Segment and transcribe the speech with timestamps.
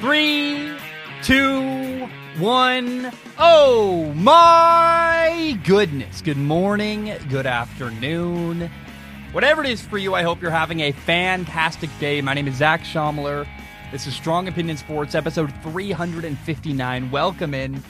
[0.00, 0.78] Three,
[1.22, 2.06] two,
[2.38, 3.12] one.
[3.38, 6.22] Oh my goodness.
[6.22, 8.70] Good morning, good afternoon.
[9.32, 12.22] Whatever it is for you, I hope you're having a fantastic day.
[12.22, 13.46] My name is Zach Schaumler.
[13.92, 17.10] This is Strong Opinion Sports, episode 359.
[17.10, 17.82] Welcome in.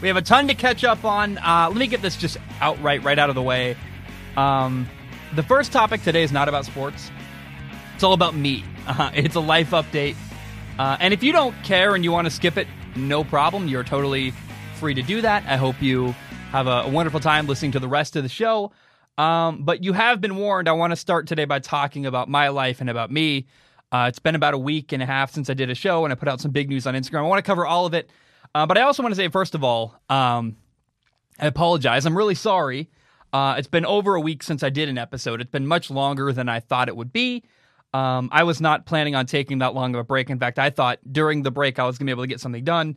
[0.00, 1.38] We have a ton to catch up on.
[1.38, 3.76] Uh, let me get this just outright, right out of the way.
[4.36, 4.88] Um,
[5.36, 7.12] the first topic today is not about sports.
[7.94, 8.64] It's all about me.
[8.84, 10.16] Uh, it's a life update.
[10.82, 13.68] Uh, and if you don't care and you want to skip it, no problem.
[13.68, 14.32] You're totally
[14.80, 15.44] free to do that.
[15.46, 16.08] I hope you
[16.50, 18.72] have a, a wonderful time listening to the rest of the show.
[19.16, 20.68] Um, but you have been warned.
[20.68, 23.46] I want to start today by talking about my life and about me.
[23.92, 26.10] Uh, it's been about a week and a half since I did a show and
[26.10, 27.18] I put out some big news on Instagram.
[27.20, 28.10] I want to cover all of it.
[28.52, 30.56] Uh, but I also want to say, first of all, um,
[31.38, 32.06] I apologize.
[32.06, 32.90] I'm really sorry.
[33.32, 35.40] Uh, it's been over a week since I did an episode.
[35.40, 37.44] It's been much longer than I thought it would be.
[37.94, 40.30] Um, I was not planning on taking that long of a break.
[40.30, 42.40] In fact, I thought during the break I was going to be able to get
[42.40, 42.96] something done.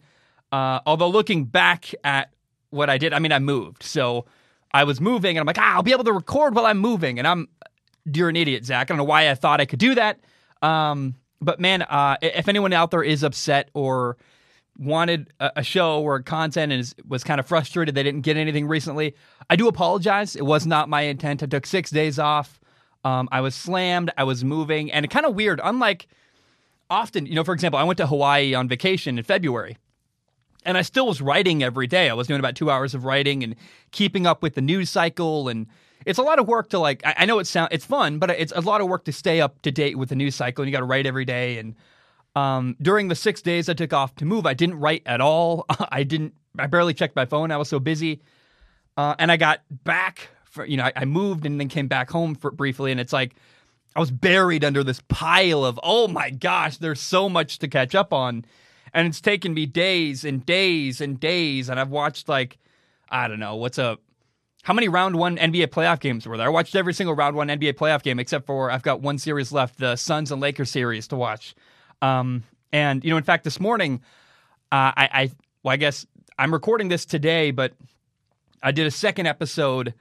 [0.52, 2.32] Uh, although looking back at
[2.70, 3.84] what I did, I mean, I moved.
[3.84, 4.26] So
[4.74, 7.20] I was moving and I'm like, ah, I'll be able to record while I'm moving.
[7.20, 7.50] And I'm,
[8.06, 8.82] you're an idiot, Zach.
[8.82, 10.20] I don't know why I thought I could do that.
[10.62, 14.18] Um, but man, uh, if anyone out there is upset or
[14.78, 18.38] wanted a, a show or content and is, was kind of frustrated they didn't get
[18.38, 19.16] anything recently,
[19.50, 20.36] I do apologize.
[20.36, 21.44] It was not my intent.
[21.44, 22.60] I took six days off.
[23.06, 24.12] Um, I was slammed.
[24.18, 25.62] I was moving, and kind of weird.
[25.64, 26.08] Unlike
[26.90, 29.78] often, you know, for example, I went to Hawaii on vacation in February,
[30.66, 32.10] and I still was writing every day.
[32.10, 33.56] I was doing about two hours of writing and
[33.92, 35.68] keeping up with the news cycle, and
[36.08, 37.06] it's a lot of work to like.
[37.06, 39.40] I, I know it sound it's fun, but it's a lot of work to stay
[39.40, 41.60] up to date with the news cycle, and you got to write every day.
[41.60, 41.76] And
[42.36, 45.68] um, during the six days I took off to move, I didn't write at all.
[45.92, 46.34] I didn't.
[46.58, 47.52] I barely checked my phone.
[47.52, 48.24] I was so busy,
[48.98, 52.10] uh, and I got back for you know I, I moved and then came back
[52.10, 53.36] home for briefly, and it's like
[53.96, 57.94] I was buried under this pile of oh my gosh, there's so much to catch
[57.94, 58.46] up on,
[58.94, 62.58] and it's taken me days and days and days, and I've watched like
[63.10, 64.02] I don't know what's up.
[64.64, 66.48] How many round one NBA playoff games were there?
[66.48, 69.52] I watched every single round one NBA playoff game except for I've got one series
[69.52, 71.54] left, the Suns and Lakers series to watch.
[72.02, 72.44] Um,
[72.74, 74.02] and you know, in fact, this morning,
[74.72, 75.32] uh, I, I
[75.62, 76.08] well, I guess
[76.40, 77.74] I'm recording this today, but
[78.62, 79.94] I did a second episode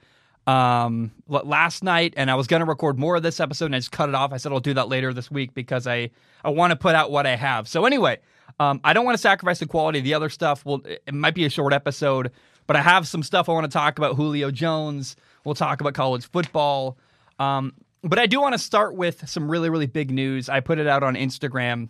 [0.47, 3.79] um, last night, and I was going to record more of this episode, and I
[3.79, 4.31] just cut it off.
[4.31, 6.11] I said I'll do that later this week because I
[6.43, 7.67] I want to put out what I have.
[7.67, 8.19] So anyway,
[8.59, 10.63] um, I don't want to sacrifice the quality of the other stuff.
[10.65, 12.31] Well, it might be a short episode,
[12.67, 14.15] but I have some stuff I want to talk about.
[14.15, 15.15] Julio Jones.
[15.43, 16.97] We'll talk about college football.
[17.39, 17.73] Um,
[18.03, 20.47] but I do want to start with some really really big news.
[20.47, 21.89] I put it out on Instagram.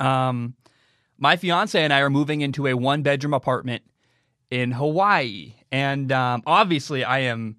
[0.00, 0.54] Um,
[1.16, 3.84] my fiance and I are moving into a one bedroom apartment
[4.50, 5.54] in Hawaii.
[5.72, 7.56] And um, obviously, I am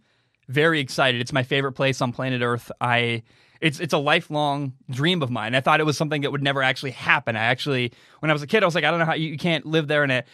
[0.48, 1.20] very excited.
[1.20, 2.72] It's my favorite place on planet Earth.
[2.80, 3.24] I
[3.60, 5.56] it's it's a lifelong dream of mine.
[5.56, 7.36] I thought it was something that would never actually happen.
[7.36, 9.30] I actually, when I was a kid, I was like, I don't know how you,
[9.30, 10.04] you can't live there.
[10.04, 10.28] And it,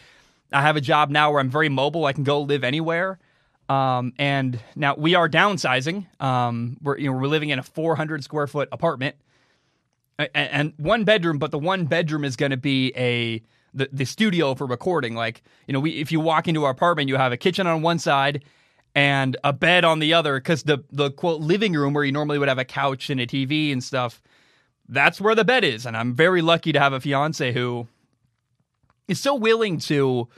[0.52, 2.04] I have a job now where I'm very mobile.
[2.04, 3.18] I can go live anywhere.
[3.68, 6.06] Um, and now we are downsizing.
[6.20, 9.14] Um, we're you know we're living in a 400 square foot apartment,
[10.18, 11.38] and, and one bedroom.
[11.38, 13.42] But the one bedroom is going to be a
[13.74, 15.14] the, the studio for recording.
[15.14, 17.82] Like, you know, we if you walk into our apartment, you have a kitchen on
[17.82, 18.44] one side
[18.94, 22.38] and a bed on the other because the the quote living room where you normally
[22.38, 24.22] would have a couch and a TV and stuff,
[24.88, 25.86] that's where the bed is.
[25.86, 27.86] And I'm very lucky to have a fiance who
[29.08, 30.28] is so willing to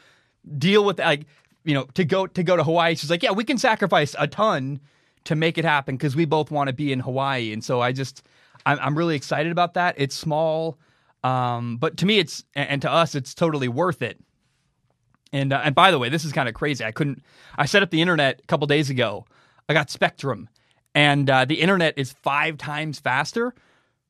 [0.59, 1.27] deal with like
[1.65, 2.95] you know to go to go to Hawaii.
[2.95, 4.81] She's like, yeah, we can sacrifice a ton
[5.25, 7.53] to make it happen because we both want to be in Hawaii.
[7.53, 8.23] And so I just
[8.67, 9.95] I'm, I'm really excited about that.
[9.99, 10.79] It's small.
[11.23, 14.19] Um, but to me, it's and to us, it's totally worth it.
[15.33, 16.85] And uh, and by the way, this is kind of crazy.
[16.85, 17.23] I couldn't.
[17.57, 19.25] I set up the internet a couple days ago.
[19.69, 20.49] I got Spectrum,
[20.95, 23.55] and uh, the internet is five times faster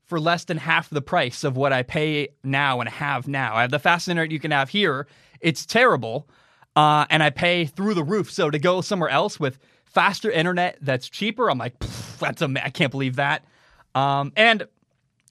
[0.04, 3.54] for less than half the price of what I pay now and have now.
[3.54, 5.06] I have the fast internet you can have here.
[5.40, 6.28] It's terrible,
[6.74, 8.30] uh, and I pay through the roof.
[8.30, 11.78] So to go somewhere else with faster internet that's cheaper, I'm like,
[12.18, 12.52] that's a.
[12.64, 13.44] I can't believe that.
[13.94, 14.66] Um, and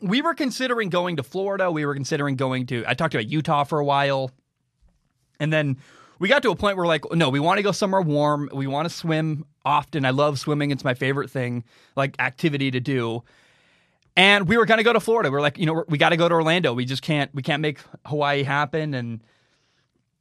[0.02, 1.72] we were considering going to Florida.
[1.72, 4.32] We were considering going to, I talked about Utah for a while.
[5.40, 5.78] And then
[6.20, 8.50] we got to a point where, like, no, we want to go somewhere warm.
[8.54, 10.06] We want to swim often.
[10.06, 10.72] I love swimming.
[10.72, 11.64] It's my favorite thing,
[11.96, 13.24] like, activity to do.
[14.16, 15.32] And we were going to go to Florida.
[15.32, 16.74] We are like, you know, we got to go to Orlando.
[16.74, 18.94] We just can't, we can't make Hawaii happen.
[18.94, 19.22] And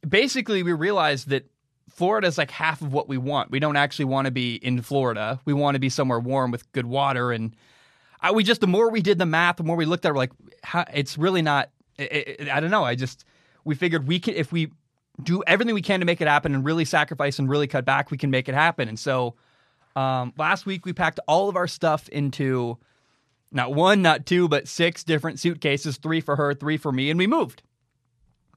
[0.07, 1.45] basically, we realized that
[1.89, 3.51] Florida is like half of what we want.
[3.51, 5.39] We don't actually want to be in Florida.
[5.45, 7.31] We want to be somewhere warm with good water.
[7.31, 7.55] And,
[8.21, 10.13] I, we just the more we did the math, the more we looked at, it,
[10.13, 10.31] we're like,
[10.63, 11.69] how, it's really not.
[11.97, 12.83] It, it, I don't know.
[12.83, 13.25] I just
[13.63, 14.71] we figured we could if we
[15.21, 18.11] do everything we can to make it happen and really sacrifice and really cut back,
[18.11, 18.87] we can make it happen.
[18.87, 19.35] And so
[19.95, 22.77] um, last week we packed all of our stuff into
[23.51, 27.17] not one, not two, but six different suitcases, three for her, three for me, and
[27.17, 27.61] we moved.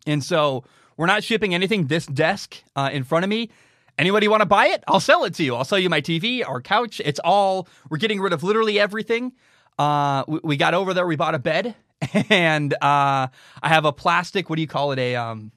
[0.07, 0.65] And so
[0.97, 3.51] we're not shipping anything this desk uh, in front of me.
[3.99, 4.83] Anybody want to buy it?
[4.89, 5.55] I'll sell it to you.
[5.55, 7.01] I'll sell you my TV, our couch.
[7.05, 9.33] It's all, we're getting rid of literally everything.
[9.79, 11.75] Uh, we, we got over there, we bought a bed,
[12.31, 14.99] and uh, I have a plastic, what do you call it?
[14.99, 15.53] A, um,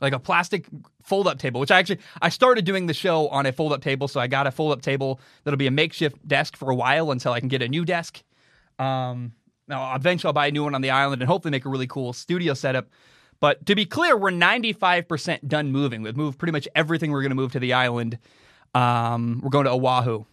[0.00, 0.66] like a plastic
[1.02, 3.82] fold up table, which I actually I started doing the show on a fold up
[3.82, 6.74] table, so I got a fold up table that'll be a makeshift desk for a
[6.74, 8.22] while until I can get a new desk.
[8.78, 9.32] Um,
[9.68, 11.86] now eventually I'll buy a new one on the island and hopefully make a really
[11.86, 12.88] cool studio setup.
[13.40, 16.02] But to be clear, we're 95% done moving.
[16.02, 18.18] We've moved pretty much everything we're going to move to the island.
[18.74, 20.24] Um, we're going to Oahu.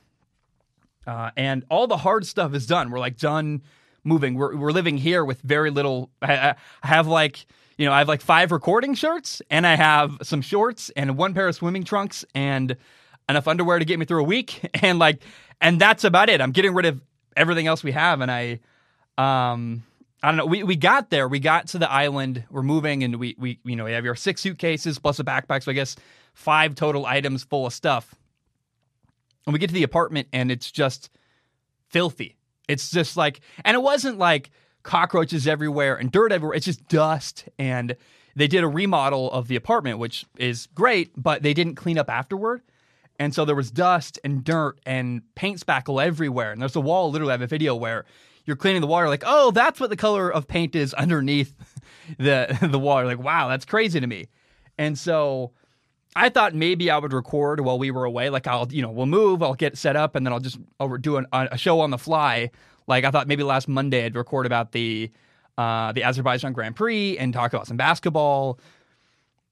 [1.06, 2.92] Uh, and all the hard stuff is done.
[2.92, 3.62] We're like done
[4.04, 4.36] moving.
[4.36, 6.10] We're, we're living here with very little.
[6.22, 7.46] I, I have like
[7.78, 11.34] you know, I have like five recording shirts and I have some shorts and one
[11.34, 12.78] pair of swimming trunks and
[13.28, 14.62] enough underwear to get me through a week.
[14.82, 15.24] And like,
[15.62, 16.42] and that's about it.
[16.42, 17.02] I'm getting rid of
[17.38, 18.22] everything else we have.
[18.22, 18.60] And I,
[19.18, 19.84] um,
[20.22, 20.46] I don't know.
[20.46, 21.28] We, we got there.
[21.28, 22.44] We got to the island.
[22.50, 25.64] We're moving, and we we you know we have your six suitcases plus a backpack.
[25.64, 25.98] So I guess
[26.34, 28.16] five total items full of stuff.
[29.46, 31.10] And we get to the apartment, and it's just
[31.90, 32.38] filthy.
[32.68, 34.52] It's just like, and it wasn't like
[34.84, 36.56] cockroaches everywhere and dirt everywhere.
[36.56, 37.48] It's just dust.
[37.58, 37.96] And
[38.36, 42.10] they did a remodel of the apartment, which is great, but they didn't clean up
[42.10, 42.62] afterward.
[43.20, 46.52] And so there was dust and dirt and paint spackle everywhere.
[46.52, 48.06] And there's a wall, literally, I have a video where
[48.46, 51.54] you're cleaning the water, like, oh, that's what the color of paint is underneath
[52.18, 53.06] the the water.
[53.08, 54.28] Like, wow, that's crazy to me.
[54.78, 55.52] And so
[56.16, 58.30] I thought maybe I would record while we were away.
[58.30, 60.98] Like, I'll, you know, we'll move, I'll get set up, and then I'll just I'll
[60.98, 62.52] do an, a show on the fly
[62.88, 65.12] like I thought maybe last Monday I'd record about the
[65.58, 68.60] uh, the Azerbaijan Grand Prix and talk about some basketball.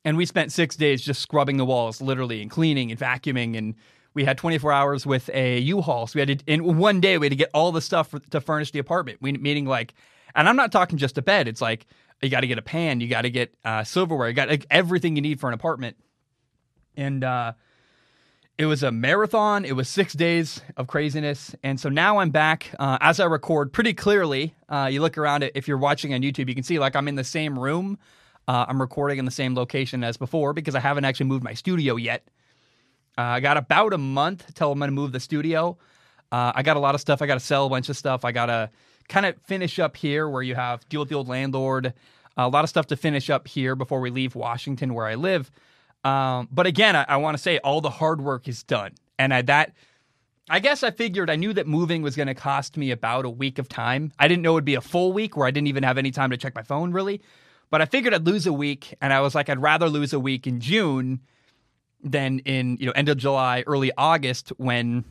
[0.03, 3.55] And we spent six days just scrubbing the walls, literally, and cleaning and vacuuming.
[3.55, 3.75] And
[4.15, 6.07] we had 24 hours with a U-Haul.
[6.07, 8.17] So we had to, in one day, we had to get all the stuff for,
[8.17, 9.19] to furnish the apartment.
[9.21, 9.93] We, meaning like,
[10.33, 11.47] and I'm not talking just a bed.
[11.47, 11.85] It's like
[12.19, 14.65] you got to get a pan, you got to get uh, silverware, you got like,
[14.71, 15.97] everything you need for an apartment.
[16.95, 17.53] And uh,
[18.57, 19.65] it was a marathon.
[19.65, 21.55] It was six days of craziness.
[21.63, 24.55] And so now I'm back uh, as I record pretty clearly.
[24.69, 27.07] Uh, you look around it, if you're watching on YouTube, you can see like I'm
[27.07, 27.97] in the same room.
[28.47, 31.53] Uh, I'm recording in the same location as before because I haven't actually moved my
[31.53, 32.27] studio yet.
[33.17, 35.77] Uh, I got about a month till I'm to move the studio.
[36.31, 37.21] Uh, I got a lot of stuff.
[37.21, 38.23] I got to sell a bunch of stuff.
[38.23, 38.69] I got to
[39.09, 41.93] kind of finish up here where you have deal with the old landlord.
[42.37, 45.51] A lot of stuff to finish up here before we leave Washington, where I live.
[46.03, 49.33] Um, but again, I, I want to say all the hard work is done, and
[49.33, 49.73] I, that
[50.49, 53.29] I guess I figured I knew that moving was going to cost me about a
[53.29, 54.11] week of time.
[54.19, 56.11] I didn't know it would be a full week where I didn't even have any
[56.11, 57.21] time to check my phone really,
[57.69, 60.19] but I figured I'd lose a week, and I was like, I'd rather lose a
[60.19, 61.21] week in June
[62.03, 65.05] than in you know end of July, early August when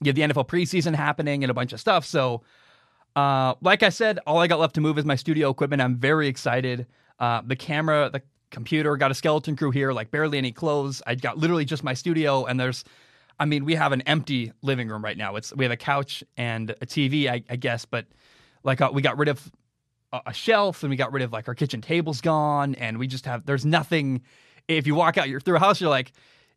[0.00, 2.04] you have the NFL preseason happening and a bunch of stuff.
[2.04, 2.42] So,
[3.16, 5.82] uh, like I said, all I got left to move is my studio equipment.
[5.82, 6.86] I'm very excited.
[7.18, 8.22] Uh, the camera, the
[8.54, 11.02] computer, got a skeleton crew here, like barely any clothes.
[11.06, 12.84] I got literally just my studio, and there's,
[13.38, 15.36] I mean, we have an empty living room right now.
[15.36, 18.06] It's we have a couch and a TV, I, I guess, but
[18.62, 19.52] like uh, we got rid of
[20.12, 23.06] a, a shelf, and we got rid of like our kitchen table's gone, and we
[23.06, 24.22] just have there's nothing.
[24.68, 26.12] If you walk out, you're through a house, you're like,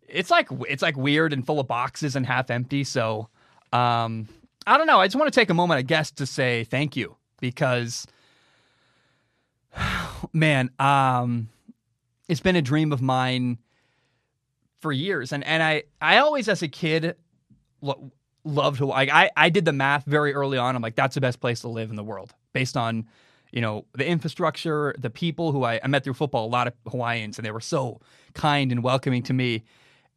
[0.08, 2.86] it's like it's like weird and full of boxes and half empty.
[2.86, 3.28] So,
[3.74, 4.30] um,
[4.66, 5.02] I don't know.
[5.02, 8.08] I just want to take a moment, I guess, to say thank you because,
[10.32, 11.50] man, um
[12.28, 13.58] it's been a dream of mine
[14.82, 15.32] for years.
[15.32, 17.16] And and I I always as a kid
[17.82, 18.12] lo-
[18.44, 19.10] loved Hawaii.
[19.12, 20.76] I I did the math very early on.
[20.76, 23.08] I'm like that's the best place to live in the world based on
[23.52, 26.46] you know the infrastructure, the people who I, I met through football.
[26.46, 28.02] A lot of Hawaiians and they were so
[28.34, 29.64] kind and welcoming to me.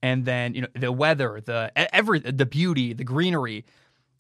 [0.03, 3.65] And then you know the weather, the every the beauty, the greenery.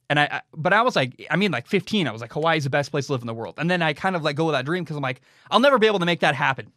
[0.08, 2.64] And I, I, but I was like, I mean, like 15, I was like, Hawaii's
[2.64, 3.54] the best place to live in the world.
[3.58, 5.20] And then I kind of like go with that dream because I'm like,
[5.52, 6.72] I'll never be able to make that happen.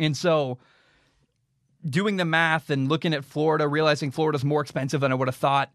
[0.00, 0.58] And so
[1.88, 5.36] doing the math and looking at Florida, realizing Florida's more expensive than I would have
[5.36, 5.70] thought.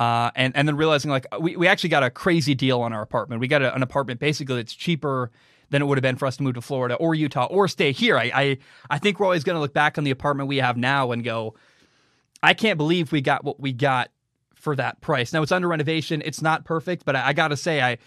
[0.00, 3.02] Uh, and and then realizing like we, we actually got a crazy deal on our
[3.02, 3.40] apartment.
[3.40, 5.30] We got a, an apartment basically that's cheaper
[5.70, 7.92] than it would have been for us to move to Florida or Utah or stay
[7.92, 8.18] here.
[8.18, 8.58] I I,
[8.90, 11.22] I think we're always going to look back on the apartment we have now and
[11.22, 11.54] go,
[12.42, 14.10] I can't believe we got what we got
[14.54, 15.32] for that price.
[15.32, 16.22] Now it's under renovation.
[16.24, 17.98] It's not perfect, but I, I got to say I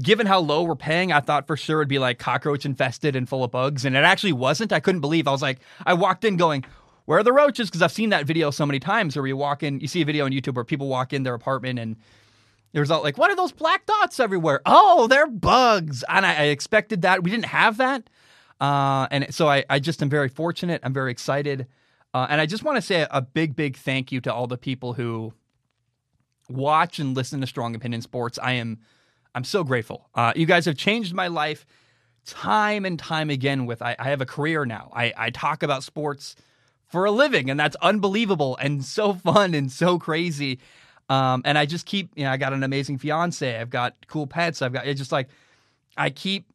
[0.00, 3.28] given how low we're paying, I thought for sure it'd be like cockroach infested and
[3.28, 4.72] full of bugs, and it actually wasn't.
[4.72, 5.28] I couldn't believe.
[5.28, 6.64] I was like, I walked in going,
[7.04, 9.62] "Where are the roaches?" Because I've seen that video so many times where you walk
[9.62, 11.96] in, you see a video on YouTube where people walk in their apartment and
[12.72, 16.44] there's all like, "What are those black dots everywhere?" Oh, they're bugs, and I, I
[16.44, 17.22] expected that.
[17.22, 18.10] We didn't have that,
[18.60, 20.80] uh, and so I, I just am very fortunate.
[20.82, 21.68] I'm very excited,
[22.12, 24.58] uh, and I just want to say a big, big thank you to all the
[24.58, 25.32] people who
[26.48, 28.38] watch and listen to Strong Opinion Sports.
[28.42, 28.80] I am
[29.34, 30.08] I'm so grateful.
[30.14, 31.66] Uh, you guys have changed my life
[32.26, 34.90] time and time again with I, I have a career now.
[34.94, 36.36] I, I talk about sports
[36.86, 40.58] for a living, and that's unbelievable and so fun and so crazy.
[41.08, 43.58] Um, and I just keep, you know, I got an amazing fiance.
[43.60, 44.62] I've got cool pets.
[44.62, 45.28] I've got, it's just like,
[45.96, 46.46] I keep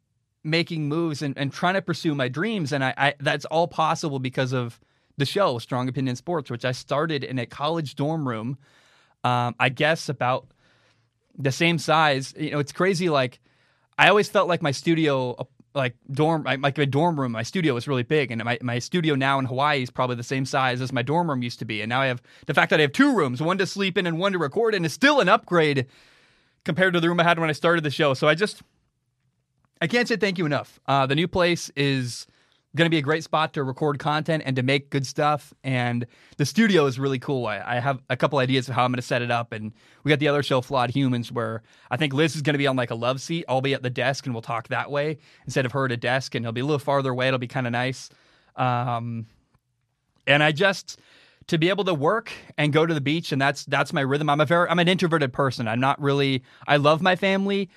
[0.44, 2.72] making moves and, and trying to pursue my dreams.
[2.72, 4.80] And I, I, that's all possible because of
[5.18, 8.58] the show, Strong Opinion Sports, which I started in a college dorm room.
[9.24, 10.48] Um, I guess about
[11.40, 12.34] the same size.
[12.38, 13.10] You know, it's crazy.
[13.10, 13.40] Like,
[13.98, 17.88] I always felt like my studio like dorm like my dorm room my studio was
[17.88, 20.92] really big and my, my studio now in hawaii is probably the same size as
[20.92, 22.92] my dorm room used to be and now i have the fact that i have
[22.92, 25.86] two rooms one to sleep in and one to record in is still an upgrade
[26.66, 28.64] compared to the room i had when i started the show so i just
[29.80, 32.26] i can't say thank you enough uh, the new place is
[32.76, 35.54] going to be a great spot to record content and to make good stuff.
[35.64, 36.06] And
[36.38, 37.48] the studio is really cool.
[37.48, 39.52] I, I have a couple ideas of how I'm going to set it up.
[39.52, 39.74] And
[40.04, 42.68] we got the other show, Flawed Humans, where I think Liz is going to be
[42.68, 43.46] on like a love seat.
[43.50, 45.98] I'll be at the desk and we'll talk that way instead of her at a
[45.98, 46.36] desk.
[46.36, 47.28] And he'll be a little farther away.
[47.28, 48.10] It'll be kind of nice.
[48.56, 49.26] Um,
[50.28, 51.00] and I just
[51.48, 54.30] to be able to work and go to the beach and that's that's my rhythm.
[54.30, 55.68] I'm a very I'm an introverted person.
[55.68, 57.70] I'm not really I love my family.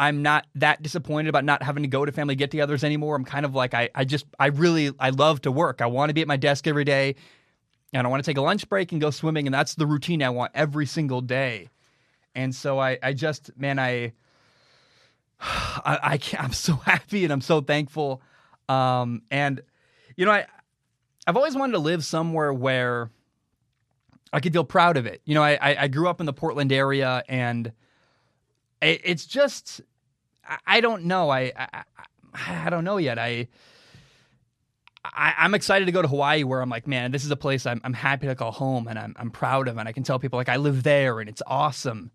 [0.00, 3.14] I'm not that disappointed about not having to go to family get togethers anymore.
[3.14, 5.82] I'm kind of like, I, I just, I really, I love to work.
[5.82, 7.16] I want to be at my desk every day
[7.92, 9.46] and I want to take a lunch break and go swimming.
[9.46, 11.68] And that's the routine I want every single day.
[12.34, 14.14] And so I, I just, man, I,
[15.40, 18.22] I, I I'm so happy and I'm so thankful.
[18.70, 19.60] Um, and,
[20.16, 20.46] you know, I,
[21.26, 23.10] I've always wanted to live somewhere where
[24.32, 25.20] I could feel proud of it.
[25.26, 27.70] You know, I, I grew up in the Portland area and,
[28.82, 29.82] it's just
[30.66, 31.30] I don't know.
[31.30, 31.84] I, I
[32.34, 33.18] I don't know yet.
[33.18, 33.48] I,
[35.04, 37.66] I am excited to go to Hawaii, where I'm like, man, this is a place
[37.66, 40.18] I'm I'm happy to call home, and I'm I'm proud of, and I can tell
[40.18, 42.10] people like I live there, and it's awesome.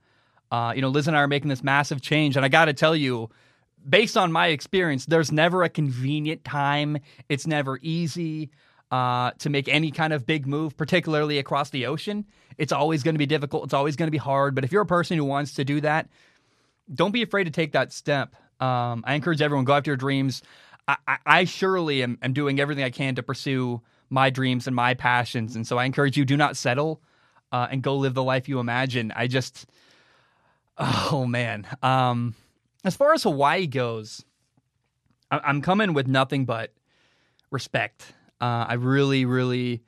[0.52, 2.74] Uh, you know, Liz and I are making this massive change, and I got to
[2.74, 3.30] tell you,
[3.88, 7.00] based on my experience, there's never a convenient time.
[7.28, 8.52] It's never easy
[8.92, 12.26] uh, to make any kind of big move, particularly across the ocean.
[12.58, 13.66] It's always going to be difficult.
[13.66, 14.56] It's always going to be hard.
[14.56, 16.08] But if you're a person who wants to do that,
[16.94, 18.36] don't be afraid to take that step.
[18.60, 20.42] Um, I encourage everyone go after your dreams.
[20.88, 24.76] I, I, I surely am, am, doing everything I can to pursue my dreams and
[24.76, 27.02] my passions, and so I encourage you: do not settle
[27.52, 29.12] uh, and go live the life you imagine.
[29.16, 29.66] I just,
[30.78, 31.68] oh man.
[31.82, 32.36] Um,
[32.84, 34.24] as far as Hawaii goes,
[35.32, 36.72] I, I'm coming with nothing but
[37.52, 38.14] respect.
[38.40, 39.84] Uh, I really, really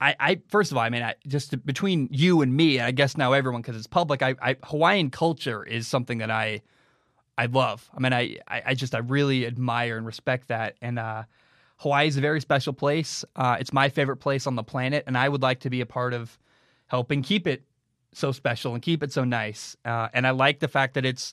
[0.00, 2.90] I, I first of all, I mean, I, just between you and me, and I
[2.90, 4.22] guess now everyone because it's public.
[4.22, 6.62] I, I, Hawaiian culture is something that I
[7.38, 7.88] I love.
[7.94, 10.76] I mean, I, I just I really admire and respect that.
[10.80, 11.24] And uh,
[11.78, 13.24] Hawaii is a very special place.
[13.34, 15.86] Uh, it's my favorite place on the planet, and I would like to be a
[15.86, 16.38] part of
[16.86, 17.62] helping keep it
[18.12, 19.76] so special and keep it so nice.
[19.84, 21.32] Uh, and I like the fact that it's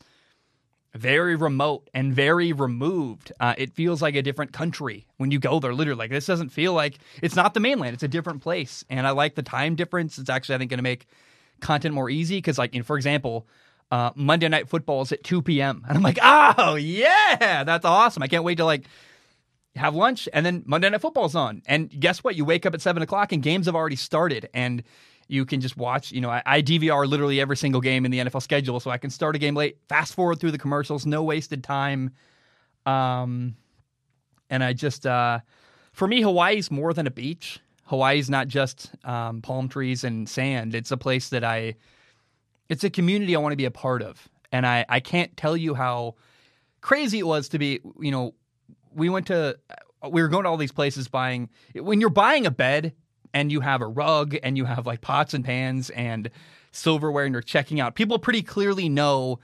[0.95, 3.31] very remote and very removed.
[3.39, 5.73] Uh, it feels like a different country when you go there.
[5.73, 7.95] Literally, like this doesn't feel like it's not the mainland.
[7.95, 10.17] It's a different place, and I like the time difference.
[10.17, 11.07] It's actually I think going to make
[11.59, 13.47] content more easy because, like, you know, for example,
[13.89, 15.83] uh, Monday Night Football is at two p.m.
[15.88, 18.21] and I'm like, oh yeah, that's awesome.
[18.23, 18.85] I can't wait to like
[19.75, 21.63] have lunch and then Monday Night Football's on.
[21.65, 22.35] And guess what?
[22.35, 24.83] You wake up at seven o'clock and games have already started and
[25.27, 26.12] you can just watch.
[26.12, 28.98] You know, I, I, DVR literally every single game in the NFL schedule, so I
[28.98, 32.12] can start a game late, fast forward through the commercials, no wasted time.
[32.86, 33.56] Um,
[34.50, 35.39] and I just, uh,
[35.94, 37.60] for me, Hawaii's more than a beach.
[37.86, 40.75] Hawaii's not just um, palm trees and sand.
[40.75, 41.75] It's a place that I,
[42.70, 45.58] it's a community I want to be a part of, and I, I can't tell
[45.58, 46.15] you how
[46.82, 47.80] crazy it was to be.
[48.00, 48.34] You know,
[48.94, 49.58] we went to,
[50.10, 51.50] we were going to all these places buying.
[51.75, 52.94] When you're buying a bed,
[53.34, 56.30] and you have a rug and you have like pots and pans and
[56.72, 59.40] silverware and you're checking out, people pretty clearly know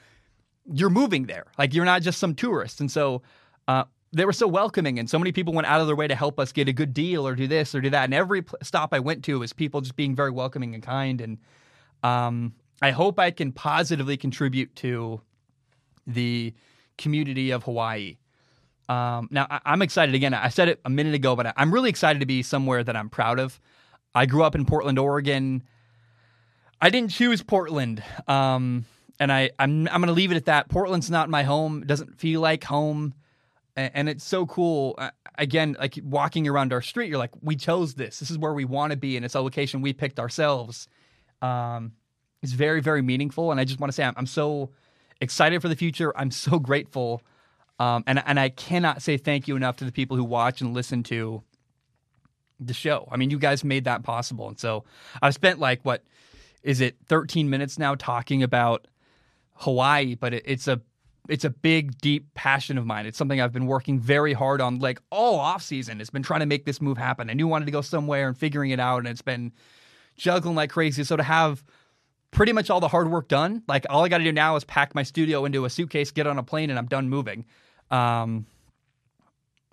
[0.71, 1.47] you're moving there.
[1.57, 2.79] Like you're not just some tourist.
[2.79, 3.21] And so
[3.67, 6.15] uh, they were so welcoming and so many people went out of their way to
[6.15, 8.05] help us get a good deal or do this or do that.
[8.05, 11.21] And every stop I went to was people just being very welcoming and kind.
[11.21, 11.37] And
[12.03, 15.21] um, I hope I can positively contribute to
[16.05, 16.53] the
[16.97, 18.17] community of Hawaii.
[18.87, 20.33] Um, now, I- am excited again.
[20.33, 23.09] I said it a minute ago, but I'm really excited to be somewhere that I'm
[23.09, 23.59] proud of.
[24.13, 25.63] I grew up in Portland, Oregon.
[26.81, 28.85] I didn't choose Portland, um,
[29.19, 30.69] and I I'm I'm gonna leave it at that.
[30.69, 31.81] Portland's not my home.
[31.83, 33.13] It doesn't feel like home,
[33.75, 34.97] and, it's so cool.
[35.37, 38.19] Again, like walking around our street, you're like, we chose this.
[38.19, 40.87] This is where we want to be, and it's a location we picked ourselves.
[41.41, 41.93] Um,
[42.41, 44.71] it's very very meaningful, and I just want to say I'm, I'm so
[45.21, 46.17] excited for the future.
[46.17, 47.21] I'm so grateful,
[47.77, 50.73] um, and and I cannot say thank you enough to the people who watch and
[50.73, 51.43] listen to
[52.59, 53.07] the show.
[53.11, 54.47] I mean, you guys made that possible.
[54.47, 54.83] And so
[55.21, 56.03] I've spent like, what
[56.63, 58.87] is it, 13 minutes now talking about
[59.55, 60.81] Hawaii, but it, it's a
[61.27, 63.05] it's a big, deep passion of mine.
[63.05, 66.01] It's something I've been working very hard on, like all off season.
[66.01, 67.29] It's been trying to make this move happen.
[67.29, 69.51] I knew I wanted to go somewhere and figuring it out, and it's been
[70.17, 71.03] juggling like crazy.
[71.03, 71.63] So to have
[72.31, 74.63] pretty much all the hard work done, like all I got to do now is
[74.63, 77.45] pack my studio into a suitcase, get on a plane, and I'm done moving.
[77.91, 78.47] Um,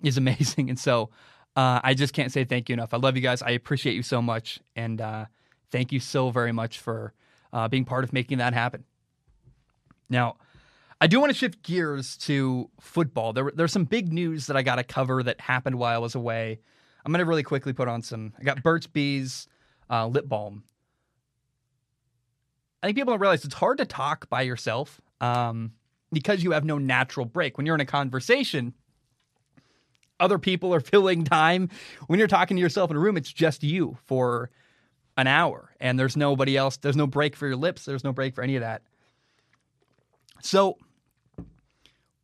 [0.03, 1.09] is amazing, and so
[1.57, 2.93] uh, I just can't say thank you enough.
[2.93, 3.41] I love you guys.
[3.41, 5.25] I appreciate you so much, and uh,
[5.71, 7.13] thank you so very much for
[7.51, 8.83] uh, being part of making that happen.
[10.07, 10.37] Now,
[11.01, 13.33] I do want to shift gears to football.
[13.33, 16.13] There, there's some big news that I got to cover that happened while I was
[16.13, 16.59] away.
[17.03, 18.33] I'm going to really quickly put on some.
[18.39, 19.47] I got Burt's Bees
[19.89, 20.63] uh, lip balm.
[22.83, 25.71] I think people don't realize it's hard to talk by yourself um,
[26.13, 27.57] because you have no natural break.
[27.57, 28.75] When you're in a conversation,
[30.19, 31.69] other people are filling time.
[32.07, 34.49] When you're talking to yourself in a room, it's just you for
[35.17, 36.77] an hour, and there's nobody else.
[36.77, 37.85] There's no break for your lips.
[37.85, 38.83] There's no break for any of that.
[40.41, 40.77] So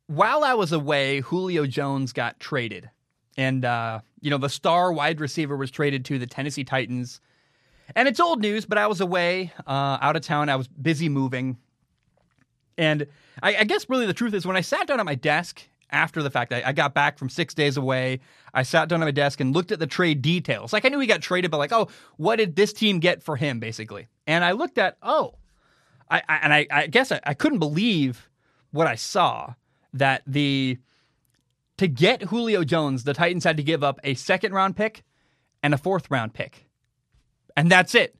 [0.06, 2.90] while I was away, Julio Jones got traded.
[3.36, 7.20] And, uh, you know, the star wide receiver was traded to the Tennessee Titans.
[7.96, 10.48] And it's old news, but I was away, uh, out of town.
[10.48, 11.58] I was busy moving.
[12.78, 13.06] And
[13.42, 16.22] I, I, guess really the truth is when I sat down at my desk after
[16.22, 18.20] the fact, I, I, got back from six days away.
[18.52, 20.72] I sat down at my desk and looked at the trade details.
[20.72, 23.36] Like I knew he got traded, but like, oh, what did this team get for
[23.36, 24.08] him, basically?
[24.26, 25.34] And I looked at, oh,
[26.10, 28.28] I, and I, I guess I couldn't believe
[28.70, 29.54] what I saw
[29.92, 30.78] that the
[31.78, 35.02] to get Julio Jones, the Titans had to give up a second round pick
[35.62, 36.66] and a fourth round pick.
[37.56, 38.16] And that's it.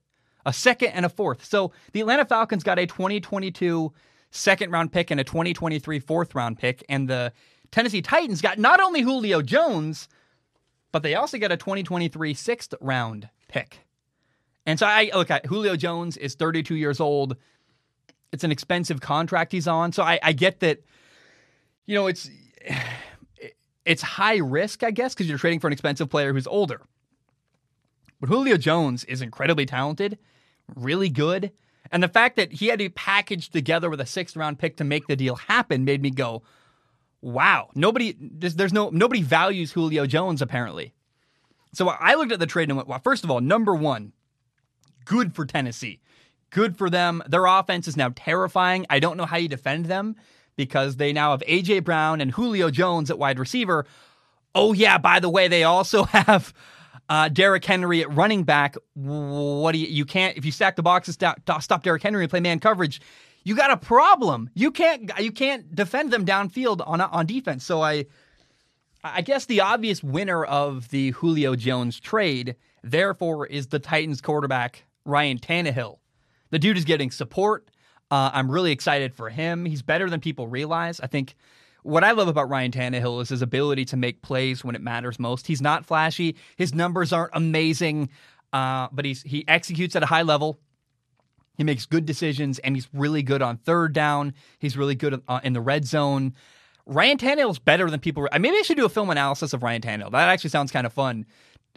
[0.47, 1.45] A second and a fourth.
[1.45, 3.93] So the Atlanta Falcons got a 2022
[4.31, 6.85] second round pick and a 2023 fourth round pick.
[6.89, 7.33] And the
[7.75, 10.09] Tennessee Titans got not only Julio Jones,
[10.93, 13.81] but they also get a 2023 sixth round pick.
[14.65, 17.37] And so I look at Julio Jones is 32 years old.
[18.33, 19.91] It's an expensive contract he's on.
[19.91, 20.85] So I, I get that
[21.85, 22.31] you know, it's
[23.85, 26.81] it's high risk, I guess, because you're trading for an expensive player who's older.
[28.21, 30.17] But Julio Jones is incredibly talented,
[30.77, 31.51] really good.
[31.91, 34.77] And the fact that he had to be packaged together with a sixth round pick
[34.77, 36.45] to make the deal happen made me go,
[37.25, 40.93] wow, nobody, there's, there's no, nobody values Julio Jones apparently.
[41.73, 44.13] So I looked at the trade and went, well, first of all, number one,
[45.05, 46.01] good for Tennessee.
[46.51, 47.23] Good for them.
[47.27, 48.87] Their offense is now terrifying.
[48.91, 50.17] I don't know how you defend them
[50.55, 51.81] because they now have A.J.
[51.81, 53.87] Brown and Julio Jones at wide receiver.
[54.55, 56.55] Oh, yeah, by the way, they also have
[57.09, 58.77] uh, Derrick Henry at running back.
[58.95, 62.31] What do you, you can't, if you stack the boxes, stop, stop Derrick Henry and
[62.31, 63.01] play man coverage,
[63.45, 64.51] you got a problem.
[64.55, 67.65] You can't, you can't defend them downfield on, on defense.
[67.65, 68.07] So I,
[69.05, 74.85] I guess the obvious winner of the Julio Jones trade, therefore, is the Titans quarterback,
[75.05, 75.99] Ryan Tannehill.
[76.51, 77.69] The dude is getting support.
[78.11, 79.65] Uh, I'm really excited for him.
[79.65, 81.01] He's better than people realize.
[81.01, 81.35] I think
[81.83, 85.19] what I love about Ryan Tannehill is his ability to make plays when it matters
[85.19, 85.47] most.
[85.47, 86.37] He's not flashy.
[86.57, 88.09] His numbers aren't amazing,
[88.53, 90.59] uh, but he's he executes at a high level.
[91.57, 94.35] He makes good decisions, and he's really good on third down.
[94.59, 96.35] He's really good uh, in the red zone.
[96.87, 98.29] Ryan Tannehill is better than people.
[98.33, 100.11] I maybe I should do a film analysis of Ryan Tannehill.
[100.13, 101.27] That actually sounds kind of fun.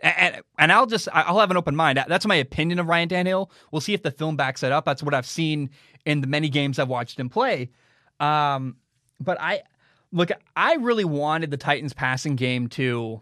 [0.03, 2.03] And, and I'll just I'll have an open mind.
[2.07, 3.49] That's my opinion of Ryan Tannehill.
[3.71, 4.85] We'll see if the film backs it up.
[4.85, 5.69] That's what I've seen
[6.05, 7.71] in the many games I've watched him play.
[8.19, 8.77] Um,
[9.19, 9.63] but I
[10.11, 13.21] look, I really wanted the Titans passing game to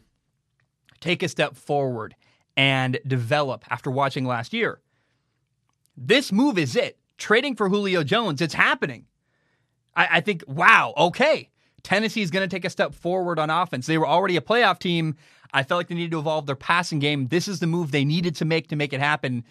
[1.00, 2.15] take a step forward
[2.58, 4.80] and develop after watching last year.
[5.98, 6.98] This move is it.
[7.18, 9.06] Trading for Julio Jones, it's happening.
[9.96, 11.50] I, I think, wow, okay.
[11.84, 13.86] Tennessee is going to take a step forward on offense.
[13.86, 15.16] They were already a playoff team.
[15.54, 17.28] I felt like they needed to evolve their passing game.
[17.28, 19.46] This is the move they needed to make to make it happen.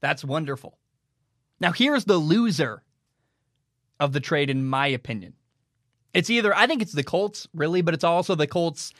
[0.00, 0.78] That's wonderful.
[1.60, 2.82] Now, here's the loser
[3.98, 5.32] of the trade, in my opinion.
[6.12, 8.92] It's either, I think it's the Colts, really, but it's also the Colts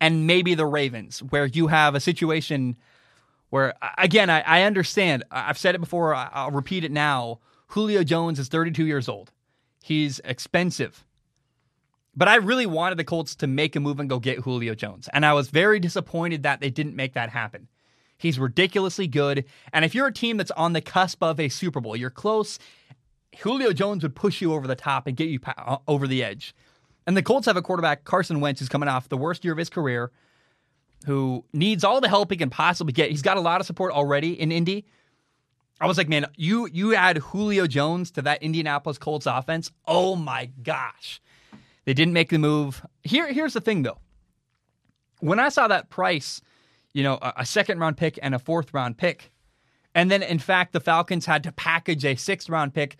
[0.00, 2.76] and maybe the Ravens, where you have a situation
[3.52, 5.24] where, again, I, I understand.
[5.30, 7.40] I've said it before, I'll repeat it now.
[7.66, 9.30] Julio Jones is 32 years old.
[9.82, 11.04] He's expensive.
[12.16, 15.06] But I really wanted the Colts to make a move and go get Julio Jones.
[15.12, 17.68] And I was very disappointed that they didn't make that happen.
[18.16, 19.44] He's ridiculously good.
[19.70, 22.58] And if you're a team that's on the cusp of a Super Bowl, you're close,
[23.40, 26.54] Julio Jones would push you over the top and get you uh, over the edge.
[27.06, 29.58] And the Colts have a quarterback, Carson Wentz, who's coming off the worst year of
[29.58, 30.10] his career,
[31.04, 33.10] who needs all the help he can possibly get.
[33.10, 34.86] He's got a lot of support already in Indy.
[35.80, 39.70] I was like, man, you you add Julio Jones to that Indianapolis Colts offense.
[39.86, 41.20] Oh my gosh.
[41.84, 42.84] They didn't make the move.
[43.02, 43.98] Here, here's the thing though.
[45.20, 46.40] When I saw that price,
[46.92, 49.32] you know, a, a second round pick and a fourth round pick,
[49.94, 52.96] and then in fact the Falcons had to package a sixth round pick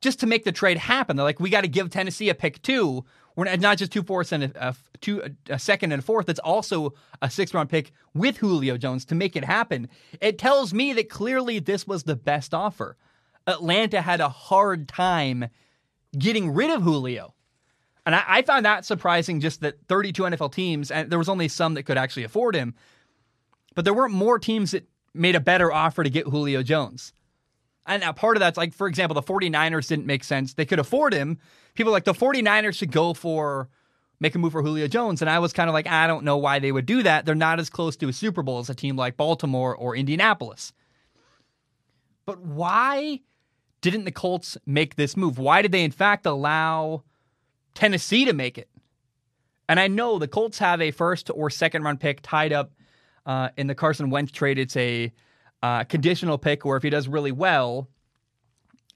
[0.00, 1.16] just to make the trade happen.
[1.16, 3.04] They're like, we got to give Tennessee a pick too.
[3.36, 6.28] We're not just two fourths and a, a, two, a second and a fourth.
[6.28, 9.88] It's also a six round pick with Julio Jones to make it happen.
[10.20, 12.96] It tells me that clearly this was the best offer.
[13.46, 15.48] Atlanta had a hard time
[16.16, 17.34] getting rid of Julio.
[18.06, 21.48] And I, I found that surprising just that 32 NFL teams, and there was only
[21.48, 22.74] some that could actually afford him,
[23.74, 27.12] but there weren't more teams that made a better offer to get Julio Jones.
[27.86, 30.54] And now part of that's like, for example, the 49ers didn't make sense.
[30.54, 31.38] They could afford him.
[31.74, 33.68] People like the 49ers should go for
[34.20, 35.20] make a move for Julio Jones.
[35.20, 37.24] And I was kind of like, I don't know why they would do that.
[37.24, 40.72] They're not as close to a Super Bowl as a team like Baltimore or Indianapolis.
[42.26, 43.20] But why
[43.80, 45.38] didn't the Colts make this move?
[45.38, 47.04] Why did they, in fact, allow
[47.74, 48.68] Tennessee to make it?
[49.68, 52.72] And I know the Colts have a first or second round pick tied up
[53.26, 54.58] uh, in the Carson Wentz trade.
[54.58, 55.12] It's a
[55.62, 57.88] uh, conditional pick or if he does really well,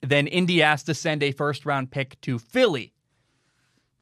[0.00, 2.91] then Indy has to send a first round pick to Philly.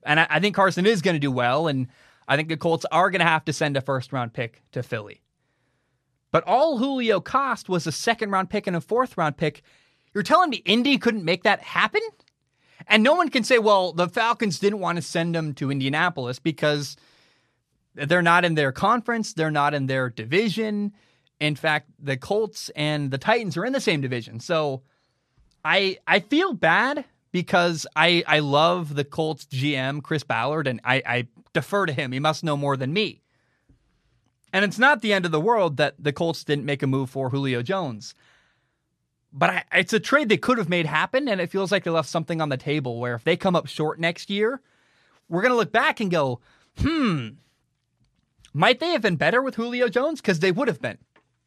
[0.05, 1.89] And I, I think Carson is going to do well, and
[2.27, 4.83] I think the Colts are going to have to send a first round pick to
[4.83, 5.23] Philly.
[6.33, 9.63] But all Julio cost was a second round pick and a fourth round pick.
[10.15, 12.03] You're telling me Indy couldn't make that happen?
[12.87, 16.39] And no one can say, well, the Falcons didn't want to send him to Indianapolis
[16.39, 16.97] because
[17.95, 20.93] they're not in their conference, they're not in their division.
[21.41, 24.41] In fact, the Colts and the Titans are in the same division.
[24.41, 24.83] So
[25.65, 31.03] I I feel bad because I I love the Colts GM Chris Ballard and I,
[31.07, 32.13] I defer to him.
[32.13, 33.21] He must know more than me.
[34.53, 37.11] And it's not the end of the world that the Colts didn't make a move
[37.11, 38.15] for Julio Jones.
[39.33, 41.91] But I, it's a trade they could have made happen, and it feels like they
[41.91, 44.61] left something on the table where if they come up short next year,
[45.29, 46.41] we're going to look back and go,
[46.79, 47.29] hmm,
[48.53, 50.21] might they have been better with Julio Jones?
[50.21, 50.99] Because they would have been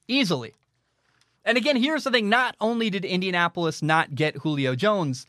[0.07, 0.53] easily.
[1.43, 5.25] And again, here's the thing not only did Indianapolis not get Julio Jones,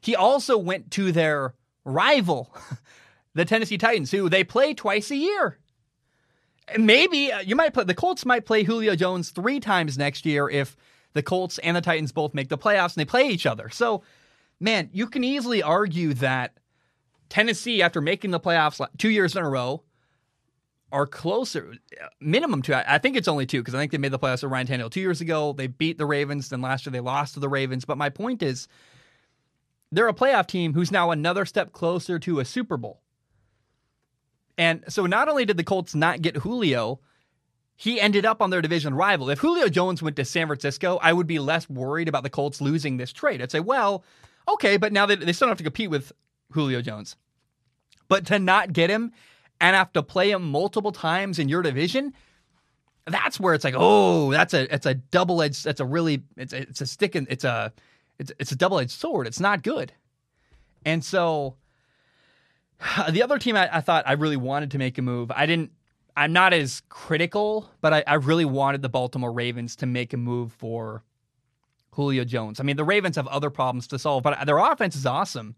[0.00, 2.54] he also went to their rival,
[3.34, 5.58] the Tennessee Titans, who they play twice a year.
[6.78, 10.48] Maybe uh, you might play, the Colts might play Julio Jones three times next year
[10.48, 10.76] if
[11.12, 13.68] the Colts and the Titans both make the playoffs and they play each other.
[13.68, 14.02] So,
[14.60, 16.54] man, you can easily argue that
[17.28, 19.82] Tennessee, after making the playoffs two years in a row,
[20.92, 21.74] are closer,
[22.20, 22.92] minimum to.
[22.92, 24.90] I think it's only two because I think they made the playoffs with Ryan Tannehill
[24.90, 25.52] two years ago.
[25.52, 26.48] They beat the Ravens.
[26.48, 27.84] Then last year they lost to the Ravens.
[27.84, 28.66] But my point is,
[29.92, 33.00] they're a playoff team who's now another step closer to a Super Bowl.
[34.56, 37.00] And so not only did the Colts not get Julio,
[37.76, 39.30] he ended up on their division rival.
[39.30, 42.60] If Julio Jones went to San Francisco, I would be less worried about the Colts
[42.60, 43.40] losing this trade.
[43.40, 44.04] I'd say, well,
[44.46, 46.12] okay, but now they, they still have to compete with
[46.52, 47.16] Julio Jones.
[48.08, 49.12] But to not get him
[49.60, 52.12] and have to play him multiple times in your division,
[53.06, 55.64] that's where it's like, oh, that's a it's a double edged.
[55.64, 57.72] That's a really it's a, it's a stick it's a
[58.20, 59.26] it's it's a double edged sword.
[59.26, 59.92] It's not good.
[60.84, 61.56] And so
[63.10, 65.32] the other team I, I, thought I really wanted to make a move.
[65.32, 65.72] I didn't.
[66.16, 70.16] I'm not as critical, but I, I really wanted the Baltimore Ravens to make a
[70.16, 71.02] move for
[71.92, 72.60] Julio Jones.
[72.60, 75.54] I mean, the Ravens have other problems to solve, but their offense is awesome.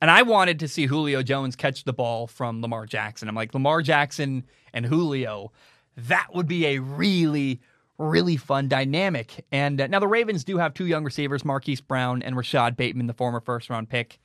[0.00, 3.28] And I wanted to see Julio Jones catch the ball from Lamar Jackson.
[3.28, 5.52] I'm like, Lamar Jackson and Julio,
[5.96, 7.60] that would be a really,
[7.98, 9.44] really fun dynamic.
[9.50, 13.08] And uh, now the Ravens do have two young receivers, Marquise Brown and Rashod Bateman,
[13.08, 14.18] the former first round pick.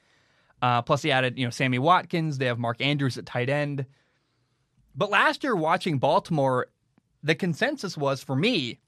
[0.61, 2.37] Uh, plus, they added, you know, Sammy Watkins.
[2.37, 3.85] They have Mark Andrews at tight end.
[4.95, 6.67] But last year, watching Baltimore,
[7.21, 8.79] the consensus was for me,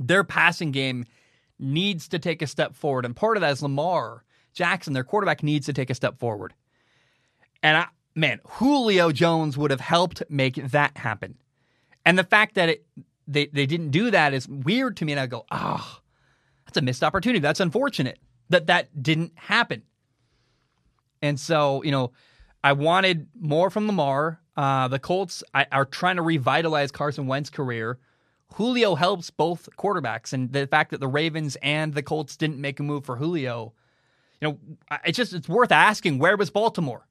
[0.00, 1.04] their passing game
[1.58, 3.04] needs to take a step forward.
[3.04, 6.54] And part of that is Lamar Jackson, their quarterback, needs to take a step forward.
[7.62, 11.36] And I, man, Julio Jones would have helped make that happen.
[12.04, 12.86] And the fact that it,
[13.28, 15.12] they, they didn't do that is weird to me.
[15.12, 16.00] And I go, oh,
[16.66, 17.38] that's a missed opportunity.
[17.38, 19.82] That's unfortunate that that didn't happen.
[21.22, 22.12] And so, you know,
[22.64, 24.40] I wanted more from Lamar.
[24.56, 27.98] Uh, the Colts I, are trying to revitalize Carson Wentz's career.
[28.54, 32.80] Julio helps both quarterbacks, and the fact that the Ravens and the Colts didn't make
[32.80, 33.74] a move for Julio
[34.40, 34.58] you know,
[35.04, 37.06] it's just it's worth asking where was Baltimore?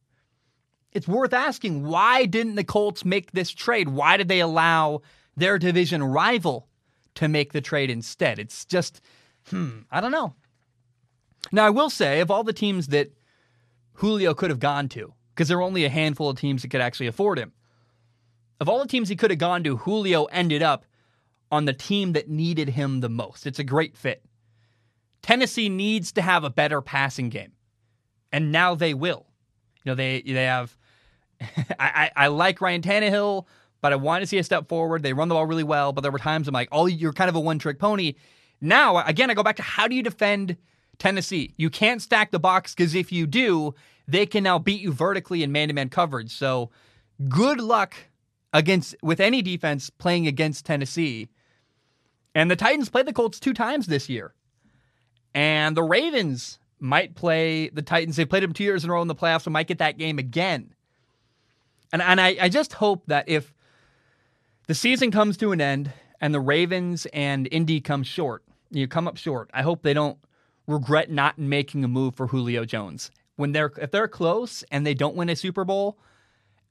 [0.93, 3.89] It's worth asking why didn't the Colts make this trade?
[3.89, 5.01] Why did they allow
[5.37, 6.67] their division rival
[7.15, 8.39] to make the trade instead?
[8.39, 8.99] It's just
[9.49, 10.33] hmm, I don't know.
[11.51, 13.11] Now, I will say of all the teams that
[13.93, 16.81] Julio could have gone to, because there were only a handful of teams that could
[16.81, 17.53] actually afford him.
[18.59, 20.85] Of all the teams he could have gone to, Julio ended up
[21.51, 23.45] on the team that needed him the most.
[23.45, 24.23] It's a great fit.
[25.21, 27.53] Tennessee needs to have a better passing game,
[28.31, 29.25] and now they will.
[29.83, 30.75] You know, they they have.
[31.41, 31.47] I,
[31.79, 33.45] I, I like Ryan Tannehill,
[33.81, 35.03] but I want to see a step forward.
[35.03, 37.29] They run the ball really well, but there were times I'm like, oh, you're kind
[37.29, 38.13] of a one trick pony.
[38.59, 40.57] Now, again, I go back to how do you defend
[40.99, 41.53] Tennessee.
[41.57, 43.75] You can't stack the box because if you do,
[44.07, 46.31] they can now beat you vertically in man to man coverage.
[46.31, 46.71] So
[47.29, 47.95] good luck
[48.53, 51.29] against with any defense playing against Tennessee.
[52.33, 54.33] And the Titans played the Colts two times this year.
[55.33, 58.15] And the Ravens might play the Titans.
[58.15, 59.97] They played them two years in a row in the playoffs and might get that
[59.97, 60.73] game again.
[61.91, 63.53] And and I, I just hope that if
[64.67, 69.07] the season comes to an end and the Ravens and Indy come short, you come
[69.07, 69.49] up short.
[69.53, 70.17] I hope they don't
[70.67, 73.11] regret not making a move for Julio Jones.
[73.37, 75.97] When they're if they're close and they don't win a Super Bowl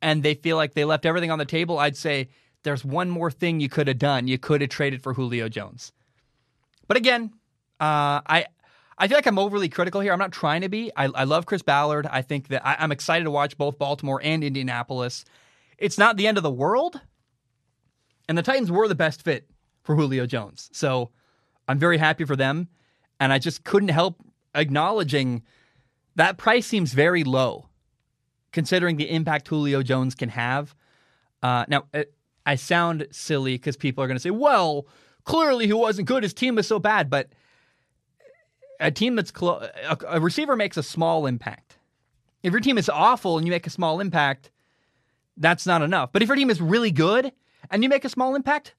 [0.02, 2.28] and they feel like they left everything on the table, I'd say
[2.64, 4.28] there's one more thing you could have done.
[4.28, 5.92] You could have traded for Julio Jones.
[6.88, 7.32] But again,
[7.80, 8.46] uh, I
[8.98, 10.12] I feel like I'm overly critical here.
[10.12, 10.90] I'm not trying to be.
[10.96, 12.06] I, I love Chris Ballard.
[12.10, 15.24] I think that I, I'm excited to watch both Baltimore and Indianapolis.
[15.78, 17.00] It's not the end of the world,
[18.28, 19.48] and the Titans were the best fit
[19.82, 20.68] for Julio Jones.
[20.72, 21.10] So
[21.68, 22.68] I'm very happy for them.
[23.20, 24.16] And I just couldn't help
[24.54, 25.42] acknowledging
[26.16, 27.68] that price seems very low
[28.52, 30.74] considering the impact Julio Jones can have.
[31.42, 32.14] Uh, now, it,
[32.46, 34.86] I sound silly because people are going to say, well,
[35.24, 36.22] clearly he wasn't good.
[36.22, 37.10] His team was so bad.
[37.10, 37.30] But
[38.80, 41.76] a team that's close, a, a receiver makes a small impact.
[42.42, 44.50] If your team is awful and you make a small impact,
[45.36, 46.12] that's not enough.
[46.12, 47.32] But if your team is really good
[47.70, 48.74] and you make a small impact,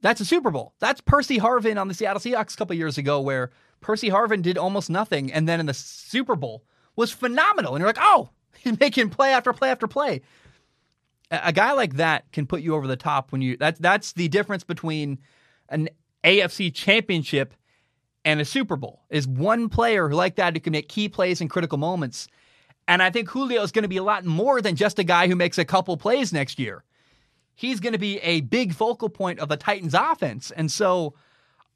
[0.00, 0.74] that's a Super Bowl.
[0.78, 4.58] That's Percy Harvin on the Seattle Seahawks a couple years ago, where Percy Harvin did
[4.58, 6.64] almost nothing, and then in the Super Bowl
[6.96, 7.74] was phenomenal.
[7.74, 10.22] And you're like, oh, he's making play after play after play.
[11.30, 13.56] A, guy like that can put you over the top when you.
[13.56, 15.18] That's that's the difference between
[15.68, 15.90] an
[16.24, 17.52] AFC Championship
[18.24, 19.04] and a Super Bowl.
[19.10, 22.28] Is one player like that who can make key plays in critical moments.
[22.86, 25.28] And I think Julio is going to be a lot more than just a guy
[25.28, 26.82] who makes a couple plays next year
[27.58, 30.52] he's going to be a big focal point of the Titans offense.
[30.52, 31.14] And so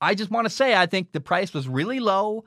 [0.01, 2.45] I just want to say I think the price was really low.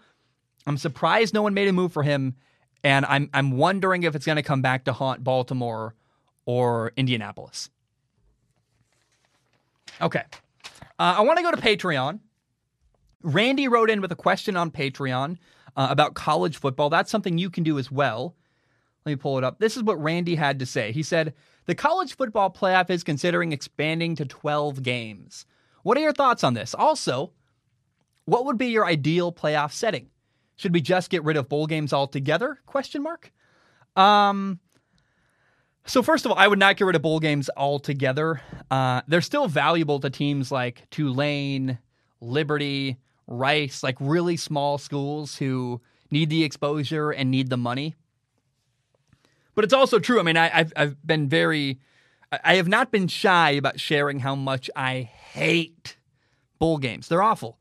[0.65, 2.35] I'm surprised no one made a move for him.
[2.81, 5.95] And I'm I'm wondering if it's going to come back to haunt Baltimore
[6.45, 7.69] or Indianapolis.
[10.01, 10.23] Okay.
[10.97, 12.19] Uh, I want to go to Patreon.
[13.21, 15.37] Randy wrote in with a question on Patreon
[15.75, 16.89] uh, about college football.
[16.89, 18.33] That's something you can do as well.
[19.05, 19.59] Let me pull it up.
[19.59, 20.93] This is what Randy had to say.
[20.93, 21.33] He said,
[21.65, 25.45] The college football playoff is considering expanding to 12 games.
[25.83, 26.73] What are your thoughts on this?
[26.73, 27.31] Also,
[28.25, 30.09] what would be your ideal playoff setting?
[30.57, 32.59] Should we just get rid of bowl games altogether?
[32.65, 33.31] Question mark.
[33.95, 34.59] Um,
[35.85, 38.41] so first of all, I would not get rid of bowl games altogether.
[38.71, 41.77] Uh, they're still valuable to teams like Tulane,
[42.21, 42.97] Liberty,
[43.27, 47.95] Rice, like really small schools who need the exposure and need the money.
[49.55, 50.19] But it's also true.
[50.19, 51.79] I mean, I, have I've been very,
[52.43, 55.97] I have not been shy about sharing how much I hate
[56.59, 57.07] bowl games.
[57.07, 57.57] They're awful.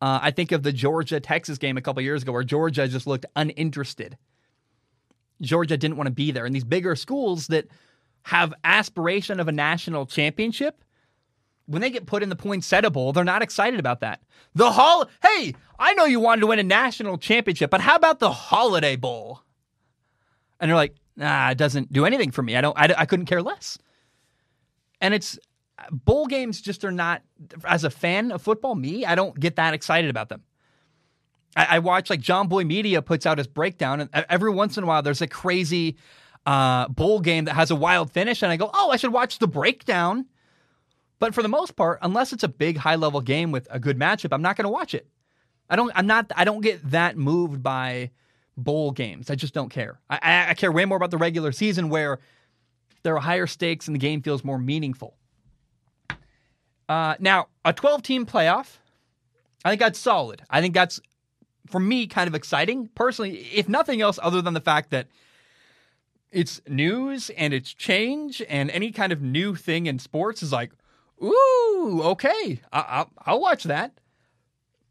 [0.00, 3.06] Uh, I think of the Georgia Texas game a couple years ago where Georgia just
[3.06, 4.16] looked uninterested.
[5.40, 6.46] Georgia didn't want to be there.
[6.46, 7.66] And these bigger schools that
[8.22, 10.84] have aspiration of a national championship,
[11.66, 14.20] when they get put in the poinsettia bowl, they're not excited about that.
[14.54, 18.18] The hall, hey, I know you wanted to win a national championship, but how about
[18.18, 19.42] the Holiday Bowl?
[20.60, 22.56] And they're like, nah, it doesn't do anything for me.
[22.56, 22.78] I don't.
[22.78, 23.78] I, I couldn't care less.
[25.00, 25.38] And it's
[25.90, 27.22] bowl games just are not.
[27.64, 30.42] As a fan of football, me, I don't get that excited about them.
[31.56, 34.84] I, I watch like John Boy Media puts out his breakdown, and every once in
[34.84, 35.96] a while there's a crazy
[36.46, 39.38] uh, bowl game that has a wild finish, and I go, oh, I should watch
[39.38, 40.26] the breakdown.
[41.18, 43.98] But for the most part, unless it's a big high level game with a good
[43.98, 45.08] matchup, I'm not going to watch it.
[45.68, 45.90] I don't.
[45.94, 46.30] I'm not.
[46.36, 48.12] I don't get that moved by
[48.58, 49.30] bowl games.
[49.30, 50.00] I just don't care.
[50.10, 52.18] I, I care way more about the regular season where
[53.02, 55.14] there are higher stakes and the game feels more meaningful.
[56.88, 58.78] Uh, now, a 12 team playoff,
[59.64, 60.42] I think that's solid.
[60.50, 61.00] I think that's,
[61.66, 62.88] for me, kind of exciting.
[62.94, 65.06] Personally, if nothing else, other than the fact that
[66.30, 70.72] it's news and it's change, and any kind of new thing in sports is like,
[71.22, 73.92] ooh, okay, I- will I'll watch that.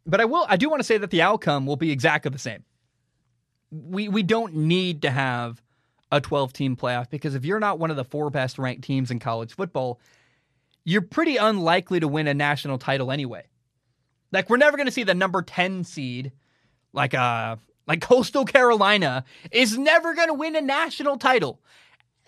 [0.05, 2.39] But I will, I do want to say that the outcome will be exactly the
[2.39, 2.63] same
[3.71, 5.61] we we don't need to have
[6.11, 9.11] a 12 team playoff because if you're not one of the four best ranked teams
[9.11, 9.99] in college football,
[10.83, 13.43] you're pretty unlikely to win a national title anyway.
[14.31, 16.31] Like we're never going to see the number 10 seed
[16.93, 21.61] like uh like Coastal Carolina is never going to win a national title.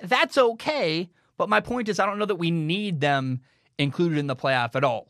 [0.01, 3.41] That's okay, but my point is I don't know that we need them
[3.77, 5.07] included in the playoff at all.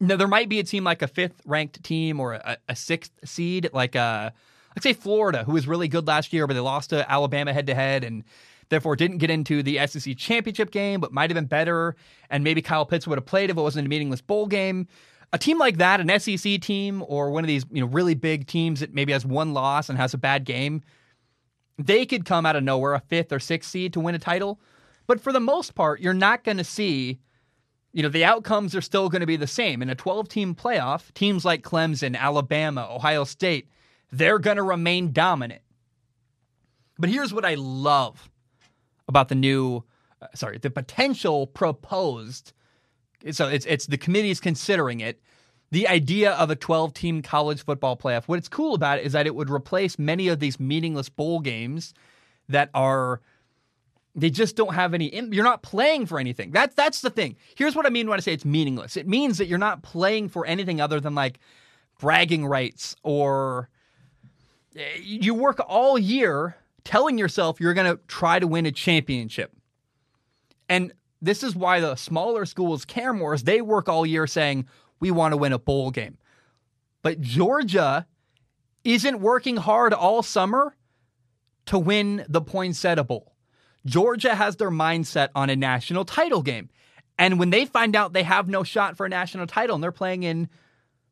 [0.00, 3.12] Now there might be a team like a fifth ranked team or a, a sixth
[3.24, 4.30] seed like a uh,
[4.76, 7.66] like say Florida, who was really good last year, but they lost to Alabama head
[7.68, 8.24] to head and
[8.70, 11.96] therefore didn't get into the SEC championship game, but might have been better.
[12.30, 14.88] And maybe Kyle Pitts would have played if it wasn't a meaningless bowl game.
[15.34, 18.46] a team like that, an SEC team or one of these, you know, really big
[18.46, 20.80] teams that maybe has one loss and has a bad game,
[21.76, 24.60] they could come out of nowhere, a fifth or sixth seed to win a title.
[25.08, 27.18] But for the most part, you're not going to see,
[27.92, 29.82] you know, the outcomes are still going to be the same.
[29.82, 33.68] In a 12 team playoff, teams like Clemson, Alabama, Ohio State,
[34.18, 35.62] they're going to remain dominant.
[36.98, 38.30] But here's what I love
[39.08, 39.82] about the new,
[40.22, 42.52] uh, sorry, the potential proposed.
[43.32, 45.20] So it's it's the committee is considering it.
[45.70, 48.24] The idea of a 12 team college football playoff.
[48.26, 51.94] What's cool about it is that it would replace many of these meaningless bowl games
[52.48, 53.20] that are
[54.14, 56.52] they just don't have any you're not playing for anything.
[56.52, 57.36] That's that's the thing.
[57.56, 58.96] Here's what I mean when I say it's meaningless.
[58.96, 61.40] It means that you're not playing for anything other than like
[61.98, 63.68] bragging rights or
[65.00, 69.52] you work all year telling yourself you're going to try to win a championship.
[70.68, 74.66] And this is why the smaller schools care more is they work all year saying
[75.00, 76.18] we want to win a bowl game.
[77.02, 78.06] But Georgia
[78.84, 80.76] isn't working hard all summer
[81.66, 83.34] to win the Poinsettia Bowl.
[83.86, 86.70] Georgia has their mindset on a national title game.
[87.18, 89.92] And when they find out they have no shot for a national title and they're
[89.92, 90.48] playing in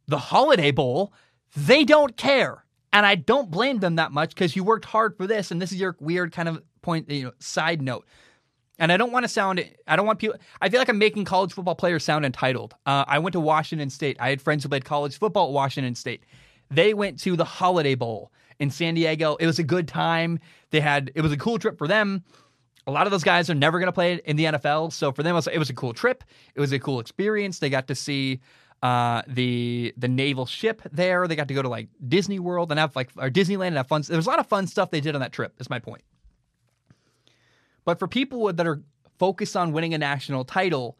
[0.07, 1.13] the Holiday Bowl,
[1.57, 2.65] they don't care.
[2.93, 5.51] And I don't blame them that much because you worked hard for this.
[5.51, 8.07] And this is your weird kind of point, you know, side note.
[8.79, 11.25] And I don't want to sound, I don't want people, I feel like I'm making
[11.25, 12.75] college football players sound entitled.
[12.85, 14.17] Uh, I went to Washington State.
[14.19, 16.25] I had friends who played college football at Washington State.
[16.71, 19.37] They went to the Holiday Bowl in San Diego.
[19.37, 20.39] It was a good time.
[20.71, 22.25] They had, it was a cool trip for them.
[22.87, 24.93] A lot of those guys are never going to play in the NFL.
[24.93, 26.25] So for them, it was, it was a cool trip.
[26.55, 27.61] It was a cool experience.
[27.61, 28.41] They got to see
[28.83, 31.29] uh, the the naval ship there.
[31.29, 33.89] They got to go to like Disney World and have like or Disneyland and have
[33.89, 34.03] fun.
[34.03, 35.55] There was a lot of fun stuff they did on that trip.
[35.61, 36.03] Is my point.
[37.85, 38.83] But for people that are
[39.19, 40.99] focused on winning a national title,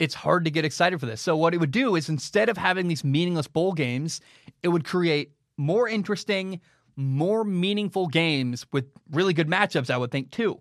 [0.00, 1.20] it's hard to get excited for this.
[1.20, 4.20] So what it would do is instead of having these meaningless bowl games,
[4.62, 6.60] it would create more interesting,
[6.96, 9.90] more meaningful games with really good matchups.
[9.90, 10.60] I would think too.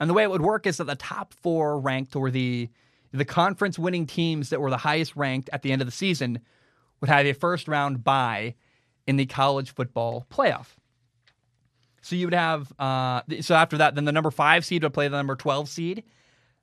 [0.00, 2.68] And the way it would work is that the top four ranked or the
[3.12, 6.40] the conference winning teams that were the highest ranked at the end of the season
[7.00, 8.54] would have a first round bye
[9.06, 10.66] in the college football playoff.
[12.02, 15.08] So you would have, uh, so after that, then the number five seed would play
[15.08, 16.04] the number 12 seed.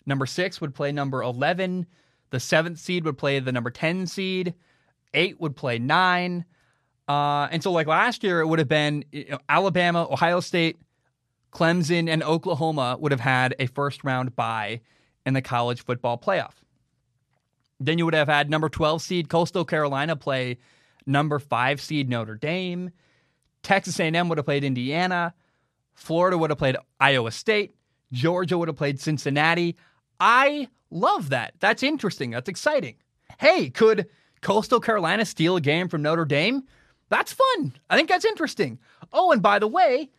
[0.05, 1.88] Number six would play number 11.
[2.29, 4.53] The seventh seed would play the number 10 seed.
[5.13, 6.45] Eight would play nine.
[7.08, 10.77] Uh, and so, like last year, it would have been you know, Alabama, Ohio State,
[11.51, 14.81] Clemson, and Oklahoma would have had a first round bye
[15.25, 16.53] in the college football playoff.
[17.79, 20.57] Then you would have had number 12 seed Coastal Carolina play
[21.05, 22.91] number 5 seed Notre Dame.
[23.63, 25.33] Texas A&M would have played Indiana.
[25.93, 27.75] Florida would have played Iowa State.
[28.11, 29.75] Georgia would have played Cincinnati.
[30.19, 31.53] I love that.
[31.59, 32.31] That's interesting.
[32.31, 32.95] That's exciting.
[33.39, 34.07] Hey, could
[34.41, 36.63] Coastal Carolina steal a game from Notre Dame?
[37.09, 37.73] That's fun.
[37.89, 38.79] I think that's interesting.
[39.11, 40.09] Oh, and by the way,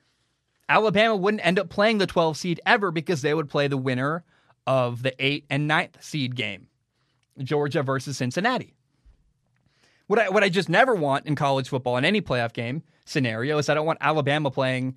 [0.68, 4.24] Alabama wouldn't end up playing the 12 seed ever because they would play the winner
[4.66, 6.68] of the 8 and ninth seed game,
[7.38, 8.74] Georgia versus Cincinnati.
[10.07, 13.59] What I, what I just never want in college football in any playoff game scenario
[13.59, 14.96] is I don't want Alabama playing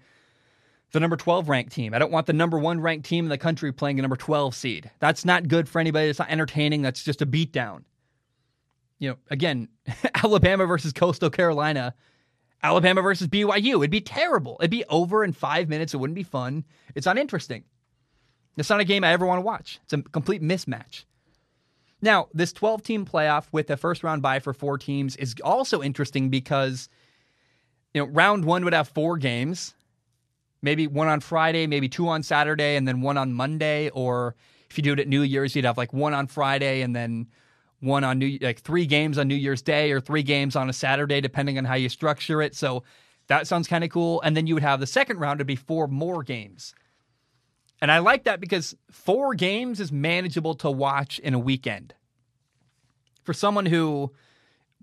[0.92, 1.94] the number 12 ranked team.
[1.94, 4.56] I don't want the number one ranked team in the country playing a number 12
[4.56, 4.92] seed.
[5.00, 6.08] That's not good for anybody.
[6.10, 6.82] It's not entertaining.
[6.82, 7.84] That's just a beatdown.
[8.98, 9.70] You know, again,
[10.24, 11.94] Alabama versus Coastal Carolina,
[12.62, 13.78] Alabama versus BYU.
[13.78, 14.58] It'd be terrible.
[14.60, 15.94] It'd be over in five minutes.
[15.94, 16.66] It wouldn't be fun.
[16.96, 17.64] It's uninteresting.
[18.60, 19.80] It's not a game I ever want to watch.
[19.84, 21.06] It's a complete mismatch.
[22.02, 25.82] Now, this 12 team playoff with a first round bye for four teams is also
[25.82, 26.90] interesting because
[27.94, 29.74] you know, round 1 would have four games.
[30.62, 34.36] Maybe one on Friday, maybe two on Saturday and then one on Monday or
[34.70, 37.28] if you do it at New Year's, you'd have like one on Friday and then
[37.80, 40.74] one on New like three games on New Year's Day or three games on a
[40.74, 42.56] Saturday depending on how you structure it.
[42.56, 42.84] So
[43.28, 44.22] that sounds kind of cool.
[44.22, 46.76] And then you would have the second round to be four more games.
[47.82, 51.94] And I like that because four games is manageable to watch in a weekend.
[53.24, 54.12] For someone who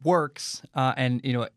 [0.03, 1.49] works uh, and you know,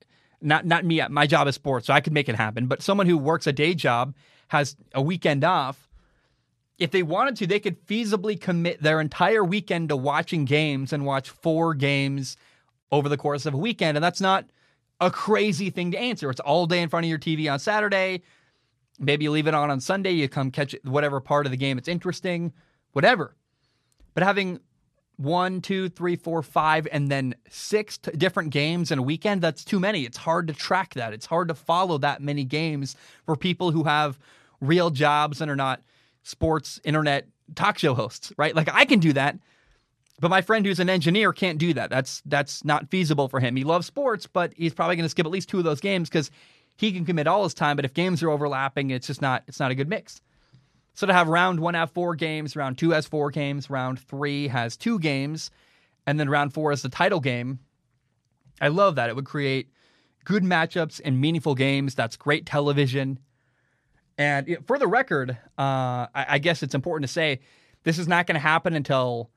[0.41, 2.67] not not me, my job is sports, so I could make it happen.
[2.67, 4.15] But someone who works a day job
[4.49, 5.89] has a weekend off.
[6.77, 11.05] If they wanted to, they could feasibly commit their entire weekend to watching games and
[11.05, 12.37] watch four games
[12.91, 14.45] over the course of a weekend, and that's not
[15.01, 16.29] a crazy thing to answer.
[16.29, 18.23] It's all day in front of your TV on Saturday.
[18.99, 21.77] Maybe you leave it on on Sunday, you come catch whatever part of the game
[21.77, 22.53] it's interesting,
[22.91, 23.35] whatever.
[24.13, 24.59] But having
[25.17, 29.65] one, two, three, four, five, and then six t- different games in a weekend, that's
[29.65, 30.05] too many.
[30.05, 31.13] It's hard to track that.
[31.13, 32.95] It's hard to follow that many games
[33.25, 34.17] for people who have
[34.61, 35.81] real jobs and are not
[36.23, 38.55] sports internet talk show hosts, right?
[38.55, 39.37] Like I can do that.
[40.21, 41.89] But my friend who's an engineer can't do that.
[41.89, 43.55] That's that's not feasible for him.
[43.55, 46.09] He loves sports, but he's probably going to skip at least two of those games
[46.09, 46.29] because
[46.79, 47.75] he can commit all his time.
[47.75, 50.21] But if games are overlapping, it's just not it's not a good mix.
[50.93, 54.47] So to have round one have four games, round two has four games, round three
[54.47, 55.51] has two games,
[56.07, 57.59] and then round four is the title game.
[58.61, 59.09] I love that.
[59.09, 59.69] It would create
[60.23, 61.95] good matchups and meaningful games.
[61.95, 63.19] That's great television.
[64.17, 67.41] And for the record, uh, I, I guess it's important to say
[67.83, 69.29] this is not going to happen until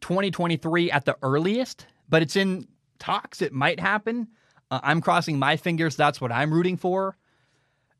[0.00, 2.66] 2023 at the earliest, but it's in
[2.98, 3.42] talks.
[3.42, 4.28] It might happen.
[4.72, 5.96] Uh, I'm crossing my fingers.
[5.96, 7.14] That's what I'm rooting for.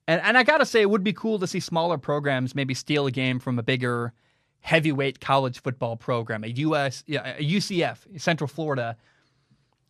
[0.08, 2.72] And, and I got to say, it would be cool to see smaller programs maybe
[2.72, 4.14] steal a game from a bigger
[4.60, 8.96] heavyweight college football program, a US, a UCF, Central Florida,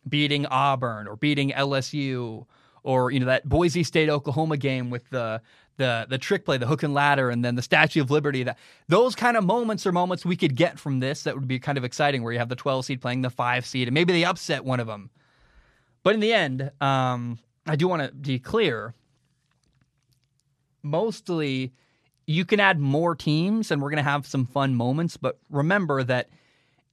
[0.09, 2.45] beating Auburn or beating LSU,
[2.83, 5.41] or you know that Boise State Oklahoma game with the
[5.77, 8.43] the the trick play, the hook and ladder, and then the Statue of Liberty.
[8.43, 8.57] That
[8.89, 11.77] those kind of moments are moments we could get from this that would be kind
[11.77, 14.25] of exciting, where you have the 12 seed playing the five seed, and maybe they
[14.25, 15.09] upset one of them.
[16.03, 18.93] But in the end, um, I do want to be clear.
[20.83, 21.71] Mostly,
[22.27, 25.15] you can add more teams, and we're going to have some fun moments.
[25.17, 26.29] But remember that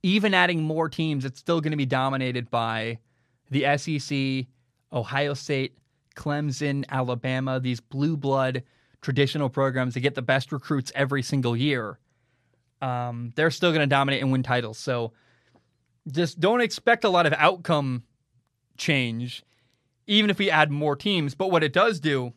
[0.03, 2.99] even adding more teams, it's still going to be dominated by
[3.51, 4.47] the SEC,
[4.93, 5.77] Ohio State,
[6.15, 8.63] Clemson, Alabama, these blue blood
[9.01, 11.99] traditional programs that get the best recruits every single year.
[12.81, 14.79] Um, they're still going to dominate and win titles.
[14.79, 15.13] So
[16.11, 18.05] just don't expect a lot of outcome
[18.81, 19.45] change,
[20.07, 21.37] even if we add more teams.
[21.37, 22.33] But what it does do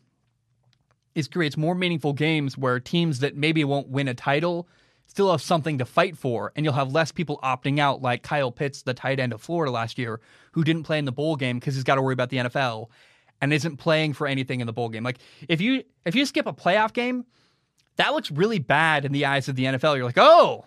[1.15, 4.67] is creates more meaningful games where teams that maybe won't win a title
[5.05, 8.51] still have something to fight for, and you'll have less people opting out, like Kyle
[8.51, 10.19] Pitts, the tight end of Florida last year,
[10.53, 12.87] who didn't play in the bowl game because he's got to worry about the NFL
[13.41, 15.03] and isn't playing for anything in the bowl game.
[15.03, 15.17] Like
[15.47, 17.25] if you if you skip a playoff game,
[17.97, 19.97] that looks really bad in the eyes of the NFL.
[19.97, 20.65] You're like, oh,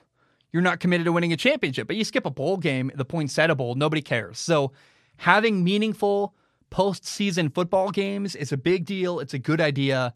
[0.53, 1.87] you're not committed to winning a championship.
[1.87, 4.39] But you skip a bowl game, the poinsettia bowl, nobody cares.
[4.39, 4.73] So
[5.17, 6.35] having meaningful
[6.71, 9.21] postseason football games is a big deal.
[9.21, 10.15] It's a good idea,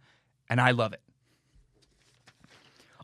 [0.49, 1.01] and I love it.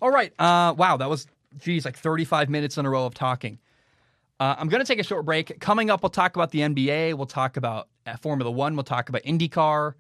[0.03, 0.33] All right.
[0.39, 1.27] Uh, wow, that was
[1.59, 3.59] geez, like 35 minutes in a row of talking.
[4.39, 5.59] Uh, I'm going to take a short break.
[5.61, 7.15] Coming up, we'll talk about the NBA.
[7.15, 8.77] We'll talk about uh, Formula One.
[8.77, 9.95] We'll talk about IndyCar.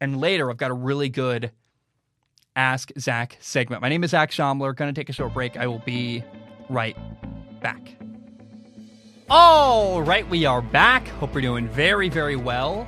[0.00, 1.52] And later, I've got a really good
[2.56, 3.82] Ask Zach segment.
[3.82, 4.74] My name is Zach Schaumler.
[4.74, 5.56] Going to take a short break.
[5.56, 6.24] I will be
[6.68, 6.96] right
[7.60, 8.01] back.
[9.34, 11.08] All right, we are back.
[11.08, 12.86] Hope you're doing very, very well.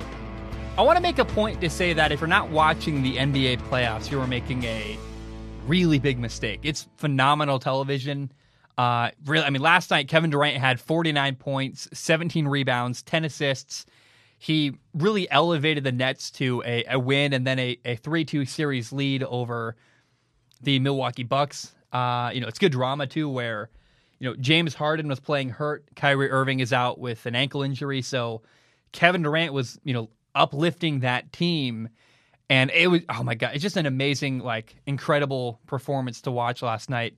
[0.77, 3.63] I want to make a point to say that if you're not watching the NBA
[3.63, 4.95] playoffs, you are making a
[5.65, 6.59] really big mistake.
[6.61, 8.31] It's phenomenal television.
[8.77, 13.87] Uh, really, I mean, last night Kevin Durant had 49 points, 17 rebounds, 10 assists.
[14.37, 18.45] He really elevated the Nets to a, a win and then a, a 3 2
[18.45, 19.75] series lead over
[20.61, 21.73] the Milwaukee Bucks.
[21.91, 23.71] Uh, you know, it's good drama too, where,
[24.19, 25.83] you know, James Harden was playing hurt.
[25.95, 28.01] Kyrie Irving is out with an ankle injury.
[28.01, 28.41] So
[28.91, 31.89] Kevin Durant was, you know, uplifting that team.
[32.49, 36.61] And it was, oh my God, it's just an amazing, like, incredible performance to watch
[36.61, 37.15] last night.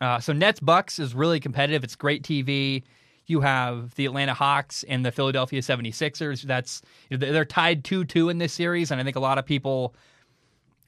[0.00, 1.84] Uh, so Nets Bucks is really competitive.
[1.84, 2.82] It's great TV.
[3.26, 6.42] You have the Atlanta Hawks and the Philadelphia 76ers.
[6.42, 9.94] That's they're tied 2-2 in this series and I think a lot of people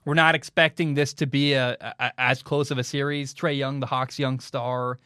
[0.04, 3.32] were not expecting this to be a, a, as close of a series.
[3.34, 4.98] Trae Young, the Hawks young star,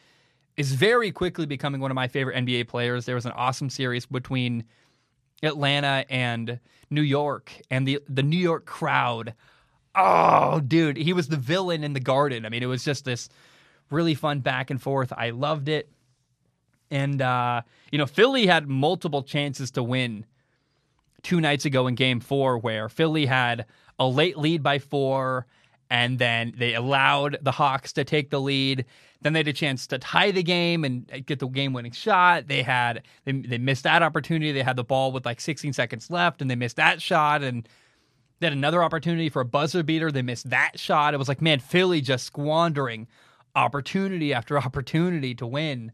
[0.59, 3.07] is very quickly becoming one of my favorite NBA players.
[3.07, 4.65] There was an awesome series between
[5.43, 6.59] Atlanta and
[6.91, 9.35] New York and the the New York crowd.
[9.95, 12.45] Oh, dude, he was the villain in the garden.
[12.45, 13.29] I mean, it was just this
[13.89, 15.13] really fun back and forth.
[15.17, 15.89] I loved it.
[16.91, 20.25] And, uh, you know, Philly had multiple chances to win
[21.23, 23.67] two nights ago in game four, where Philly had
[23.99, 25.47] a late lead by four,
[25.91, 28.85] and then they allowed the Hawks to take the lead.
[29.23, 32.47] Then they had a chance to tie the game and get the game winning shot.
[32.47, 34.53] They had, they, they missed that opportunity.
[34.53, 37.43] They had the ball with like 16 seconds left, and they missed that shot.
[37.43, 37.69] And
[38.41, 40.13] had another opportunity for a buzzer beater.
[40.13, 41.15] They missed that shot.
[41.15, 43.09] It was like, man, Philly just squandering
[43.55, 45.93] opportunity after opportunity to win.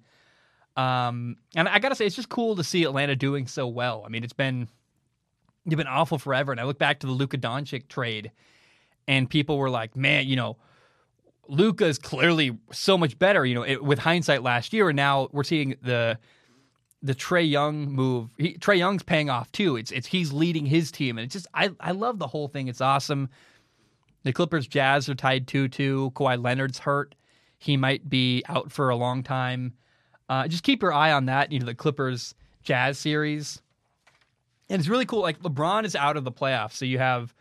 [0.76, 4.02] Um, and I gotta say, it's just cool to see Atlanta doing so well.
[4.04, 4.68] I mean, it's been
[5.64, 6.52] they've been awful forever.
[6.52, 8.30] And I look back to the Luka Doncic trade,
[9.06, 10.56] and people were like, "Man, you know,
[11.48, 15.28] Luka is clearly so much better." You know, it, with hindsight last year, and now
[15.32, 16.18] we're seeing the
[17.02, 18.30] the Trae Young move.
[18.38, 19.76] Trae Young's paying off too.
[19.76, 22.68] It's it's he's leading his team, and it's just I I love the whole thing.
[22.68, 23.28] It's awesome.
[24.22, 26.12] The Clippers Jazz are tied two two.
[26.14, 27.14] Kawhi Leonard's hurt.
[27.58, 29.74] He might be out for a long time.
[30.28, 31.52] Uh, just keep your eye on that.
[31.52, 33.60] You know, the Clippers Jazz series.
[34.70, 35.20] And it's really cool.
[35.20, 37.33] Like LeBron is out of the playoffs, so you have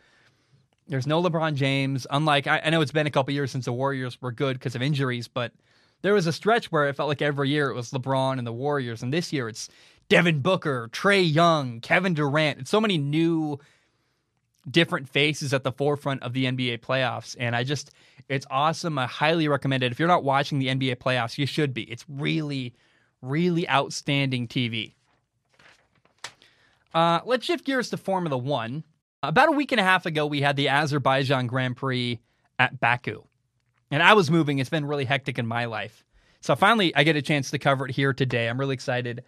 [0.88, 2.06] there's no LeBron James.
[2.10, 4.74] Unlike I, I know it's been a couple years since the Warriors were good because
[4.74, 5.52] of injuries, but
[6.02, 8.52] there was a stretch where it felt like every year it was LeBron and the
[8.52, 9.68] Warriors, and this year it's
[10.08, 12.60] Devin Booker, Trae Young, Kevin Durant.
[12.60, 13.58] It's so many new
[14.70, 17.36] different faces at the forefront of the NBA playoffs.
[17.38, 17.90] And I just,
[18.28, 18.98] it's awesome.
[18.98, 19.92] I highly recommend it.
[19.92, 21.82] If you're not watching the NBA playoffs, you should be.
[21.82, 22.74] It's really,
[23.22, 24.92] really outstanding TV.
[26.94, 28.84] Uh, let's shift gears to Formula One.
[29.28, 32.20] About a week and a half ago, we had the Azerbaijan Grand Prix
[32.58, 33.24] at Baku.
[33.90, 34.58] And I was moving.
[34.58, 36.04] It's been really hectic in my life.
[36.40, 38.48] So finally, I get a chance to cover it here today.
[38.48, 39.24] I'm really excited.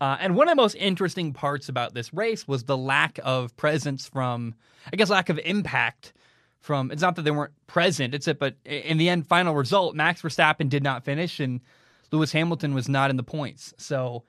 [0.00, 3.56] Uh, and one of the most interesting parts about this race was the lack of
[3.56, 4.54] presence from,
[4.92, 6.12] I guess, lack of impact
[6.58, 6.90] from.
[6.90, 10.20] It's not that they weren't present, it's it, but in the end, final result, Max
[10.20, 11.60] Verstappen did not finish, and
[12.12, 13.72] Lewis Hamilton was not in the points.
[13.78, 14.24] So,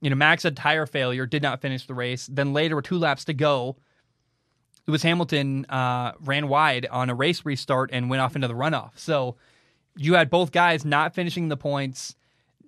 [0.00, 2.26] you know, Max had tire failure, did not finish the race.
[2.30, 3.76] Then later, with two laps to go,
[4.86, 8.92] Lewis Hamilton uh, ran wide on a race restart and went off into the runoff.
[8.96, 9.36] So,
[9.96, 12.16] you had both guys not finishing the points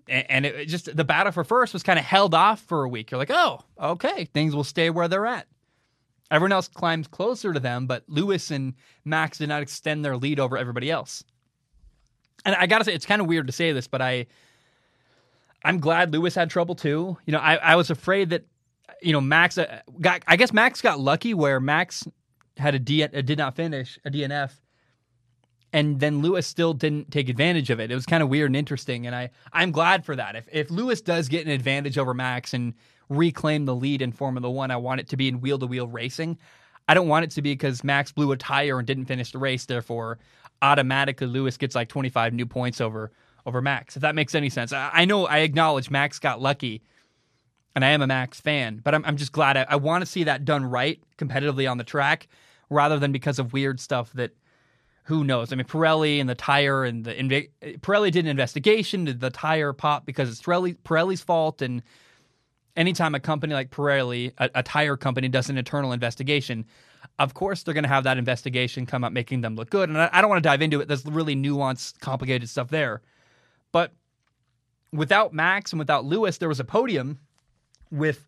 [0.09, 3.11] and it just the battle for first was kind of held off for a week.
[3.11, 5.47] You're like, oh, okay, things will stay where they're at.
[6.31, 10.41] Everyone else climbs closer to them, but Lewis and Max did not extend their lead
[10.41, 11.25] over everybody else.
[12.45, 14.27] And I gotta say, it's kind of weird to say this, but I,
[15.65, 17.17] I'm glad Lewis had trouble too.
[17.27, 18.45] You know, I, I was afraid that,
[19.07, 20.25] you know, Max uh, got.
[20.27, 22.09] I guess Max got lucky where Max
[22.57, 24.51] had a, D, a did not finish a DNF,
[25.73, 27.93] and then Lewis still didn't take advantage of it.
[27.93, 30.35] It was kind of weird and interesting, and I I'm glad for that.
[30.35, 32.75] If if Lewis does get an advantage over Max and
[33.09, 35.87] reclaim the lead in Formula One, I want it to be in wheel to wheel
[35.87, 36.37] racing.
[36.89, 39.39] I don't want it to be because Max blew a tire and didn't finish the
[39.39, 39.67] race.
[39.67, 40.19] Therefore,
[40.63, 43.13] automatically Lewis gets like 25 new points over
[43.47, 43.95] over Max.
[43.95, 46.83] If that makes any sense, I, I know I acknowledge Max got lucky,
[47.77, 50.07] and I am a Max fan, but I'm I'm just glad I, I want to
[50.07, 52.27] see that done right competitively on the track
[52.71, 54.35] rather than because of weird stuff that
[55.05, 55.53] who knows?
[55.53, 57.13] I mean, Pirelli and the tire and the
[57.63, 59.05] Pirelli did an investigation.
[59.05, 61.63] Did the tire pop because it's Pirelli, Pirelli's fault?
[61.63, 61.81] And
[62.77, 66.65] anytime a company like Pirelli, a, a tire company, does an internal investigation,
[67.21, 69.91] of course they're going to have that investigation come up, making them look good.
[69.91, 70.89] And I, I don't want to dive into it.
[70.89, 73.03] There's really nuanced, complicated stuff there.
[73.71, 73.93] But
[74.93, 77.21] without Max and without Lewis, there was a podium
[77.91, 78.27] with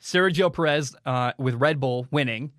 [0.00, 2.52] Sergio Perez uh, with Red Bull winning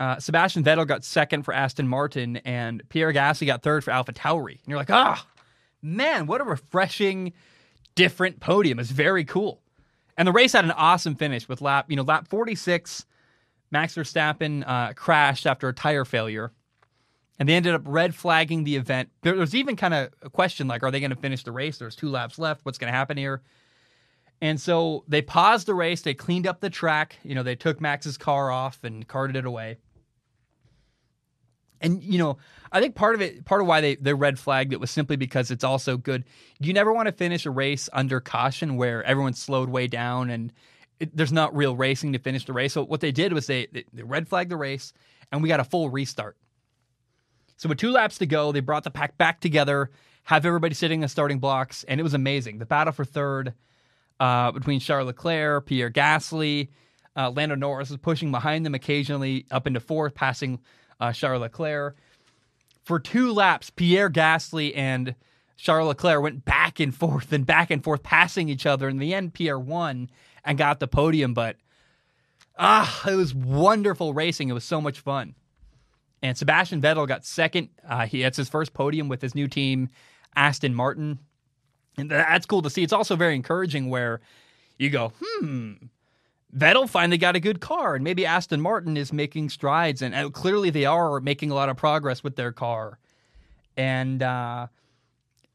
[0.00, 4.14] uh, Sebastian Vettel got second for Aston Martin, and Pierre Gasly got third for Alpha
[4.14, 4.52] Tauri.
[4.52, 5.42] And you're like, ah, oh,
[5.82, 7.34] man, what a refreshing,
[7.94, 8.78] different podium.
[8.78, 9.60] It's very cool.
[10.16, 13.04] And the race had an awesome finish with lap, you know, lap 46.
[13.70, 16.50] Max Verstappen uh, crashed after a tire failure,
[17.38, 19.10] and they ended up red flagging the event.
[19.20, 21.76] There was even kind of a question like, are they going to finish the race?
[21.76, 22.64] There's two laps left.
[22.64, 23.42] What's going to happen here?
[24.42, 26.02] And so they paused the race.
[26.02, 27.18] They cleaned up the track.
[27.22, 29.76] You know, they took Max's car off and carted it away.
[31.80, 32.38] And you know,
[32.72, 35.16] I think part of it, part of why they they red flagged it was simply
[35.16, 36.24] because it's also good.
[36.58, 40.52] You never want to finish a race under caution where everyone's slowed way down and
[40.98, 42.74] it, there's not real racing to finish the race.
[42.74, 44.92] So what they did was they, they they red flagged the race
[45.32, 46.36] and we got a full restart.
[47.56, 49.90] So with two laps to go, they brought the pack back together,
[50.24, 52.58] have everybody sitting in the starting blocks, and it was amazing.
[52.58, 53.54] The battle for third
[54.20, 56.68] uh, between Charles Leclerc, Pierre Gasly,
[57.16, 60.60] uh, Lando Norris was pushing behind them occasionally up into fourth, passing
[61.00, 61.96] uh, Charles Leclerc.
[62.84, 65.14] For two laps, Pierre Gasly and
[65.56, 68.88] Charles Leclerc went back and forth and back and forth, passing each other.
[68.88, 70.10] In the end, Pierre won
[70.44, 71.34] and got the podium.
[71.34, 71.56] But
[72.58, 74.48] ah, it was wonderful racing.
[74.48, 75.34] It was so much fun.
[76.22, 77.70] And Sebastian Vettel got second.
[77.86, 79.88] Uh, he that's his first podium with his new team,
[80.36, 81.18] Aston Martin,
[81.96, 82.82] and that's cool to see.
[82.82, 84.20] It's also very encouraging where
[84.78, 85.72] you go, hmm,
[86.56, 90.32] Vettel finally got a good car, and maybe Aston Martin is making strides, and, and
[90.32, 92.98] clearly they are making a lot of progress with their car.
[93.76, 94.66] And uh,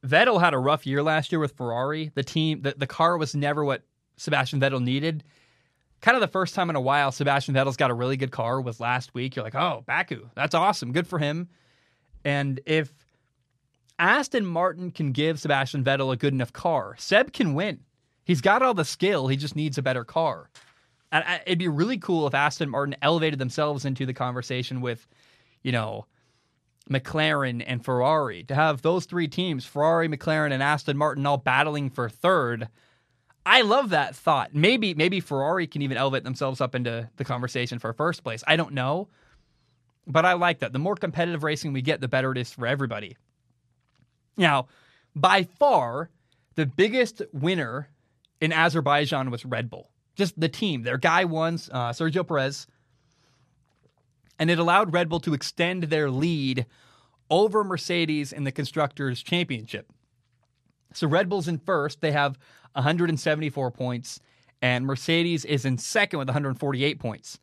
[0.05, 2.11] Vettel had a rough year last year with Ferrari.
[2.15, 3.81] The team, the, the car was never what
[4.17, 5.23] Sebastian Vettel needed.
[6.01, 8.61] Kind of the first time in a while, Sebastian Vettel's got a really good car.
[8.61, 9.35] Was last week.
[9.35, 11.49] You're like, oh, Baku, that's awesome, good for him.
[12.23, 12.93] And if
[13.97, 17.79] Aston Martin can give Sebastian Vettel a good enough car, Seb can win.
[18.25, 19.27] He's got all the skill.
[19.27, 20.49] He just needs a better car.
[21.11, 25.07] And uh, it'd be really cool if Aston Martin elevated themselves into the conversation with,
[25.61, 26.07] you know,
[26.89, 31.89] McLaren and Ferrari to have those three teams, Ferrari, McLaren, and Aston Martin, all battling
[31.89, 32.67] for third.
[33.45, 34.53] I love that thought.
[34.53, 38.43] Maybe maybe Ferrari can even elevate themselves up into the conversation for first place.
[38.47, 39.07] I don't know,
[40.07, 40.73] but I like that.
[40.73, 43.17] The more competitive racing we get, the better it is for everybody.
[44.37, 44.67] Now,
[45.15, 46.09] by far,
[46.55, 47.89] the biggest winner
[48.41, 50.83] in Azerbaijan was Red Bull just the team.
[50.83, 52.67] Their guy won, uh, Sergio Perez,
[54.39, 56.65] and it allowed Red Bull to extend their lead
[57.29, 59.91] over Mercedes in the Constructors' Championship.
[60.93, 62.01] So Red Bull's in first.
[62.01, 62.37] They have
[62.73, 64.19] 174 points,
[64.61, 67.39] and Mercedes is in second with 148 points.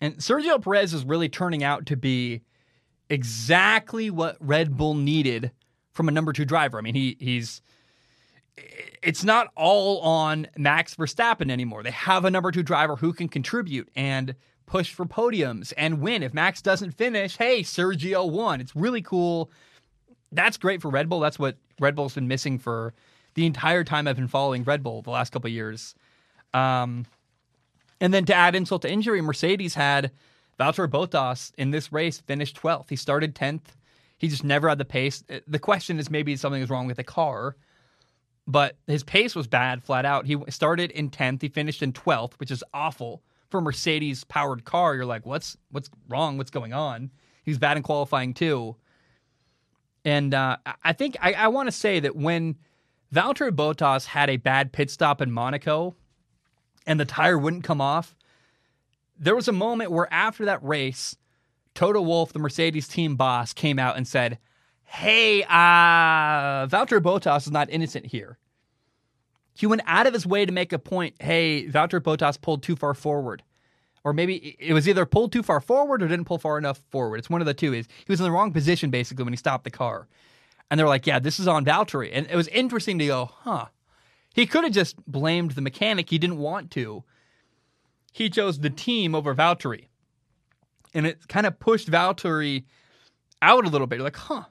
[0.00, 2.42] And Sergio Perez is really turning out to be
[3.10, 5.50] exactly what Red Bull needed
[5.92, 6.78] from a number two driver.
[6.78, 7.62] I mean, he he's
[9.02, 11.82] it's not all on Max Verstappen anymore.
[11.82, 14.34] They have a number two driver who can contribute and
[14.66, 16.22] push for podiums and win.
[16.22, 18.60] If Max doesn't finish, hey, Sergio won.
[18.60, 19.50] It's really cool.
[20.32, 21.20] That's great for Red Bull.
[21.20, 22.94] That's what Red Bull's been missing for
[23.34, 25.94] the entire time I've been following Red Bull the last couple years.
[26.54, 27.06] Um,
[28.00, 30.12] and then to add insult to injury, Mercedes had
[30.58, 32.90] Valtteri Bottas in this race finished 12th.
[32.90, 33.62] He started 10th.
[34.18, 35.24] He just never had the pace.
[35.46, 37.56] The question is maybe something is wrong with the car,
[38.46, 40.26] but his pace was bad flat out.
[40.26, 41.42] He started in 10th.
[41.42, 44.94] He finished in 12th, which is awful for a Mercedes powered car.
[44.94, 46.38] You're like, what's what's wrong?
[46.38, 47.10] What's going on?
[47.44, 48.76] He's bad in qualifying too.
[50.04, 52.56] And uh, I think I, I want to say that when
[53.14, 55.94] Valtteri Bottas had a bad pit stop in Monaco
[56.86, 58.14] and the tire wouldn't come off,
[59.18, 61.16] there was a moment where after that race,
[61.74, 64.38] Toto Wolff, the Mercedes team boss, came out and said,
[64.84, 68.38] Hey, uh, Valtteri Bottas is not innocent here.
[69.54, 71.14] He went out of his way to make a point.
[71.20, 73.42] Hey, Valtteri Bottas pulled too far forward.
[74.04, 77.16] Or maybe it was either pulled too far forward or didn't pull far enough forward.
[77.16, 77.72] It's one of the two.
[77.72, 80.06] Is he was in the wrong position basically when he stopped the car.
[80.70, 82.10] And they're like, yeah, this is on Valtteri.
[82.12, 83.66] And it was interesting to go, huh.
[84.34, 86.10] He could have just blamed the mechanic.
[86.10, 87.04] He didn't want to.
[88.14, 89.88] He chose the team over Valtteri.
[90.94, 92.62] And it kind of pushed Valtteri
[93.42, 93.96] out a little bit.
[93.96, 94.44] You're like, huh.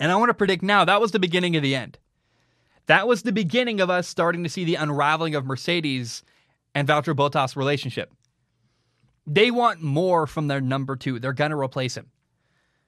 [0.00, 1.96] And I want to predict now that was the beginning of the end.
[2.86, 6.24] That was the beginning of us starting to see the unraveling of Mercedes
[6.74, 8.12] and Valtteri Bottas' relationship.
[9.28, 11.20] They want more from their number two.
[11.20, 12.10] They're going to replace him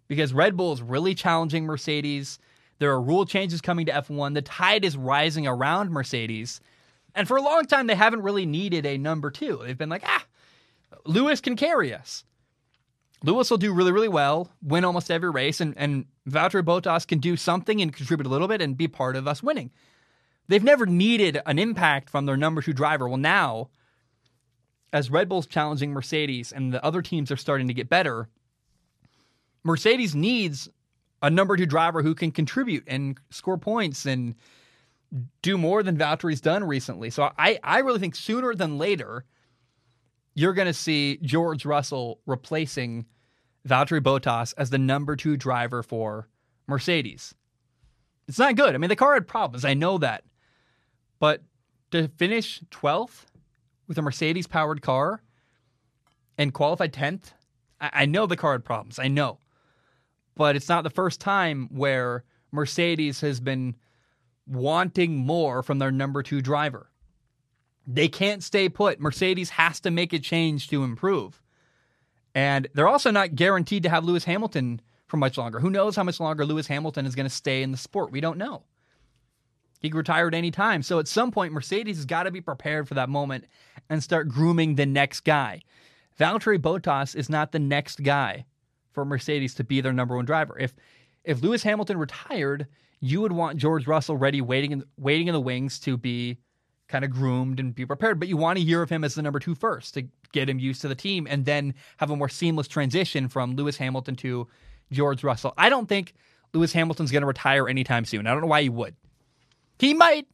[0.08, 2.40] because Red Bull is really challenging Mercedes.
[2.80, 4.34] There are rule changes coming to F1.
[4.34, 6.60] The tide is rising around Mercedes.
[7.16, 9.60] And for a long time, they haven't really needed a number two.
[9.64, 10.24] They've been like, ah,
[11.06, 12.24] Lewis can carry us.
[13.24, 17.18] Lewis will do really, really well, win almost every race, and, and Valtteri Bottas can
[17.18, 19.70] do something and contribute a little bit and be part of us winning.
[20.48, 23.08] They've never needed an impact from their number two driver.
[23.08, 23.70] Well, now,
[24.92, 28.28] as Red Bull's challenging Mercedes and the other teams are starting to get better,
[29.64, 30.68] Mercedes needs
[31.22, 34.34] a number two driver who can contribute and score points and
[35.42, 37.10] do more than Valtteri's done recently.
[37.10, 39.24] So I, I really think sooner than later,
[40.34, 43.06] you're going to see George Russell replacing
[43.66, 46.28] Valtteri Bottas as the number two driver for
[46.66, 47.34] Mercedes.
[48.28, 48.74] It's not good.
[48.74, 49.64] I mean, the car had problems.
[49.64, 50.24] I know that.
[51.18, 51.42] But
[51.92, 53.24] to finish 12th
[53.86, 55.22] with a Mercedes powered car
[56.36, 57.32] and qualify 10th,
[57.80, 58.98] I, I know the car had problems.
[58.98, 59.38] I know
[60.36, 63.74] but it's not the first time where Mercedes has been
[64.46, 66.90] wanting more from their number two driver.
[67.86, 69.00] They can't stay put.
[69.00, 71.40] Mercedes has to make a change to improve.
[72.34, 75.60] And they're also not guaranteed to have Lewis Hamilton for much longer.
[75.60, 78.12] Who knows how much longer Lewis Hamilton is going to stay in the sport?
[78.12, 78.64] We don't know.
[79.80, 80.82] He could retire at any time.
[80.82, 83.44] So at some point, Mercedes has got to be prepared for that moment
[83.88, 85.62] and start grooming the next guy.
[86.18, 88.46] Valtteri Bottas is not the next guy
[88.92, 90.58] for Mercedes to be their number one driver.
[90.58, 90.74] If
[91.24, 92.66] if Lewis Hamilton retired,
[93.00, 96.38] you would want George Russell ready, waiting in waiting in the wings to be
[96.88, 98.18] kind of groomed and be prepared.
[98.18, 100.58] But you want a year of him as the number two first to get him
[100.58, 104.48] used to the team, and then have a more seamless transition from Lewis Hamilton to
[104.90, 105.52] George Russell.
[105.56, 106.14] I don't think
[106.52, 108.26] Lewis Hamilton's going to retire anytime soon.
[108.26, 108.94] I don't know why he would.
[109.78, 110.26] He might,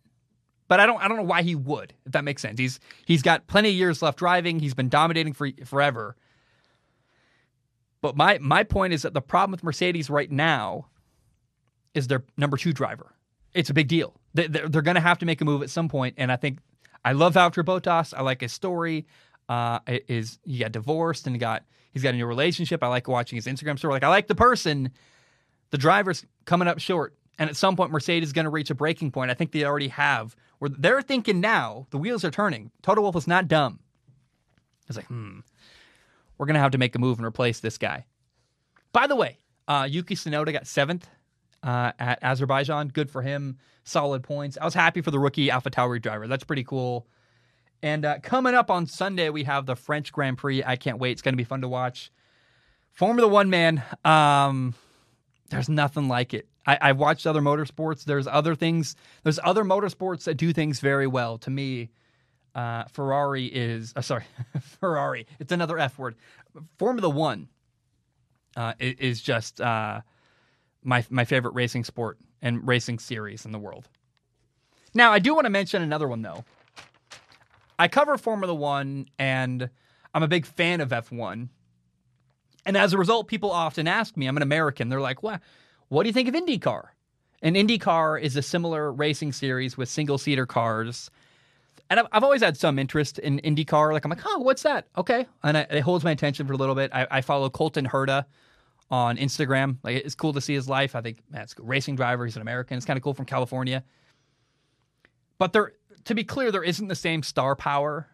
[0.68, 1.02] but I don't.
[1.02, 1.94] I don't know why he would.
[2.06, 2.58] If that makes sense.
[2.58, 4.60] He's he's got plenty of years left driving.
[4.60, 6.16] He's been dominating for forever.
[8.00, 10.86] But my my point is that the problem with Mercedes right now
[11.94, 13.14] is their number two driver.
[13.54, 14.14] It's a big deal.
[14.34, 16.58] They're, going to have to make a move at some point, and I think
[17.04, 18.14] I love Valtteri Bottas.
[18.16, 19.06] I like his story.
[19.48, 22.82] Uh, is he got divorced and got he's got a new relationship.
[22.82, 23.92] I like watching his Instagram story.
[23.92, 24.90] Like I like the person.
[25.70, 28.74] The driver's coming up short, and at some point Mercedes is going to reach a
[28.74, 29.30] breaking point.
[29.30, 30.36] I think they already have.
[30.58, 32.70] Where they're thinking now, the wheels are turning.
[32.82, 33.80] Toto Wolff is not dumb.
[34.86, 35.40] It's like, hmm,
[36.38, 38.06] we're going to have to make a move and replace this guy.
[38.92, 41.08] By the way, uh, Yuki Tsunoda got seventh
[41.62, 42.88] uh, at Azerbaijan.
[42.88, 43.58] Good for him.
[43.84, 44.58] Solid points.
[44.60, 46.26] I was happy for the rookie Alpha AlphaTauri driver.
[46.26, 47.06] That's pretty cool.
[47.82, 50.62] And uh, coming up on Sunday, we have the French Grand Prix.
[50.64, 51.12] I can't wait.
[51.12, 52.12] It's going to be fun to watch.
[52.92, 53.82] Formula One, man.
[54.04, 54.74] Um,
[55.50, 56.46] there's nothing like it.
[56.64, 58.04] I, have watched other motorsports.
[58.04, 58.94] There's other things.
[59.24, 61.38] There's other motorsports that do things very well.
[61.38, 61.90] To me,
[62.54, 64.24] uh, Ferrari is uh, sorry,
[64.60, 65.26] Ferrari.
[65.40, 66.14] It's another F word.
[66.78, 67.48] Formula One
[68.56, 70.02] uh, is just uh,
[70.84, 73.88] my my favorite racing sport and racing series in the world.
[74.94, 76.44] Now, I do want to mention another one though.
[77.78, 79.70] I cover Formula One, and
[80.14, 81.48] I'm a big fan of F1.
[82.64, 84.88] And as a result, people often ask me, I'm an American.
[84.88, 85.40] They're like, "What?
[85.88, 86.88] What do you think of IndyCar?"
[87.42, 91.10] And IndyCar is a similar racing series with single seater cars.
[91.90, 93.92] And I've, I've always had some interest in IndyCar.
[93.92, 94.86] Like, I'm like, oh, what's that?
[94.96, 95.26] Okay.
[95.42, 96.90] And I, it holds my attention for a little bit.
[96.94, 98.24] I, I follow Colton Herta
[98.92, 99.78] on Instagram.
[99.82, 100.94] Like, it's cool to see his life.
[100.94, 102.26] I think that's a racing driver.
[102.26, 102.76] He's an American.
[102.76, 103.82] It's kind of cool from California.
[105.38, 105.72] But there,
[106.04, 108.06] to be clear, there isn't the same star power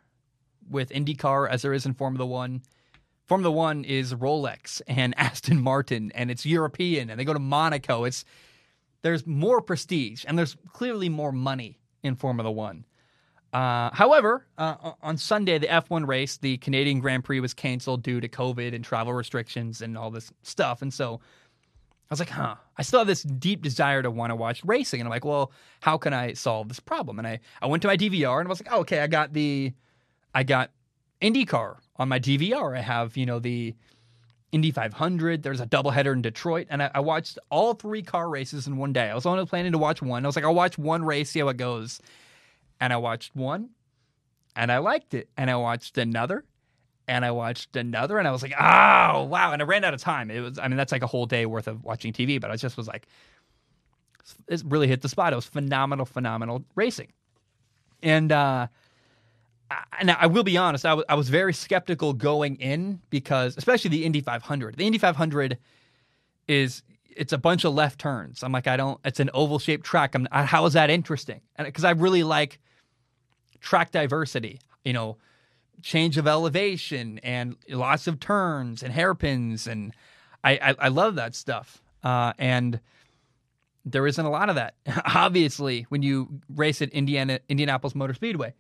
[0.70, 2.62] with IndyCar as there is in Formula One.
[3.26, 8.05] Formula One is Rolex and Aston Martin, and it's European, and they go to Monaco.
[8.05, 8.24] It's
[9.03, 12.85] there's more prestige and there's clearly more money in Formula One.
[13.53, 18.21] Uh, however, uh, on Sunday, the F1 race, the Canadian Grand Prix was canceled due
[18.21, 20.83] to COVID and travel restrictions and all this stuff.
[20.83, 24.37] And so I was like, huh, I still have this deep desire to want to
[24.37, 25.01] watch racing.
[25.01, 27.19] And I'm like, well, how can I solve this problem?
[27.19, 29.33] And I, I went to my DVR and I was like, oh, okay, I got
[29.33, 29.73] the,
[30.35, 30.71] I got
[31.23, 32.77] IndyCar on my DVR.
[32.77, 33.75] I have, you know, the,
[34.51, 35.43] Indy 500.
[35.43, 38.95] There's a doubleheader in Detroit, and I, I, watched all three car races in one
[38.95, 39.11] day.
[39.11, 40.25] I was only planning to watch one.
[40.25, 42.01] I was like, I'll watch one race, see how it goes.
[42.81, 43.70] And I watched one,
[44.57, 45.29] and I liked it.
[45.37, 46.45] And I watched another,
[47.09, 49.53] and I watched another, and I was like, oh wow!
[49.53, 50.31] And I ran out of time.
[50.31, 52.41] It was, I mean, that's like a whole day worth of watching TV.
[52.41, 53.07] But I just was like,
[54.49, 55.33] it really hit the spot.
[55.33, 57.12] It was phenomenal, phenomenal racing,
[58.03, 58.33] and.
[58.33, 58.68] uh
[59.99, 63.91] and I will be honest, I, w- I was very skeptical going in because, especially
[63.91, 64.76] the Indy 500.
[64.76, 65.59] The Indy 500
[66.47, 68.43] is it's a bunch of left turns.
[68.43, 69.01] I'm like, I don't.
[69.05, 70.14] It's an oval shaped track.
[70.14, 71.41] I'm how is that interesting?
[71.57, 72.61] And because I really like
[73.61, 75.17] track diversity, you know,
[75.83, 79.95] change of elevation and lots of turns and hairpins, and
[80.43, 81.83] I I, I love that stuff.
[82.03, 82.81] Uh, and
[83.85, 84.75] there isn't a lot of that,
[85.15, 88.55] obviously, when you race at Indiana Indianapolis Motor Speedway.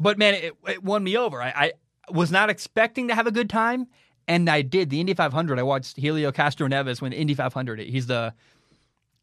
[0.00, 1.40] But man, it, it won me over.
[1.40, 1.72] I, I,
[2.10, 3.86] was not expecting to have a good time,
[4.28, 4.90] and I did.
[4.90, 5.58] The Indy 500.
[5.58, 7.78] I watched Helio Castroneves win the Indy 500.
[7.80, 8.34] He's the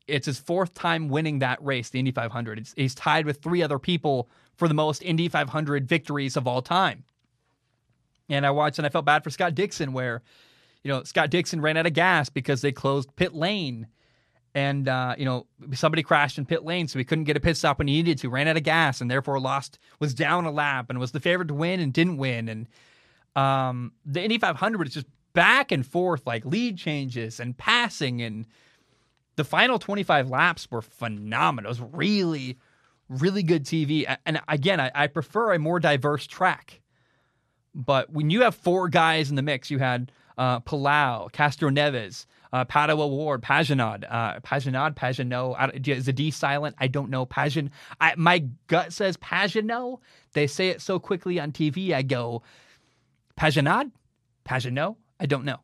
[0.07, 2.59] it's his fourth time winning that race, the Indy 500.
[2.59, 4.29] It's, he's tied with three other people
[4.61, 7.03] for the most Indy 500 victories of all time.
[8.29, 10.21] And I watched and I felt bad for Scott Dixon, where
[10.83, 13.87] you know Scott Dixon ran out of gas because they closed pit lane
[14.53, 17.57] and uh, you know somebody crashed in pit lane, so he couldn't get a pit
[17.57, 18.29] stop when he needed to.
[18.29, 19.79] Ran out of gas, and therefore lost.
[19.99, 22.47] Was down a lap, and was the favorite to win, and didn't win.
[22.47, 22.67] And
[23.35, 28.45] um, the Indy 500 is just back and forth, like lead changes and passing, and
[29.37, 31.71] the final 25 laps were phenomenal.
[31.71, 32.59] It was really,
[33.11, 34.15] really good TV.
[34.25, 36.81] And again, I, I prefer a more diverse track.
[37.73, 42.25] But when you have four guys in the mix, you had uh, Palou, Castro Neves,
[42.53, 45.87] uh, Pato O'Ward, Pagenaud, uh, Pagenaud, Pagenaud.
[45.87, 46.75] Is the D silent?
[46.79, 47.25] I don't know.
[47.25, 47.69] Pageon.
[47.99, 49.99] I, my gut says Pagenaud.
[50.33, 51.93] They say it so quickly on TV.
[51.93, 52.43] I go
[53.39, 53.91] Pagenaud,
[54.45, 54.95] Pagenaud.
[55.19, 55.59] I don't know.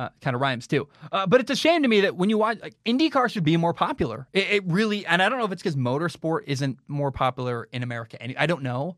[0.00, 0.88] Uh, kind of rhymes too.
[1.12, 3.58] Uh, but it's a shame to me that when you watch, like, IndyCar should be
[3.58, 4.26] more popular.
[4.32, 7.82] It, it really, and I don't know if it's because motorsport isn't more popular in
[7.82, 8.16] America.
[8.40, 8.96] I don't know,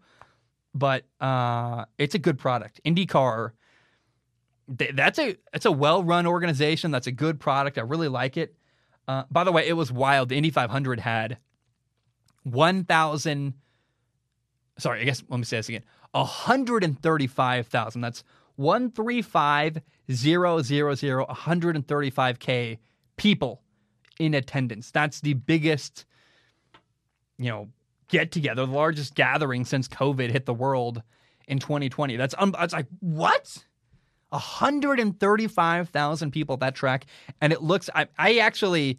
[0.76, 2.80] but uh, it's a good product.
[2.84, 3.50] IndyCar
[4.68, 6.92] that's a it's a well run organization.
[6.92, 7.78] That's a good product.
[7.78, 8.54] I really like it.
[9.08, 10.28] Uh, by the way, it was wild.
[10.28, 11.38] The Indy 500 had
[12.44, 13.54] 1,000.
[14.78, 15.82] Sorry, I guess let me say this again.
[16.12, 18.00] 135,000.
[18.00, 18.22] That's
[18.56, 19.82] 135,000,
[21.26, 22.78] 135K
[23.16, 23.62] people
[24.18, 24.90] in attendance.
[24.90, 26.04] That's the biggest,
[27.38, 27.68] you know,
[28.08, 31.02] get together, the largest gathering since COVID hit the world
[31.48, 32.16] in 2020.
[32.16, 33.64] That's, un- that's like, what?
[34.32, 37.06] 135,000 people at that track,
[37.40, 37.90] and it looks.
[37.94, 38.98] I, I actually,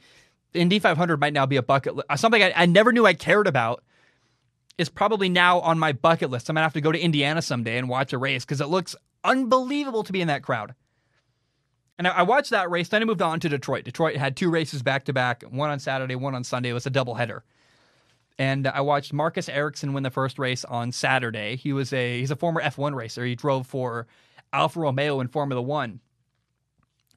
[0.53, 2.07] Indy 500 might now be a bucket list.
[2.17, 3.83] Something I, I never knew I cared about
[4.77, 6.49] is probably now on my bucket list.
[6.49, 8.95] I'm gonna have to go to Indiana someday and watch a race because it looks
[9.23, 10.75] unbelievable to be in that crowd.
[11.97, 12.89] And I, watched that race.
[12.89, 13.85] Then I moved on to Detroit.
[13.85, 16.69] Detroit had two races back to back, one on Saturday, one on Sunday.
[16.69, 17.41] It was a doubleheader.
[18.39, 21.55] And I watched Marcus Ericsson win the first race on Saturday.
[21.55, 23.23] He was a he's a former F1 racer.
[23.23, 24.07] He drove for
[24.51, 25.99] Alfa Romeo in Formula One.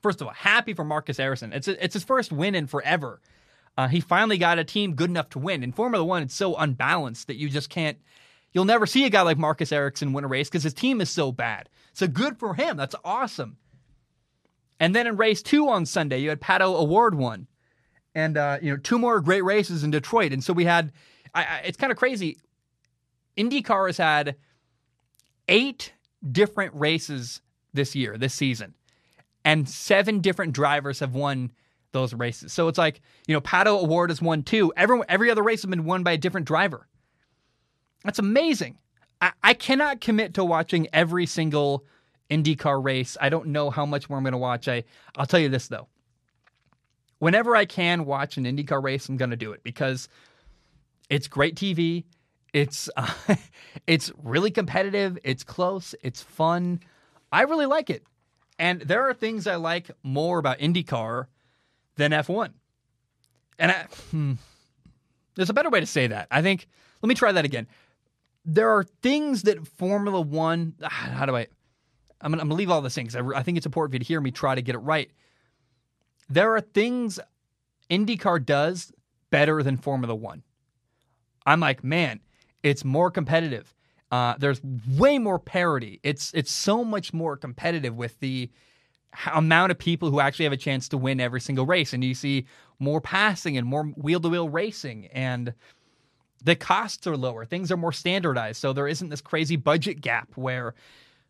[0.02, 1.54] First of all, happy for Marcus Ericsson.
[1.54, 3.20] It's a, it's his first win in forever.
[3.78, 5.62] Uh, he finally got a team good enough to win.
[5.62, 7.98] In Formula One, it's so unbalanced that you just can't.
[8.52, 11.10] You'll never see a guy like Marcus Ericsson win a race because his team is
[11.10, 11.68] so bad.
[11.96, 12.76] So good for him.
[12.76, 13.56] That's awesome.
[14.78, 17.46] And then in race two on Sunday, you had Pato O'Ward won,
[18.14, 20.32] and uh, you know two more great races in Detroit.
[20.34, 20.92] And so we had.
[21.34, 22.36] I, I, it's kind of crazy.
[23.38, 24.36] IndyCar has had
[25.48, 25.94] eight
[26.32, 27.40] different races
[27.72, 28.74] this year, this season,
[29.42, 31.50] and seven different drivers have won
[31.92, 32.52] those races.
[32.52, 34.70] So it's like, you know, Pato O'Ward has won two.
[34.76, 36.88] Every, every other race has been won by a different driver.
[38.04, 38.76] That's amazing.
[39.20, 41.84] I, I cannot commit to watching every single
[42.30, 43.16] IndyCar race.
[43.20, 44.68] I don't know how much more I'm going to watch.
[44.68, 44.84] I,
[45.16, 45.88] I'll tell you this, though.
[47.18, 50.08] Whenever I can watch an IndyCar race, I'm going to do it because
[51.08, 52.04] it's great TV.
[52.52, 53.12] It's uh,
[53.86, 55.18] it's really competitive.
[55.24, 55.94] It's close.
[56.02, 56.80] It's fun.
[57.32, 58.04] I really like it.
[58.58, 61.26] And there are things I like more about IndyCar
[61.96, 62.50] than F1.
[63.58, 64.32] And I, hmm,
[65.34, 66.28] there's a better way to say that.
[66.30, 66.66] I think,
[67.02, 67.66] let me try that again.
[68.46, 71.48] There are things that Formula One, ah, how do I,
[72.20, 73.14] I'm going to leave all the things.
[73.16, 75.10] I, I think it's important for you to hear me try to get it right.
[76.28, 77.20] There are things
[77.90, 78.92] IndyCar does
[79.30, 80.42] better than Formula One.
[81.44, 82.20] I'm like, man,
[82.62, 83.74] it's more competitive.
[84.10, 84.60] Uh, there's
[84.96, 86.00] way more parity.
[86.02, 88.50] It's it's so much more competitive with the
[89.32, 92.14] amount of people who actually have a chance to win every single race, and you
[92.14, 92.46] see
[92.78, 95.54] more passing and more wheel to wheel racing, and
[96.46, 97.44] the costs are lower.
[97.44, 100.74] Things are more standardized, so there isn't this crazy budget gap where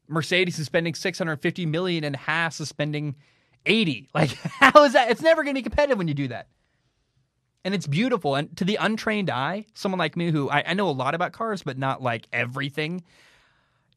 [0.08, 3.16] Mercedes is spending 650 million and Haas is spending
[3.64, 4.08] 80.
[4.14, 5.10] Like, how is that?
[5.10, 6.48] It's never going to be competitive when you do that
[7.66, 8.36] and it's beautiful.
[8.36, 11.32] And to the untrained eye, someone like me who I, I, know a lot about
[11.32, 13.02] cars, but not like everything,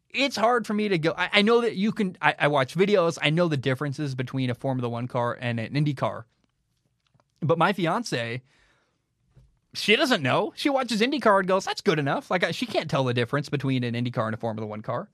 [0.09, 1.13] it's hard for me to go.
[1.15, 2.17] I, I know that you can.
[2.19, 3.19] I, I, watch videos.
[3.21, 6.25] I know the differences between a Formula One car and an Indy car.
[7.41, 8.41] But my fiance,
[9.73, 10.53] she doesn't know.
[10.55, 13.83] She watches IndyCar and goes, "That's good enough." Like she can't tell the difference between
[13.83, 15.09] an IndyCar and a Formula One car.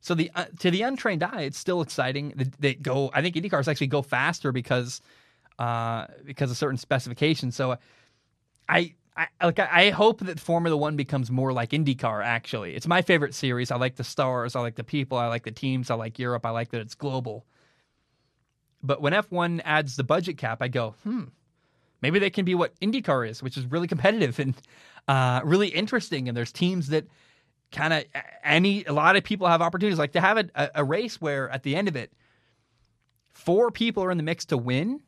[0.00, 2.32] So the uh, to the untrained eye, it's still exciting.
[2.36, 3.10] They, they go.
[3.12, 5.00] I think IndyCars actually go faster because
[5.58, 7.56] uh, because of certain specifications.
[7.56, 7.76] So
[8.68, 12.24] I, I like I hope that Formula One becomes more like IndyCar.
[12.24, 13.70] Actually, it's my favorite series.
[13.70, 14.54] I like the stars.
[14.54, 15.18] I like the people.
[15.18, 15.90] I like the teams.
[15.90, 16.46] I like Europe.
[16.46, 17.46] I like that it's global.
[18.82, 21.24] But when F1 adds the budget cap, I go, hmm,
[22.06, 24.54] maybe they can be what IndyCar is, which is really competitive and
[25.08, 26.28] uh, really interesting.
[26.28, 27.06] And there's teams that
[27.72, 28.04] kind of
[28.44, 31.62] any a lot of people have opportunities like to have a, a race where at
[31.62, 32.12] the end of it,
[33.32, 35.00] four people are in the mix to win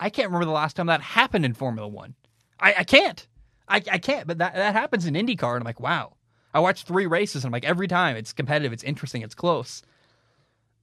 [0.00, 2.14] I can't remember the last time that happened in Formula One.
[2.60, 3.26] I, I can't.
[3.68, 4.26] I, I can't.
[4.26, 6.14] But that, that happens in IndyCar, and I'm like, wow.
[6.52, 9.82] I watched three races, and I'm like, every time it's competitive, it's interesting, it's close.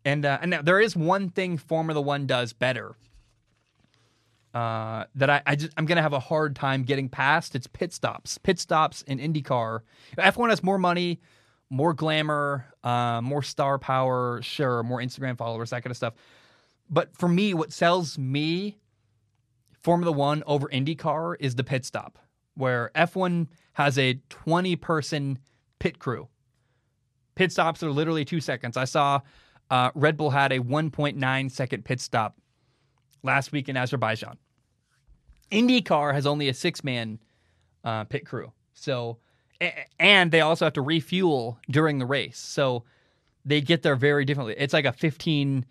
[0.03, 2.95] And uh, and there is one thing Formula One does better
[4.53, 7.55] uh, that I, I just I'm gonna have a hard time getting past.
[7.55, 8.37] It's pit stops.
[8.37, 9.81] Pit stops in IndyCar.
[10.17, 11.21] F1 has more money,
[11.69, 16.13] more glamour, uh, more star power, sure, more Instagram followers, that kind of stuff.
[16.89, 18.77] But for me, what sells me
[19.81, 22.19] Formula One over IndyCar is the pit stop,
[22.55, 25.39] where F1 has a 20 person
[25.79, 26.27] pit crew.
[27.35, 28.75] Pit stops are literally two seconds.
[28.75, 29.21] I saw
[29.69, 32.35] uh, Red Bull had a 1.9 second pit stop
[33.23, 34.37] last week in Azerbaijan.
[35.51, 37.19] IndyCar has only a six man
[37.83, 38.51] uh, pit crew.
[38.73, 39.17] So,
[39.99, 42.39] and they also have to refuel during the race.
[42.39, 42.83] So
[43.45, 44.55] they get there very differently.
[44.57, 45.65] It's like a 15,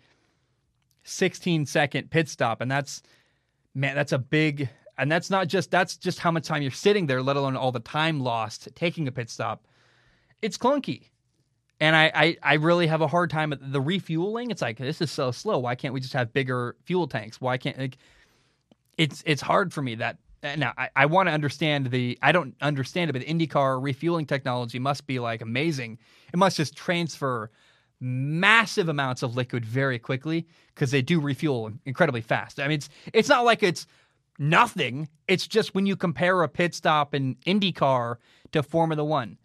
[1.03, 2.61] 16 second pit stop.
[2.61, 3.01] And that's,
[3.73, 7.07] man, that's a big, and that's not just that's just how much time you're sitting
[7.07, 9.65] there, let alone all the time lost taking a pit stop.
[10.41, 11.10] It's clunky,
[11.81, 14.51] and I I, I really have a hard time at the refueling.
[14.51, 15.59] It's like this is so slow.
[15.59, 17.41] Why can't we just have bigger fuel tanks?
[17.41, 17.97] Why can't like,
[18.97, 20.17] it's it's hard for me that
[20.57, 24.79] now I, I want to understand the I don't understand it, but IndyCar refueling technology
[24.79, 25.97] must be like amazing.
[26.31, 27.51] It must just transfer
[27.99, 32.59] massive amounts of liquid very quickly because they do refuel incredibly fast.
[32.59, 33.87] I mean, it's it's not like it's
[34.39, 35.09] nothing.
[35.27, 38.15] It's just when you compare a pit stop in IndyCar
[38.51, 39.37] to Formula One,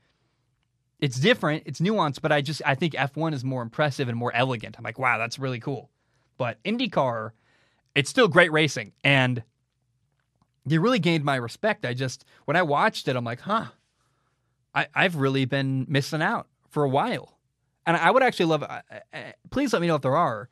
[1.00, 4.34] it's different, it's nuanced, but I just I think F1 is more impressive and more
[4.34, 4.76] elegant.
[4.78, 5.90] I'm like, wow, that's really cool.
[6.38, 7.30] But IndyCar,
[7.94, 9.42] it's still great racing, and
[10.64, 11.84] they really gained my respect.
[11.84, 13.66] I just when I watched it, I'm like, huh,
[14.74, 17.36] I, I've really been missing out for a while
[17.86, 18.62] and I would actually love.
[18.64, 18.82] Uh,
[19.14, 19.18] uh,
[19.50, 20.48] please let me know if there are.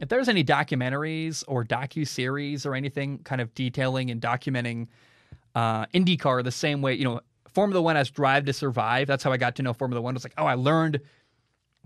[0.00, 4.88] If there's any documentaries or docu series or anything kind of detailing and documenting
[5.54, 7.20] uh, IndyCar the same way, you know,
[7.56, 9.06] Formula One has Drive to Survive.
[9.06, 10.14] That's how I got to know Formula One.
[10.14, 11.00] It's like, oh, I learned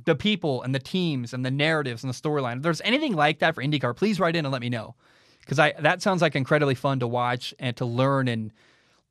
[0.05, 2.57] the people and the teams and the narratives and the storyline.
[2.57, 4.97] If there's anything like that for IndyCar, please write in and let me know
[5.39, 8.53] because I that sounds like incredibly fun to watch and to learn and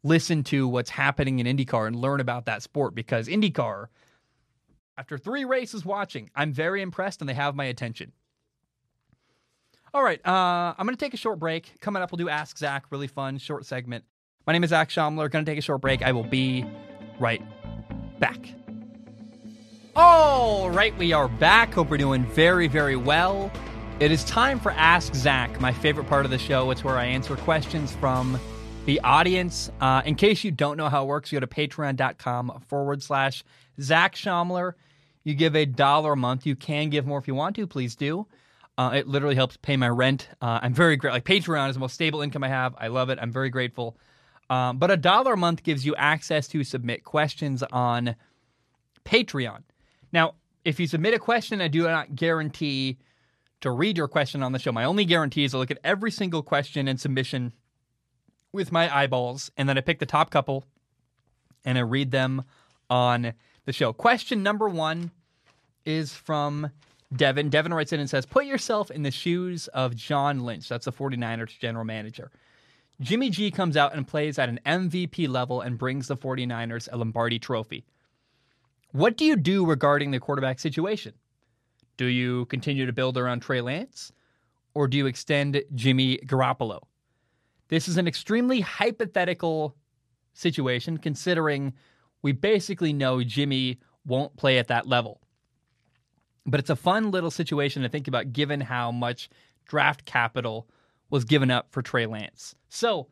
[0.03, 3.88] listen to what's happening in IndyCar and learn about that sport because IndyCar
[4.97, 8.12] after three races watching, I'm very impressed and they have my attention.
[9.93, 11.80] All right, uh, I'm going to take a short break.
[11.80, 14.03] Coming up, we'll do Ask Zach, really fun, short segment.
[14.50, 15.30] My name is Zach Schaumler.
[15.30, 16.02] Going to take a short break.
[16.02, 16.66] I will be
[17.20, 17.39] right
[18.20, 18.39] back.
[19.95, 21.72] All right, we are back.
[21.76, 23.52] Hope we're doing very, very well.
[24.00, 26.72] It is time for Ask Zach, my favorite part of the show.
[26.72, 28.39] It's where I answer questions from
[28.88, 29.70] the audience.
[29.82, 33.43] Uh, in case you don't know how it works, you go to patreon.com forward slash
[33.80, 34.74] Zach Schaumler.
[35.26, 36.47] You give a dollar a month.
[36.47, 37.68] You can give more if you want to.
[37.68, 38.26] Please do.
[38.80, 40.28] Uh, it literally helps pay my rent.
[40.41, 41.18] Uh, I'm very grateful.
[41.18, 42.74] Like Patreon is the most stable income I have.
[42.80, 43.20] I love it.
[43.22, 43.95] I'm very grateful.
[44.50, 48.16] Um, but a dollar a month gives you access to submit questions on
[49.06, 49.62] Patreon.
[50.12, 50.36] Now,
[50.66, 52.97] if you submit a question, I do not guarantee
[53.62, 54.72] to read your question on the show.
[54.72, 57.54] My only guarantee is to look at every single question and submission
[58.52, 60.66] with my eyeballs, and then I pick the top couple
[61.66, 62.43] and I read them
[62.89, 63.34] on
[63.66, 63.93] the show.
[63.93, 65.12] Question number one
[65.86, 66.72] is from
[67.16, 67.50] Devin.
[67.50, 70.70] Devin writes in and says, Put yourself in the shoes of John Lynch.
[70.70, 72.32] That's the 49ers general manager.
[73.02, 76.97] Jimmy G comes out and plays at an MVP level and brings the 49ers a
[76.97, 77.86] Lombardi trophy.
[78.91, 81.14] What do you do regarding the quarterback situation?
[81.95, 84.12] Do you continue to build around Trey Lance
[84.74, 86.82] or do you extend Jimmy Garoppolo?
[87.70, 89.76] This is an extremely hypothetical
[90.34, 91.74] situation considering
[92.22, 95.22] we basically know Jimmy won't play at that level.
[96.45, 99.30] But it's a fun little situation to think about given how much
[99.66, 100.68] draft capital
[101.10, 102.55] was given up for Trey Lance.
[102.70, 103.07] So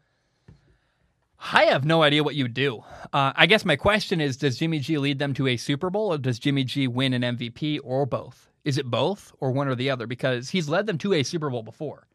[1.39, 2.83] I have no idea what you do.
[3.13, 6.13] Uh, I guess my question is Does Jimmy G lead them to a Super Bowl
[6.13, 8.49] or does Jimmy G win an MVP or both?
[8.63, 10.07] Is it both or one or the other?
[10.07, 12.07] Because he's led them to a Super Bowl before.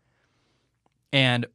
[1.12, 1.46] And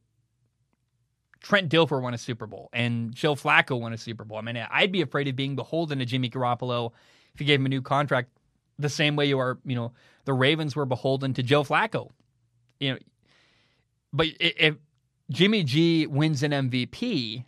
[1.40, 4.38] Trent Dilfer won a Super Bowl and Joe Flacco won a Super Bowl.
[4.38, 6.92] I mean, I'd be afraid of being beholden to Jimmy Garoppolo
[7.34, 8.30] if you gave him a new contract
[8.78, 9.92] the same way you are, you know,
[10.24, 12.10] the Ravens were beholden to Joe Flacco.
[12.80, 12.98] You know,
[14.12, 14.76] but if
[15.30, 17.44] Jimmy G wins an MVP,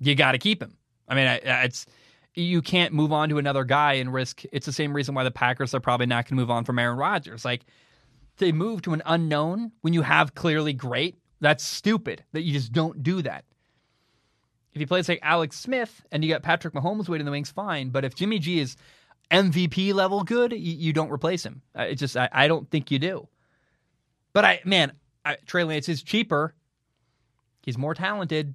[0.00, 0.76] you got to keep him.
[1.08, 1.86] I mean, it's
[2.34, 4.42] you can't move on to another guy and risk.
[4.52, 6.78] It's the same reason why the Packers are probably not going to move on from
[6.78, 7.44] Aaron Rodgers.
[7.44, 7.64] Like
[8.38, 11.16] they move to an unknown when you have clearly great.
[11.40, 13.44] That's stupid that you just don't do that.
[14.72, 17.50] If he plays like Alex Smith and you got Patrick Mahomes waiting in the wings,
[17.50, 17.88] fine.
[17.88, 18.76] But if Jimmy G is
[19.30, 21.62] MVP level good, you, don't replace him.
[21.74, 23.26] It just I, don't think you do.
[24.36, 24.92] But I man,
[25.24, 26.54] I, Trey Lance is cheaper.
[27.62, 28.54] He's more talented.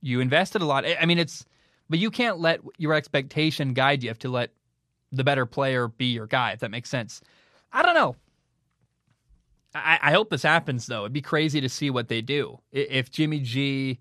[0.00, 0.86] You invested a lot.
[0.86, 1.44] I, mean, it's
[1.90, 4.06] but you can't let your expectation guide you.
[4.06, 4.52] You have to let
[5.12, 6.52] the better player be your guy.
[6.52, 7.20] If that makes sense.
[7.70, 8.16] I don't know.
[9.74, 11.00] I, I hope this happens though.
[11.00, 13.98] It'd be crazy to see what they do if Jimmy G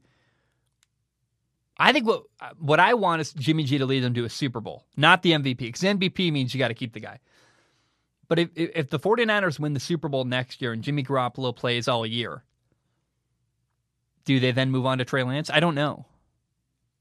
[1.78, 2.24] I think what
[2.60, 5.34] what I want is Jimmy G to lead them to a Super Bowl, not the
[5.34, 7.20] MVP, because MVP means you got to keep the guy.
[8.28, 11.88] But if if the 49ers win the Super Bowl next year and Jimmy Garoppolo plays
[11.88, 12.44] all year,
[14.26, 15.50] do they then move on to Trey Lance?
[15.50, 16.06] I don't know.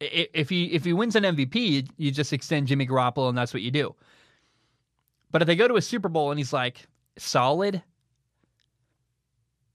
[0.01, 3.63] If he if he wins an MVP, you just extend Jimmy Garoppolo and that's what
[3.63, 3.95] you do.
[5.31, 7.83] But if they go to a Super Bowl and he's like solid,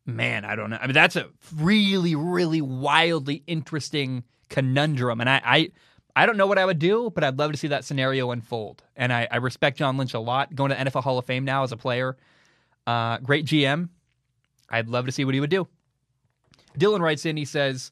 [0.06, 0.78] man, I don't know.
[0.80, 5.20] I mean, that's a really, really wildly interesting conundrum.
[5.20, 5.72] And I, I,
[6.18, 8.82] I don't know what I would do, but I'd love to see that scenario unfold.
[8.96, 10.56] And I, I respect John Lynch a lot.
[10.56, 12.18] Going to NFL Hall of Fame now as a player,
[12.88, 13.90] uh, great GM.
[14.68, 15.68] I'd love to see what he would do.
[16.76, 17.38] Dylan writes in.
[17.38, 17.92] He says,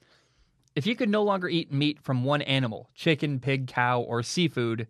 [0.75, 4.87] "If you could no longer eat meat from one animal, chicken, pig, cow, or seafood,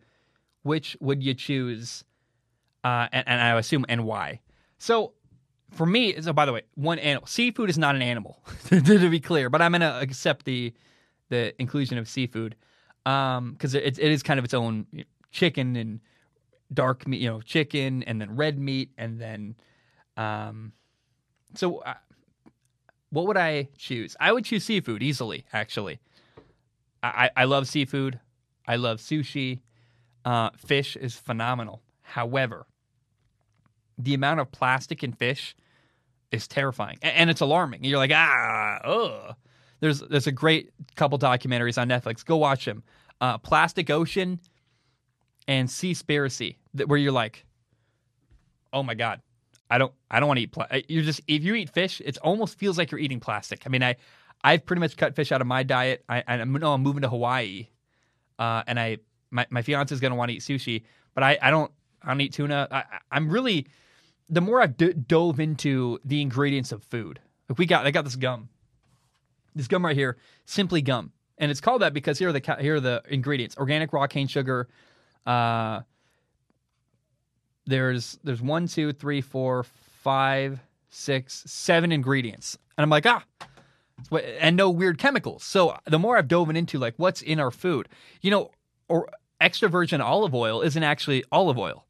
[0.63, 2.05] which would you choose?
[2.85, 4.39] Uh, and, and I assume and why?"
[4.77, 5.11] So
[5.71, 7.27] for me, so by the way, one animal.
[7.27, 10.73] Seafood is not an animal, to be clear, but I'm going to accept the
[11.27, 12.55] the inclusion of seafood
[13.05, 14.87] because um, it, it is kind of its own
[15.31, 16.01] chicken and
[16.73, 19.55] dark meat, you know, chicken and then red meat and then
[20.17, 20.73] um,
[21.53, 21.93] so uh,
[23.09, 24.15] what would I choose?
[24.19, 25.45] I would choose seafood easily.
[25.53, 25.99] Actually,
[27.01, 28.19] I, I love seafood.
[28.67, 29.61] I love sushi.
[30.23, 31.81] Uh, fish is phenomenal.
[32.01, 32.65] However,
[33.97, 35.55] the amount of plastic in fish
[36.31, 37.83] is terrifying and, and it's alarming.
[37.83, 39.35] You're like, ah, ugh.
[39.85, 42.25] There's there's a great couple documentaries on Netflix.
[42.25, 42.81] Go watch them.
[43.21, 44.39] Uh, Plastic Ocean
[45.47, 46.55] and Sea Seaspiracy,
[46.87, 47.45] where you're like,
[48.73, 49.21] oh my god,
[49.69, 50.51] I don't I don't want to eat.
[50.51, 50.65] Pla-.
[50.87, 53.61] You're just if you eat fish, it almost feels like you're eating plastic.
[53.67, 53.95] I mean, I
[54.43, 56.03] I've pretty much cut fish out of my diet.
[56.09, 57.67] I I know I'm moving to Hawaii,
[58.39, 58.97] uh, and I
[59.29, 60.81] my my fiance is gonna want to eat sushi,
[61.13, 61.71] but I I don't
[62.01, 62.67] I don't eat tuna.
[62.71, 63.67] I, I'm really
[64.29, 67.19] the more I've d- dove into the ingredients of food.
[67.47, 68.49] Like we got I got this gum
[69.55, 72.75] this gum right here, Simply Gum, and it's called that because here are the here
[72.75, 74.67] are the ingredients: organic raw cane sugar.
[75.25, 75.81] Uh,
[77.65, 83.23] there's there's one, two, three, four, five, six, seven ingredients, and I'm like ah,
[84.39, 85.43] and no weird chemicals.
[85.43, 87.89] So the more I've dove into like what's in our food,
[88.21, 88.51] you know,
[88.87, 89.09] or
[89.41, 91.85] extra virgin olive oil isn't actually olive oil.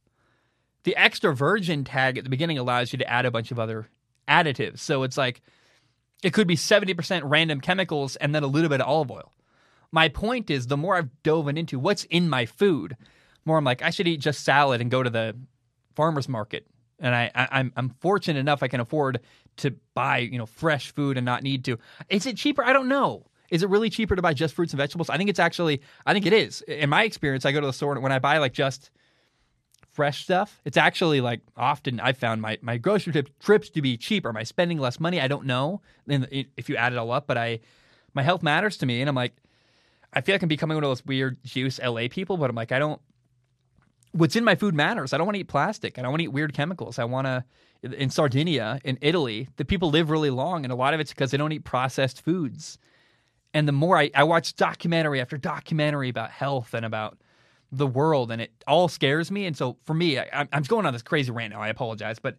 [0.85, 3.89] the extra virgin tag at the beginning allows you to add a bunch of other
[4.29, 4.79] additives.
[4.79, 5.41] So it's like
[6.23, 9.31] it could be 70% random chemicals and then a little bit of olive oil.
[9.91, 12.97] My point is, the more I've dove into what's in my food,
[13.45, 15.35] more I'm like, I should eat just salad and go to the
[15.95, 16.67] farmer's market.
[16.99, 19.19] And I, I I'm I'm fortunate enough I can afford
[19.57, 21.77] to buy you know fresh food and not need to.
[22.09, 22.63] Is it cheaper?
[22.63, 23.25] I don't know.
[23.51, 25.09] Is it really cheaper to buy just fruits and vegetables?
[25.09, 25.81] I think it's actually.
[26.05, 26.61] I think it is.
[26.61, 28.91] In my experience, I go to the store and when I buy like just
[29.95, 33.95] fresh stuff, it's actually like often I've found my my grocery trip, trips to be
[33.97, 34.29] cheaper.
[34.29, 35.21] Am I spending less money?
[35.21, 35.81] I don't know.
[36.07, 37.61] If you add it all up, but I
[38.13, 39.35] my health matters to me, and I'm like,
[40.13, 42.71] I feel like I'm becoming one of those weird juice LA people, but I'm like,
[42.71, 43.01] I don't.
[44.11, 45.11] What's in my food matters.
[45.11, 45.97] I don't want to eat plastic.
[45.97, 46.99] I don't want to eat weird chemicals.
[46.99, 47.43] I want to.
[47.83, 51.31] In Sardinia, in Italy, the people live really long, and a lot of it's because
[51.31, 52.77] they don't eat processed foods.
[53.53, 57.19] And the more I, I watch documentary after documentary about health and about
[57.77, 59.45] the world, and it all scares me.
[59.45, 61.61] And so for me, I, I'm going on this crazy rant now.
[61.61, 62.37] I apologize, but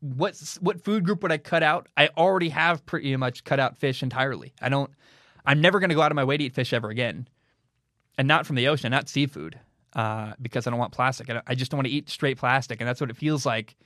[0.00, 1.88] what what food group would I cut out?
[1.96, 4.52] I already have pretty much cut out fish entirely.
[4.60, 4.90] I don't.
[5.46, 7.28] I'm never going to go out of my way to eat fish ever again,
[8.18, 9.58] and not from the ocean, not seafood,
[9.94, 11.30] uh, because I don't want plastic.
[11.30, 13.76] I, I just don't want to eat straight plastic, and that's what it feels like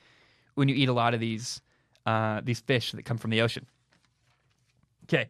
[0.55, 1.61] when you eat a lot of these
[2.05, 3.65] uh, these fish that come from the ocean.
[5.03, 5.29] Okay,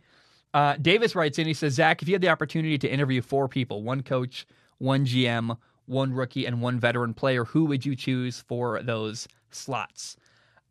[0.53, 1.47] uh, Davis writes in.
[1.47, 4.47] He says, Zach, if you had the opportunity to interview four people, one coach,
[4.77, 10.17] one GM, one rookie, and one veteran player, who would you choose for those slots?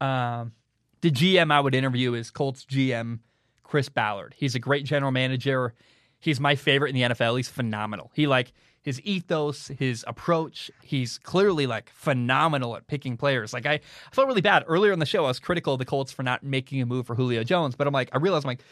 [0.01, 0.53] Um,
[1.01, 3.21] the GM I would interview is Colts GM
[3.63, 4.35] Chris Ballard.
[4.37, 5.75] He's a great general manager.
[6.21, 7.37] He's my favorite in the NFL.
[7.37, 8.11] He's phenomenal.
[8.15, 8.53] He like
[8.83, 10.71] his ethos, his approach.
[10.83, 13.53] He's clearly like phenomenal at picking players.
[13.53, 13.81] Like I, I
[14.13, 15.25] felt really bad earlier in the show.
[15.25, 17.87] I was critical of the Colts for not making a move for Julio Jones, but
[17.87, 18.63] I'm like, I realized I'm like,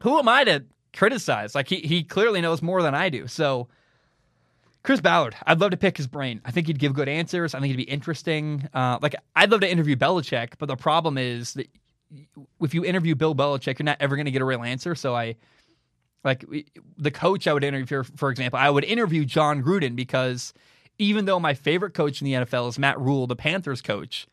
[0.00, 1.54] who am I to criticize?
[1.54, 3.26] Like he he clearly knows more than I do.
[3.26, 3.68] So
[4.84, 6.42] Chris Ballard, I'd love to pick his brain.
[6.44, 7.54] I think he'd give good answers.
[7.54, 8.68] I think he'd be interesting.
[8.74, 11.68] Uh, like I'd love to interview Belichick, but the problem is that
[12.60, 14.94] if you interview Bill Belichick, you're not ever going to get a real answer.
[14.94, 15.36] So I
[16.22, 16.44] like
[16.98, 20.52] the coach I would interview, for example, I would interview Jon Gruden because
[20.98, 24.26] even though my favorite coach in the NFL is Matt Rhule, the Panthers coach,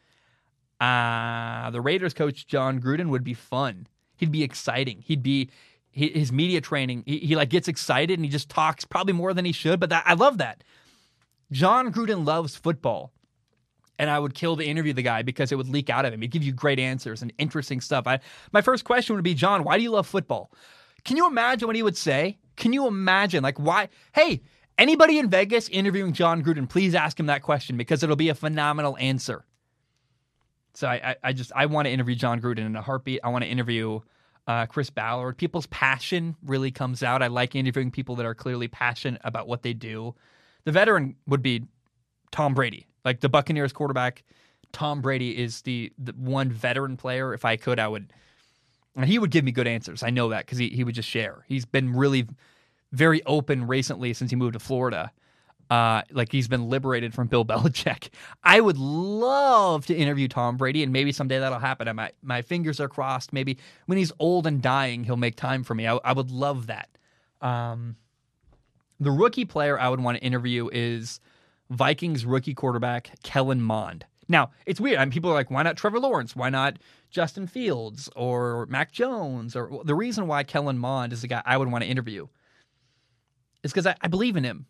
[0.81, 3.87] uh, the Raiders coach Jon Gruden would be fun.
[4.17, 5.01] He'd be exciting.
[5.01, 5.49] He'd be
[5.91, 7.03] his media training.
[7.05, 9.79] He, he like gets excited and he just talks probably more than he should.
[9.79, 10.63] But that, I love that.
[11.51, 13.11] Jon Gruden loves football
[13.99, 16.21] and I would kill to interview the guy because it would leak out of him.
[16.21, 18.07] He'd give you great answers and interesting stuff.
[18.07, 18.19] I,
[18.51, 20.51] my first question would be, Jon, why do you love football?
[21.03, 22.39] Can you imagine what he would say?
[22.55, 23.89] Can you imagine, like, why?
[24.13, 24.41] Hey,
[24.77, 28.35] anybody in Vegas interviewing Jon Gruden, please ask him that question because it'll be a
[28.35, 29.45] phenomenal answer.
[30.73, 33.19] So I, I, I just I want to interview Jon Gruden in a heartbeat.
[33.23, 33.99] I want to interview
[34.47, 35.37] uh, Chris Ballard.
[35.37, 37.21] People's passion really comes out.
[37.21, 40.15] I like interviewing people that are clearly passionate about what they do.
[40.65, 41.63] The veteran would be
[42.31, 42.87] Tom Brady.
[43.03, 44.23] Like the Buccaneers quarterback,
[44.71, 47.33] Tom Brady is the, the one veteran player.
[47.33, 48.13] If I could, I would.
[48.95, 50.03] And he would give me good answers.
[50.03, 51.45] I know that because he, he would just share.
[51.47, 52.27] He's been really
[52.91, 55.11] very open recently since he moved to Florida.
[55.71, 58.09] Uh, like he's been liberated from Bill Belichick.
[58.43, 61.95] I would love to interview Tom Brady, and maybe someday that'll happen.
[61.95, 63.31] my my fingers are crossed.
[63.31, 65.87] Maybe when he's old and dying, he'll make time for me.
[65.87, 66.89] I, I would love that.
[67.39, 67.95] Um,
[68.99, 71.21] the rookie player I would want to interview is
[71.69, 74.05] Vikings rookie quarterback Kellen Mond.
[74.27, 74.97] Now, it's weird.
[74.97, 76.35] I mean, people are like, why not Trevor Lawrence?
[76.35, 79.55] Why not Justin Fields or Mac Jones?
[79.55, 82.27] Or the reason why Kellen Mond is the guy I would want to interview
[83.63, 84.65] is because I, I, believe in him,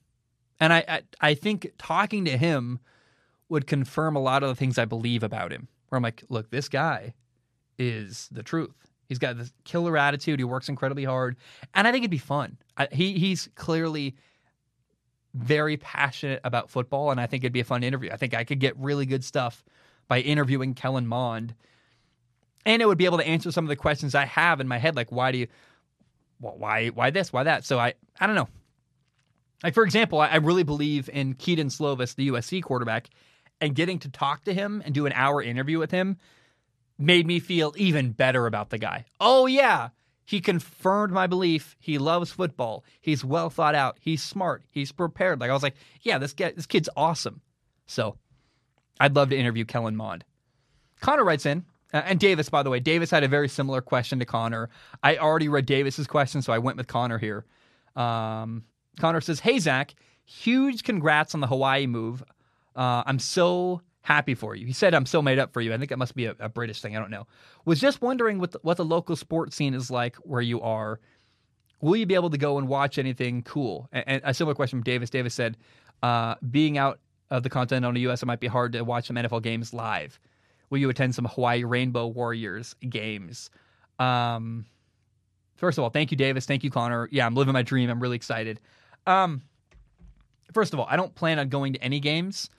[0.61, 2.79] and I, I I think talking to him
[3.49, 5.67] would confirm a lot of the things I believe about him.
[5.89, 7.13] Where I'm like, look, this guy
[7.77, 8.71] is the truth.
[9.09, 10.39] He's got this killer attitude.
[10.39, 11.35] He works incredibly hard,
[11.73, 12.57] and I think it'd be fun.
[12.77, 14.15] I, he he's clearly
[15.33, 18.11] very passionate about football, and I think it'd be a fun interview.
[18.11, 19.65] I think I could get really good stuff
[20.07, 21.55] by interviewing Kellen Mond,
[22.65, 24.77] and it would be able to answer some of the questions I have in my
[24.77, 25.47] head, like why do you,
[26.39, 27.65] well, why why this, why that.
[27.65, 28.47] So I I don't know.
[29.63, 33.09] Like for example, I, really believe in Kedon Slovis, the USC quarterback,
[33.59, 36.17] and getting to talk to him and do an hour interview with him
[36.97, 39.05] made me feel even better about the guy.
[39.19, 39.89] Oh yeah,
[40.25, 41.75] he confirmed my belief.
[41.79, 42.83] He loves football.
[43.01, 43.97] He's well thought out.
[43.99, 44.63] He's smart.
[44.71, 45.39] He's prepared.
[45.39, 47.41] Like I was like, yeah, this guy, this kid's awesome.
[47.85, 48.17] So
[48.99, 50.23] I'd love to interview Kellen Mond.
[51.01, 54.19] Connor writes in, uh, and Davis, by the way, Davis had a very similar question
[54.19, 54.69] to Connor.
[55.03, 57.45] I already read Davis's question, so I went with Connor here.
[57.95, 58.63] Um,
[58.99, 59.95] Connor says, "Hey Zach,
[60.25, 62.23] huge congrats on the Hawaii move.
[62.75, 64.65] Uh, I'm so happy for you.
[64.65, 65.73] He said, I'm so made up for you.
[65.73, 66.95] I think it must be a, a British thing.
[66.95, 67.27] I don't know.
[67.65, 70.99] Was just wondering what the, what the local sports scene is like where you are.
[71.81, 73.89] Will you be able to go and watch anything cool?
[73.91, 75.09] And, and a similar question from Davis.
[75.09, 75.57] Davis said,
[76.01, 76.99] uh, being out
[77.29, 79.73] of the continent on the U.S., it might be hard to watch some NFL games
[79.73, 80.19] live.
[80.69, 83.49] Will you attend some Hawaii Rainbow Warriors games?
[83.99, 84.65] Um,
[85.55, 86.45] first of all, thank you, Davis.
[86.45, 87.07] Thank you, Connor.
[87.11, 87.89] Yeah, I'm living my dream.
[87.89, 88.59] I'm really excited.
[89.05, 89.41] Um,
[90.53, 92.49] first of all, I don't plan on going to any games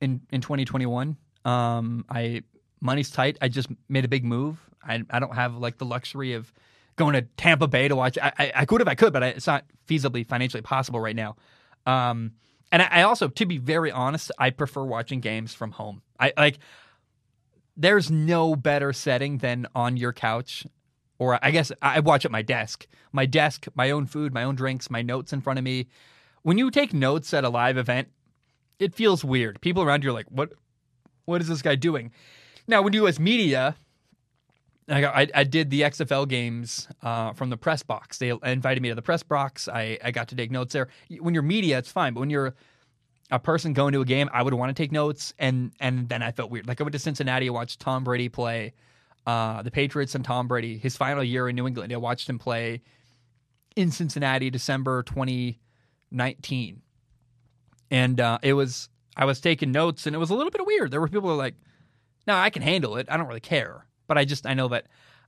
[0.00, 1.16] in in 2021.
[1.44, 2.42] Um, I
[2.80, 3.38] money's tight.
[3.40, 4.58] I just made a big move.
[4.82, 6.52] I I don't have like the luxury of
[6.96, 8.18] going to Tampa Bay to watch.
[8.18, 11.16] I I, I could if I could, but I, it's not feasibly financially possible right
[11.16, 11.36] now.
[11.86, 12.32] Um,
[12.72, 16.02] and I, I also, to be very honest, I prefer watching games from home.
[16.18, 16.58] I like.
[17.76, 20.66] There's no better setting than on your couch
[21.20, 22.86] or I guess I watch at my desk.
[23.12, 25.86] My desk, my own food, my own drinks, my notes in front of me.
[26.42, 28.08] When you take notes at a live event,
[28.78, 29.60] it feels weird.
[29.60, 30.54] People around you are like, "What?
[31.26, 32.10] What is this guy doing?"
[32.66, 33.76] Now, when you as media,
[34.88, 38.18] I, I, did the XFL games uh, from the press box.
[38.18, 39.68] They invited me to the press box.
[39.68, 40.88] I, I got to take notes there.
[41.18, 42.54] When you're media, it's fine, but when you're
[43.30, 46.22] a person going to a game, I would want to take notes, and and then
[46.22, 46.66] I felt weird.
[46.66, 48.72] Like I went to Cincinnati watched Tom Brady play
[49.26, 50.78] uh, the Patriots and Tom Brady.
[50.78, 52.82] His final year in New England, I watched him play
[53.76, 56.82] in Cincinnati, December 2019,
[57.90, 60.90] and uh, it was I was taking notes, and it was a little bit weird.
[60.90, 61.54] There were people were like,
[62.26, 63.06] "No, I can handle it.
[63.10, 64.86] I don't really care." But I just I know that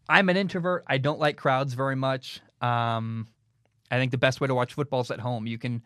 [0.08, 0.84] I'm an introvert.
[0.86, 2.40] I don't like crowds very much.
[2.60, 3.28] Um,
[3.90, 5.46] I think the best way to watch football is at home.
[5.46, 5.82] You can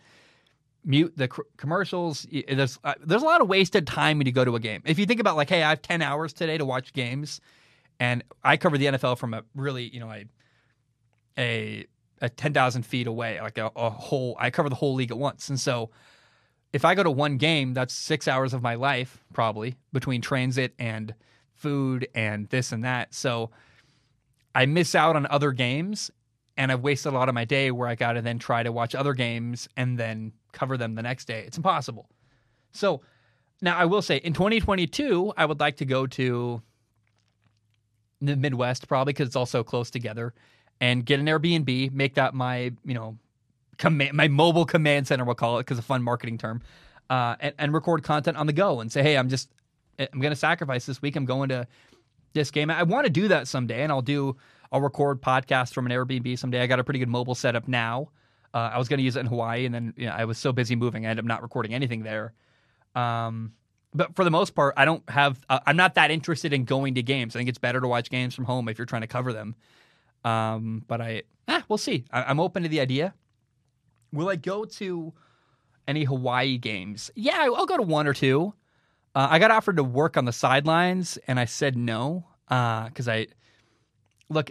[0.84, 2.26] mute the cr- commercials.
[2.48, 4.82] There's uh, there's a lot of wasted time when you go to a game.
[4.84, 7.40] If you think about like, hey, I have ten hours today to watch games,
[8.00, 10.24] and I cover the NFL from a really you know a
[11.38, 11.86] a,
[12.20, 14.36] a ten thousand feet away, like a, a whole.
[14.38, 15.90] I cover the whole league at once, and so
[16.72, 20.74] if I go to one game, that's six hours of my life probably between transit
[20.78, 21.14] and
[21.54, 23.14] food and this and that.
[23.14, 23.50] So
[24.54, 26.10] I miss out on other games
[26.56, 28.72] and I've wasted a lot of my day where I got to then try to
[28.72, 31.44] watch other games and then cover them the next day.
[31.46, 32.08] It's impossible.
[32.72, 33.00] So
[33.62, 36.62] now I will say in 2022, I would like to go to
[38.20, 40.34] the Midwest probably because it's all so close together
[40.80, 43.16] and get an Airbnb, make that my, you know,
[43.78, 46.62] command, my mobile command center, we'll call it because a fun marketing term,
[47.10, 49.50] uh, and, and record content on the go and say, hey, I'm just,
[49.98, 51.16] I'm going to sacrifice this week.
[51.16, 51.66] I'm going to
[52.34, 52.70] this game.
[52.70, 54.36] I want to do that someday, and I'll do,
[54.70, 56.60] I'll record podcasts from an Airbnb someday.
[56.60, 58.10] I got a pretty good mobile setup now.
[58.52, 60.38] Uh, I was going to use it in Hawaii, and then you know, I was
[60.38, 62.32] so busy moving, I ended up not recording anything there.
[62.94, 63.52] Um,
[63.96, 65.38] but for the most part, I don't have.
[65.48, 67.34] Uh, I'm not that interested in going to games.
[67.34, 69.54] I think it's better to watch games from home if you're trying to cover them.
[70.24, 72.04] Um, but I, ah, we'll see.
[72.10, 73.14] I, am open to the idea.
[74.12, 75.12] Will I go to
[75.88, 77.10] any Hawaii games?
[77.14, 78.54] Yeah, I'll go to one or two.
[79.14, 83.12] Uh, I got offered to work on the sidelines, and I said no because uh,
[83.12, 83.26] I
[84.28, 84.50] look.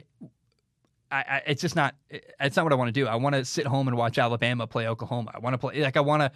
[1.12, 1.96] I, I, it's just not.
[2.10, 3.06] It's not what I want to do.
[3.06, 5.32] I want to sit home and watch Alabama play Oklahoma.
[5.36, 6.32] I want to play like I want to.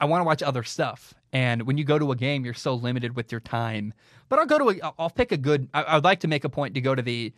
[0.00, 1.14] I want to watch other stuff.
[1.32, 3.92] And when you go to a game, you're so limited with your time.
[4.28, 4.92] But I'll go to a.
[4.98, 5.68] I'll pick a good.
[5.74, 7.32] I, I would like to make a point to go to the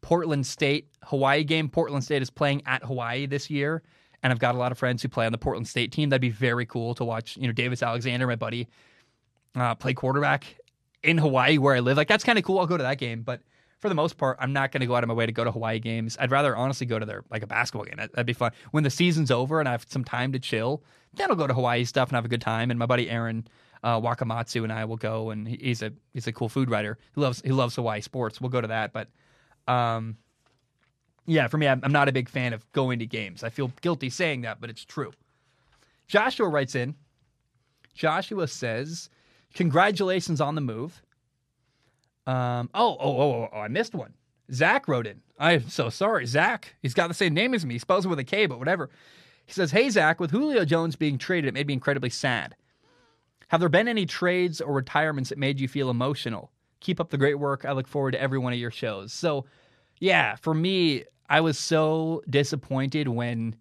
[0.00, 1.68] Portland State Hawaii game.
[1.68, 3.82] Portland State is playing at Hawaii this year,
[4.22, 6.08] and I've got a lot of friends who play on the Portland State team.
[6.08, 7.36] That'd be very cool to watch.
[7.36, 8.68] You know, Davis Alexander, my buddy,
[9.56, 10.56] uh, play quarterback
[11.02, 11.96] in Hawaii where I live.
[11.96, 12.58] Like that's kind of cool.
[12.58, 13.40] I'll go to that game, but
[13.80, 15.44] for the most part, I'm not going to go out of my way to go
[15.44, 16.16] to Hawaii games.
[16.18, 17.96] I'd rather honestly go to their like a basketball game.
[17.96, 18.52] That, would be fun.
[18.70, 20.82] When the season's over and I have some time to chill,
[21.14, 22.70] then I'll go to Hawaii stuff and have a good time.
[22.70, 23.46] And my buddy Aaron
[23.84, 26.98] uh, Wakamatsu and I will go, and he's a he's a cool food writer.
[27.14, 28.40] He loves he loves Hawaii sports.
[28.40, 29.08] We'll go to that, but
[29.68, 30.16] um,
[31.26, 33.44] yeah, for me, I'm, I'm not a big fan of going to games.
[33.44, 35.12] I feel guilty saying that, but it's true.
[36.06, 36.94] Joshua writes in.
[37.94, 39.10] Joshua says,
[39.52, 41.02] "Congratulations on the move."
[42.26, 44.14] Um, oh, oh, oh, oh, I missed one.
[44.52, 45.20] Zach wrote in.
[45.38, 46.74] I'm so sorry, Zach.
[46.82, 47.74] He's got the same name as me.
[47.74, 48.90] He spells it with a K, but whatever.
[49.46, 52.54] He says, "Hey Zach, with Julio Jones being traded, it made me incredibly sad.
[53.48, 56.50] Have there been any trades or retirements that made you feel emotional?
[56.80, 57.64] Keep up the great work.
[57.64, 59.46] I look forward to every one of your shows." So,
[59.98, 63.56] yeah, for me, I was so disappointed when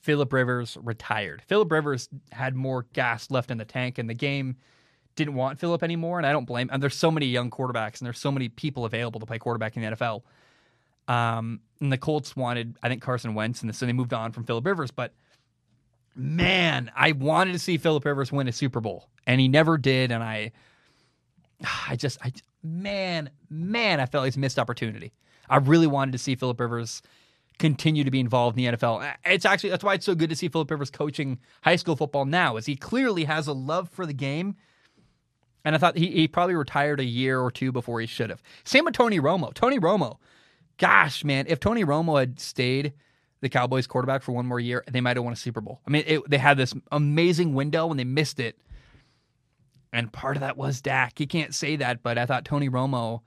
[0.00, 1.42] Philip Rivers retired.
[1.46, 4.56] Philip Rivers had more gas left in the tank, and the game
[5.16, 6.18] didn't want Philip anymore.
[6.18, 6.68] And I don't blame.
[6.72, 9.76] And there's so many young quarterbacks, and there's so many people available to play quarterback
[9.76, 10.22] in the NFL.
[11.06, 14.44] Um, and the Colts wanted, I think, Carson Wentz, and so they moved on from
[14.44, 14.90] Philip Rivers.
[14.90, 15.12] But
[16.14, 20.10] man, I wanted to see Philip Rivers win a Super Bowl, and he never did.
[20.10, 20.52] And I,
[21.88, 22.32] I just, I,
[22.62, 25.12] man, man, I felt like it's missed opportunity.
[25.48, 27.02] I really wanted to see Philip Rivers
[27.58, 29.14] continue to be involved in the NFL.
[29.24, 32.24] It's actually that's why it's so good to see Philip Rivers coaching high school football
[32.24, 34.56] now, is he clearly has a love for the game.
[35.64, 38.42] And I thought he, he probably retired a year or two before he should have.
[38.64, 39.54] Same with Tony Romo.
[39.54, 40.18] Tony Romo,
[40.78, 42.92] gosh, man, if Tony Romo had stayed
[43.40, 45.80] the Cowboys quarterback for one more year, they might have won a Super Bowl.
[45.86, 48.58] I mean, it, they had this amazing window and they missed it
[49.92, 51.20] And part of that was Dak.
[51.20, 53.20] You can't say that, but I thought Tony Romo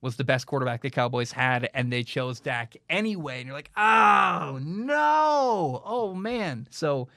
[0.00, 3.38] was the best quarterback the Cowboys had, and they chose Dak anyway.
[3.38, 6.66] And you're like, oh no, oh man.
[6.70, 7.08] So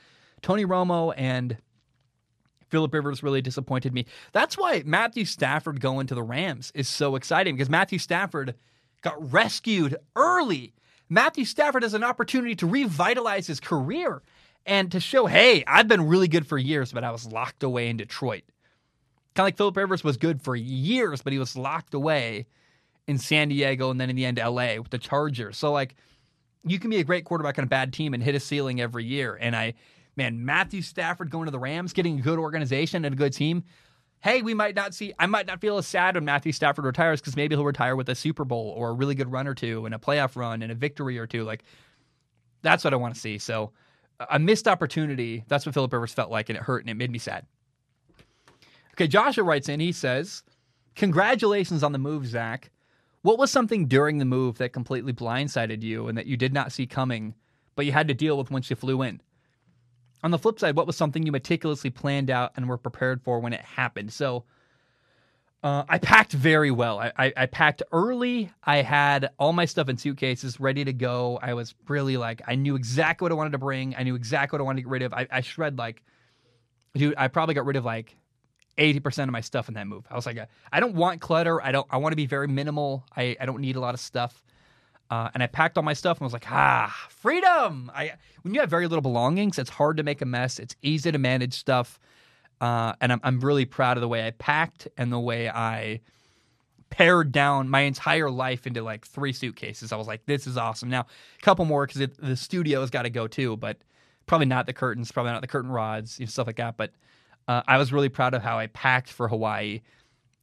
[0.42, 1.58] Tony Romo and
[2.70, 4.06] Philip Rivers really disappointed me.
[4.34, 8.56] That's why Matthew Stafford going to the Rams is so exciting because Matthew Stafford
[9.02, 10.74] got rescued early.
[11.10, 14.22] Matthew Stafford has an opportunity to revitalize his career
[14.66, 17.88] and to show, hey, I've been really good for years, but I was locked away
[17.88, 18.44] in Detroit.
[19.34, 22.48] Kind of like Philip Rivers was good for years, but he was locked away
[23.08, 25.58] in San Diego and then in the end LA with the Chargers.
[25.58, 25.96] So like
[26.66, 29.06] you can be a great quarterback on a bad team and hit a ceiling every
[29.06, 29.38] year.
[29.40, 29.74] And I
[30.18, 33.64] man, Matthew Stafford going to the Rams, getting a good organization and a good team.
[34.20, 37.22] Hey, we might not see, I might not feel as sad when Matthew Stafford retires
[37.22, 39.86] because maybe he'll retire with a Super Bowl or a really good run or two
[39.86, 41.44] and a playoff run and a victory or two.
[41.44, 41.64] Like,
[42.64, 43.38] that's what I want to see.
[43.38, 43.72] So,
[44.32, 45.44] a missed opportunity.
[45.48, 47.46] That's what Philip Rivers felt like, and it hurt and it made me sad.
[48.94, 50.42] Okay, Joshua writes in, he says,
[50.96, 52.72] Congratulations on the move, Zach.
[53.22, 56.72] What was something during the move that completely blindsided you and that you did not
[56.72, 57.36] see coming,
[57.76, 59.22] but you had to deal with once you flew in?
[60.28, 63.40] On the flip side, what was something you meticulously planned out and were prepared for
[63.40, 64.12] when it happened?
[64.12, 64.44] So
[65.64, 67.00] uh, I packed very well.
[67.00, 68.52] I, I, I, packed early.
[68.62, 71.40] I had all my stuff in suitcases ready to go.
[71.42, 73.96] I was really like, I knew exactly what I wanted to bring.
[73.96, 75.14] I knew exactly what I wanted to get rid of.
[75.14, 76.04] I, I shred like,
[76.94, 78.18] dude, I probably got rid of like
[78.78, 80.06] 80% of my stuff in that move.
[80.12, 80.40] I was like,
[80.74, 81.64] I don't want clutter.
[81.64, 83.06] I don't, I want to be very minimal.
[83.16, 84.44] I, I don't need a lot of stuff.
[85.10, 87.92] Uh, and I packed all my stuff and was like, ah, freedom.
[87.94, 90.60] I when you have very little belongings, it's hard to make a mess.
[90.60, 92.00] It's easy to manage stuff.
[92.60, 96.02] Uh, and I'm I'm really proud of the way I packed and the way I
[96.90, 99.92] pared down my entire life into like three suitcases.
[99.92, 100.90] I was like, this is awesome.
[100.90, 103.78] Now, a couple more because the studio's got to go too, but
[104.26, 106.78] probably not the curtains, probably not the curtain rods, you know, stuff like that.
[106.78, 106.92] But
[107.48, 109.82] uh, I was really proud of how I packed for Hawaii,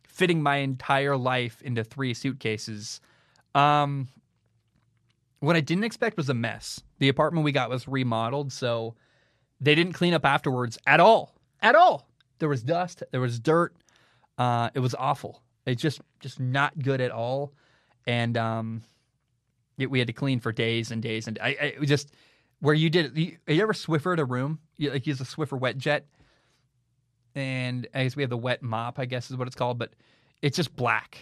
[0.06, 3.00] fitting my entire life into three suitcases.
[3.54, 4.08] Um,
[5.44, 6.80] what I didn't expect was a mess.
[6.98, 8.94] The apartment we got was remodeled, so
[9.60, 11.34] they didn't clean up afterwards at all.
[11.60, 12.08] At all.
[12.38, 13.74] There was dust, there was dirt.
[14.36, 15.42] Uh, it was awful.
[15.66, 17.52] It's just just not good at all.
[18.06, 18.82] And um,
[19.78, 22.12] it, we had to clean for days and days and I, I just
[22.60, 24.58] where you did you, you ever Swiffered a room?
[24.76, 26.06] You like use a Swiffer wet jet,
[27.34, 28.98] and I guess we have the wet mop.
[28.98, 29.92] I guess is what it's called, but
[30.42, 31.18] it's just black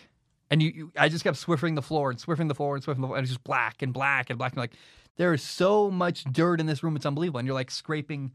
[0.53, 3.01] and you, you, I just kept swiffing the floor and swiffing the floor and swiffing
[3.01, 4.53] the floor, and it's just black and black and black.
[4.53, 4.75] And like,
[5.17, 7.39] there is so much dirt in this room, it's unbelievable.
[7.39, 8.33] And you're like scraping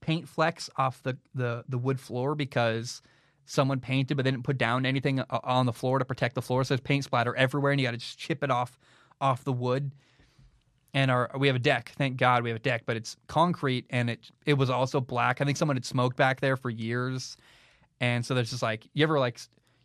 [0.00, 3.02] paint flecks off the the, the wood floor because
[3.44, 6.42] someone painted, but they didn't put down anything uh, on the floor to protect the
[6.42, 6.64] floor.
[6.64, 8.78] So there's paint splatter everywhere, and you got to just chip it off
[9.20, 9.92] off the wood.
[10.94, 11.92] And our we have a deck.
[11.98, 15.42] Thank God we have a deck, but it's concrete, and it it was also black.
[15.42, 17.36] I think someone had smoked back there for years,
[18.00, 19.38] and so there's just like you ever like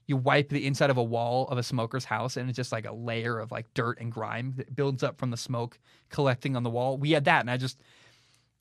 [0.08, 2.86] you wipe the inside of a wall of a smoker's house and it's just like
[2.86, 5.78] a layer of like dirt and grime that builds up from the smoke
[6.10, 6.98] collecting on the wall.
[6.98, 7.78] We had that and I just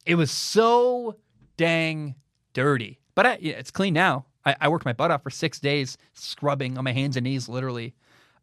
[0.05, 1.17] it was so
[1.57, 2.15] dang
[2.53, 3.01] dirty.
[3.15, 4.27] But I, yeah, it's clean now.
[4.45, 7.49] I, I, worked my butt off for six days scrubbing on my hands and knees,
[7.49, 7.95] literally,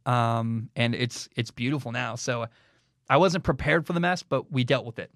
[0.06, 2.16] um, and it's it's beautiful now.
[2.16, 2.48] So
[3.10, 5.12] I wasn't prepared for the mess, but we dealt with it.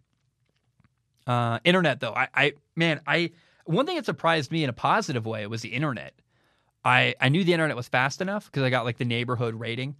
[1.25, 3.31] Uh, internet though, I, I man, I
[3.65, 6.13] one thing that surprised me in a positive way was the internet.
[6.83, 9.95] I I knew the internet was fast enough because I got like the neighborhood rating.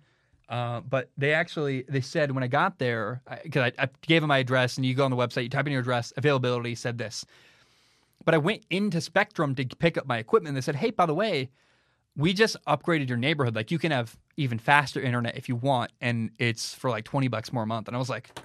[0.50, 4.22] Uh, but they actually they said when I got there because I, I, I, gave
[4.22, 6.74] them my address and you go on the website you type in your address availability
[6.74, 7.26] said this,
[8.24, 10.50] but I went into Spectrum to pick up my equipment.
[10.50, 11.50] and They said, hey, by the way,
[12.16, 13.56] we just upgraded your neighborhood.
[13.56, 17.28] Like you can have even faster internet if you want, and it's for like twenty
[17.28, 17.88] bucks more a month.
[17.88, 18.38] And I was like,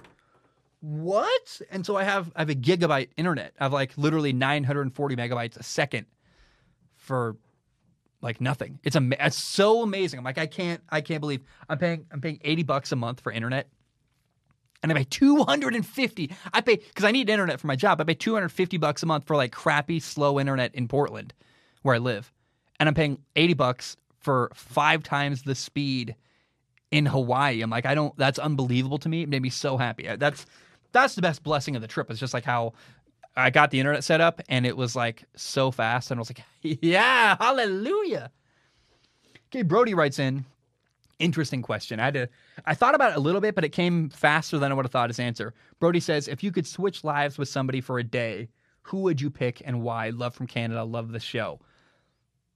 [0.81, 1.61] what?
[1.71, 3.53] And so I have I have a gigabyte internet.
[3.59, 6.05] I have like literally nine hundred and forty megabytes a second
[6.97, 7.37] for
[8.23, 8.79] like nothing.
[8.83, 10.17] It's am- it's so amazing.
[10.17, 13.19] I'm like I can't I can't believe I'm paying I'm paying 80 bucks a month
[13.21, 13.67] for internet.
[14.81, 16.35] And I pay 250.
[16.53, 18.01] I pay cuz I need internet for my job.
[18.01, 21.33] I pay 250 bucks a month for like crappy slow internet in Portland
[21.83, 22.31] where I live.
[22.79, 26.15] And I'm paying 80 bucks for 5 times the speed
[26.91, 27.61] in Hawaii.
[27.61, 29.23] I'm like I don't that's unbelievable to me.
[29.23, 30.07] It made me so happy.
[30.17, 30.45] That's
[30.93, 32.09] that's the best blessing of the trip.
[32.09, 32.73] It's just like how
[33.35, 36.29] I got the internet set up and it was like so fast, and I was
[36.29, 36.43] like,
[36.81, 38.31] yeah, hallelujah.
[39.49, 40.45] Okay, Brody writes in,
[41.19, 41.99] interesting question.
[41.99, 42.29] I had to,
[42.65, 44.91] I thought about it a little bit, but it came faster than I would have
[44.91, 45.53] thought his answer.
[45.79, 48.49] Brody says, if you could switch lives with somebody for a day,
[48.81, 50.09] who would you pick and why?
[50.09, 51.59] Love from Canada, love the show.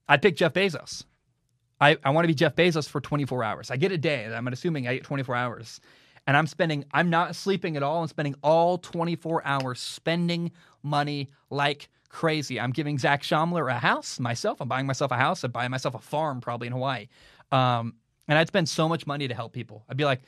[0.10, 1.06] I'd pick Jeff Bezos.
[1.80, 3.72] I, I want to be Jeff Bezos for 24 hours.
[3.72, 4.26] I get a day.
[4.26, 5.80] I'm assuming I get 24 hours
[6.28, 8.02] and I'm spending, I'm not sleeping at all.
[8.02, 10.52] I'm spending all 24 hours spending
[10.84, 12.60] money like crazy.
[12.60, 14.60] I'm giving Zach Shomler a house myself.
[14.60, 15.44] I'm buying myself a house.
[15.46, 17.08] I'm buying myself a farm probably in Hawaii.
[17.52, 17.96] Um,
[18.28, 19.86] and I'd spend so much money to help people.
[19.90, 20.22] I'd be like,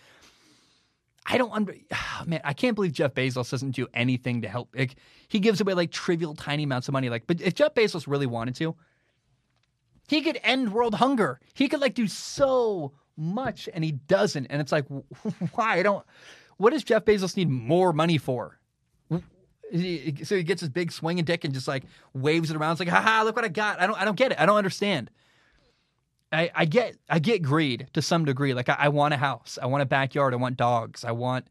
[1.26, 1.76] I don't under
[2.26, 4.70] man, I can't believe Jeff Bezos doesn't do anything to help.
[4.74, 4.96] Like
[5.28, 7.10] he gives away like trivial tiny amounts of money.
[7.10, 8.74] Like, but if Jeff Bezos really wanted to,
[10.08, 11.40] he could end world hunger.
[11.54, 14.48] He could like do so much and he doesn't.
[14.48, 14.86] And it's like,
[15.54, 15.80] why?
[15.80, 16.06] I don't
[16.58, 18.60] what does Jeff Bezos need more money for?
[19.72, 21.84] So he gets his big swinging dick and just like
[22.14, 22.72] waves it around.
[22.72, 23.80] It's like, haha, look what I got.
[23.80, 24.40] I don't I don't get it.
[24.40, 25.12] I don't understand.
[26.32, 28.54] I, I get I get greed to some degree.
[28.54, 31.48] Like I, I, want a house, I want a backyard, I want dogs, I want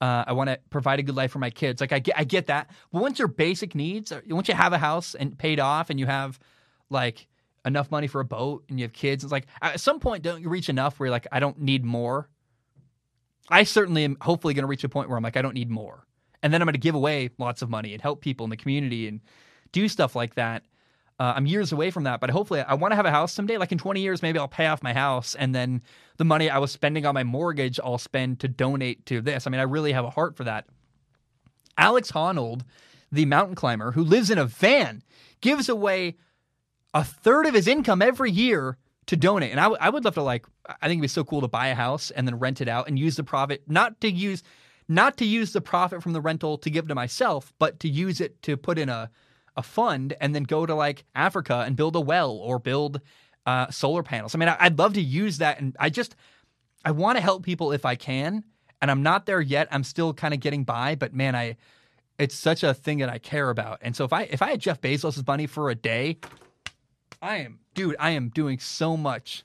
[0.00, 1.80] uh, I want to provide a good life for my kids.
[1.80, 4.78] Like I get I get that, but once your basic needs, once you have a
[4.78, 6.38] house and paid off, and you have
[6.90, 7.26] like
[7.64, 10.40] enough money for a boat, and you have kids, it's like at some point don't
[10.40, 12.28] you reach enough where you're like I don't need more.
[13.48, 15.70] I certainly am hopefully going to reach a point where I'm like I don't need
[15.70, 16.06] more,
[16.42, 18.56] and then I'm going to give away lots of money and help people in the
[18.56, 19.20] community and
[19.72, 20.64] do stuff like that.
[21.18, 23.56] Uh, I'm years away from that, but hopefully I want to have a house someday.
[23.56, 25.82] Like in 20 years, maybe I'll pay off my house and then
[26.16, 29.46] the money I was spending on my mortgage, I'll spend to donate to this.
[29.46, 30.66] I mean, I really have a heart for that.
[31.76, 32.62] Alex Honnold,
[33.10, 35.02] the mountain climber who lives in a van,
[35.40, 36.16] gives away
[36.94, 39.50] a third of his income every year to donate.
[39.50, 41.48] And I, w- I would love to like, I think it'd be so cool to
[41.48, 44.42] buy a house and then rent it out and use the profit, not to use,
[44.88, 48.20] not to use the profit from the rental to give to myself, but to use
[48.20, 49.10] it to put in a,
[49.56, 53.00] a fund and then go to like Africa and build a well or build
[53.46, 54.34] uh, solar panels.
[54.34, 56.14] I mean, I'd love to use that, and I just
[56.84, 58.44] I want to help people if I can,
[58.80, 59.68] and I'm not there yet.
[59.70, 61.56] I'm still kind of getting by, but man, I
[62.18, 63.78] it's such a thing that I care about.
[63.82, 66.18] And so if I if I had Jeff Bezos' money for a day,
[67.22, 69.44] I am dude, I am doing so much.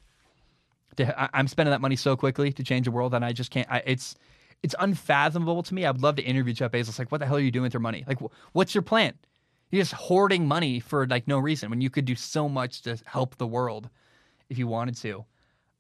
[0.97, 3.51] To, I, am spending that money so quickly to change the world, and I just
[3.51, 3.67] can't.
[3.71, 4.15] I, it's
[4.63, 5.85] it's unfathomable to me.
[5.85, 6.97] I'd love to interview Jeff Bezos.
[6.97, 8.03] Like, what the hell are you doing with your money?
[8.07, 9.13] Like, wh- what's your plan?
[9.69, 12.97] You're just hoarding money for like no reason when you could do so much to
[13.05, 13.89] help the world
[14.49, 15.25] if you wanted to.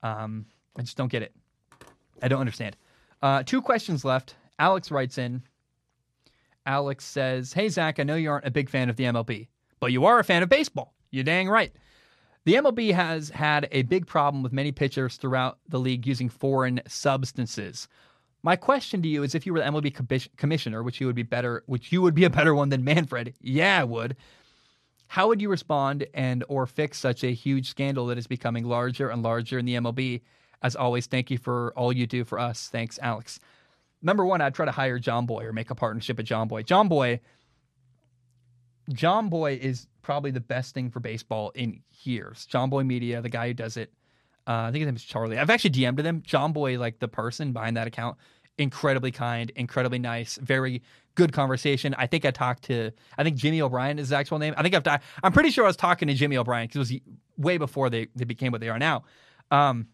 [0.03, 0.45] Um,
[0.77, 1.33] I just don't get it.
[2.21, 2.77] I don't understand.
[3.21, 4.35] Uh, two questions left.
[4.59, 5.41] Alex writes in.
[6.65, 9.47] Alex says, Hey, Zach, I know you aren't a big fan of the MLB,
[9.79, 10.93] but you are a fan of baseball.
[11.11, 11.71] You're dang right.
[12.47, 16.79] The MLB has had a big problem with many pitchers throughout the league using foreign
[16.87, 17.89] substances.
[18.41, 21.23] My question to you is if you were the MLB commissioner, which you would be
[21.23, 23.33] better, which you would be a better one than Manfred.
[23.41, 24.15] Yeah, I would.
[25.07, 29.09] How would you respond and or fix such a huge scandal that is becoming larger
[29.09, 30.21] and larger in the MLB?
[30.63, 32.69] As always, thank you for all you do for us.
[32.69, 33.41] Thanks, Alex.
[34.01, 36.65] Number one, I'd try to hire Jomboy or make a partnership with Jomboy.
[36.65, 37.19] John Boy,
[38.89, 42.47] Jomboy is probably the best thing for baseball in years.
[42.49, 43.91] Jomboy Media, the guy who does it,
[44.47, 45.37] uh, I think his name is Charlie.
[45.37, 46.53] I've actually DM'd him.
[46.53, 48.15] Boy, like the person behind that account,
[48.57, 50.81] incredibly kind, incredibly nice, very
[51.15, 51.93] good conversation.
[51.97, 54.53] I think I talked to, I think Jimmy O'Brien is his actual name.
[54.55, 57.01] I think I've, I'm pretty sure I was talking to Jimmy O'Brien because it was
[57.37, 59.03] way before they, they became what they are now.
[59.51, 59.87] Um,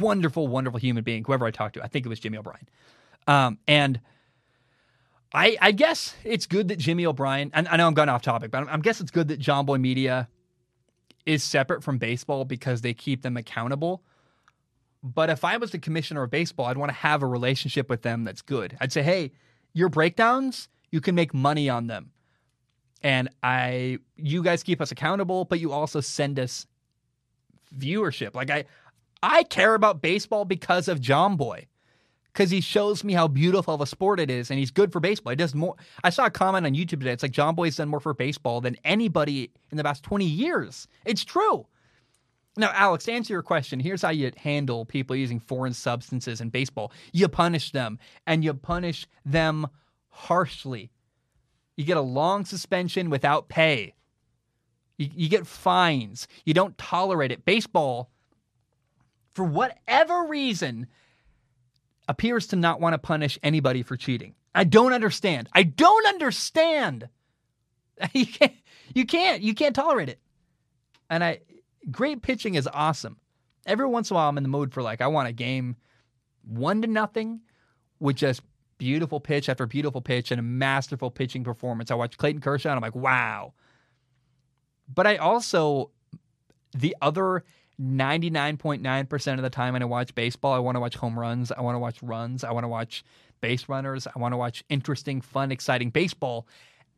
[0.00, 1.82] wonderful, wonderful human being, whoever I talked to.
[1.82, 2.66] I think it was Jimmy O'Brien.
[3.26, 4.00] Um, and
[5.34, 8.52] I, I guess it's good that Jimmy O'Brien, and I know I'm going off topic,
[8.52, 10.28] but I guess it's good that Jomboy Media
[11.26, 14.04] is separate from baseball because they keep them accountable.
[15.02, 18.02] But if I was the commissioner of baseball, I'd want to have a relationship with
[18.02, 18.76] them that's good.
[18.80, 19.32] I'd say, hey,
[19.72, 22.12] your breakdowns, you can make money on them.
[23.02, 26.66] And I you guys keep us accountable, but you also send us
[27.76, 28.34] viewership.
[28.34, 28.64] Like I
[29.22, 31.66] I care about baseball because of Jomboy
[32.34, 34.98] because he shows me how beautiful of a sport it is, and he's good for
[34.98, 35.30] baseball.
[35.30, 35.76] He does more.
[36.02, 37.12] I saw a comment on YouTube today.
[37.12, 40.88] It's like Jomboy's done more for baseball than anybody in the past twenty years.
[41.04, 41.66] It's true.
[42.56, 46.50] Now, Alex, to answer your question, here's how you handle people using foreign substances in
[46.50, 46.92] baseball.
[47.12, 49.68] You punish them, and you punish them
[50.10, 50.90] harshly.
[51.76, 53.94] You get a long suspension without pay.
[54.98, 56.28] You, you get fines.
[56.44, 57.44] You don't tolerate it.
[57.44, 58.10] Baseball,
[59.34, 60.86] for whatever reason,
[62.08, 64.34] appears to not want to punish anybody for cheating.
[64.54, 65.48] I don't understand.
[65.52, 67.08] I don't understand.
[68.12, 68.52] You can't,
[68.92, 70.18] you can't, you can't tolerate it.
[71.08, 71.38] And I,
[71.92, 73.18] great pitching is awesome.
[73.66, 75.76] Every once in a while, I'm in the mood for like, I want a game
[76.42, 77.40] one to nothing
[78.00, 78.42] with just
[78.78, 81.90] beautiful pitch after beautiful pitch and a masterful pitching performance.
[81.92, 83.54] I watch Clayton Kershaw and I'm like, wow.
[84.92, 85.90] But I also,
[86.72, 87.44] the other
[87.80, 91.50] 99.9% of the time when I watch baseball, I want to watch home runs.
[91.52, 92.44] I want to watch runs.
[92.44, 93.04] I want to watch
[93.40, 94.06] base runners.
[94.06, 96.46] I want to watch interesting, fun, exciting baseball.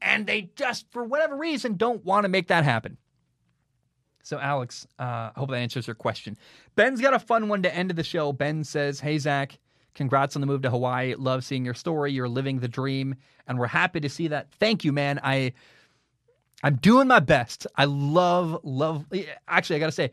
[0.03, 2.98] And they just, for whatever reason, don't want to make that happen.
[4.23, 6.36] So, Alex, uh, I hope that answers your question.
[6.74, 8.32] Ben's got a fun one to end of the show.
[8.32, 9.59] Ben says, Hey, Zach,
[9.94, 11.15] congrats on the move to Hawaii.
[11.15, 12.12] Love seeing your story.
[12.12, 13.15] You're living the dream.
[13.47, 14.51] And we're happy to see that.
[14.53, 15.20] Thank you, man.
[15.23, 15.53] I
[16.62, 17.66] I'm doing my best.
[17.77, 19.05] I love, love.
[19.47, 20.11] Actually, I got to say,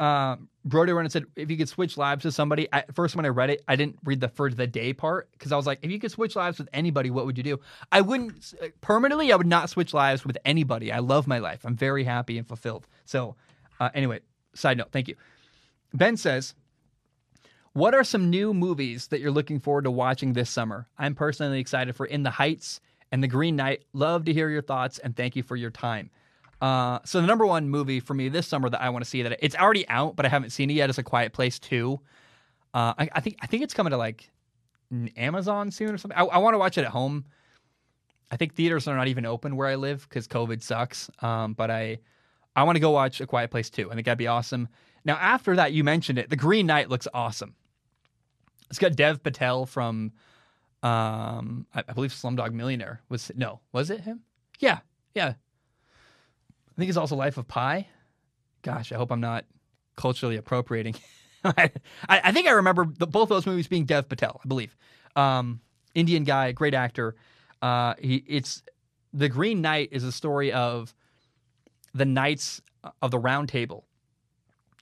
[0.00, 2.66] uh, Brody Rennan said if you could switch lives with somebody.
[2.72, 5.52] I, first, when I read it, I didn't read the for the day part because
[5.52, 7.60] I was like, if you could switch lives with anybody, what would you do?
[7.92, 9.30] I wouldn't permanently.
[9.30, 10.90] I would not switch lives with anybody.
[10.90, 11.60] I love my life.
[11.64, 12.86] I'm very happy and fulfilled.
[13.04, 13.36] So,
[13.78, 14.20] uh, anyway,
[14.54, 14.90] side note.
[14.90, 15.16] Thank you.
[15.92, 16.54] Ben says,
[17.74, 20.88] "What are some new movies that you're looking forward to watching this summer?
[20.96, 22.80] I'm personally excited for In the Heights
[23.12, 23.84] and The Green Knight.
[23.92, 26.08] Love to hear your thoughts and thank you for your time."
[26.60, 29.22] Uh, so the number one movie for me this summer that I want to see
[29.22, 32.00] that it's already out, but I haven't seen it yet is A Quiet Place Two.
[32.74, 34.30] Uh, I, I, think I think it's coming to like
[35.16, 36.18] Amazon soon or something.
[36.18, 37.24] I, I want to watch it at home.
[38.30, 41.10] I think theaters are not even open where I live because COVID sucks.
[41.20, 41.98] Um, but I
[42.54, 43.90] I want to go watch A Quiet Place Two.
[43.90, 44.68] I think that'd be awesome.
[45.04, 46.30] Now after that, you mentioned it.
[46.30, 47.54] The Green Knight looks awesome.
[48.68, 50.12] It's got Dev Patel from,
[50.84, 54.20] um, I, I believe Slumdog Millionaire was no, was it him?
[54.60, 54.78] Yeah,
[55.14, 55.34] yeah,
[56.80, 57.86] think it's also Life of Pi.
[58.62, 59.44] Gosh, I hope I'm not
[59.96, 60.96] culturally appropriating.
[61.44, 61.70] I,
[62.08, 64.76] I, think I remember the, both of those movies being Dev Patel, I believe.
[65.16, 65.60] Um,
[65.94, 67.16] Indian guy, great actor.
[67.62, 68.62] Uh, he, it's
[69.12, 70.94] the Green Knight is a story of
[71.94, 72.62] the knights
[73.02, 73.86] of the Round Table,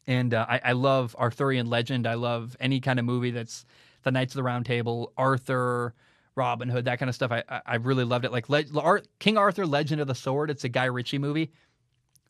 [0.07, 2.07] and uh, I, I, love Arthurian legend.
[2.07, 3.65] I love any kind of movie that's
[4.03, 5.95] the Knights of the Round Table, Arthur,
[6.37, 7.33] Robin Hood, that kind of stuff.
[7.33, 8.33] I I really loved it.
[8.33, 10.51] Like Le- King Arthur, Legend of the Sword.
[10.51, 11.51] It's a Guy Ritchie movie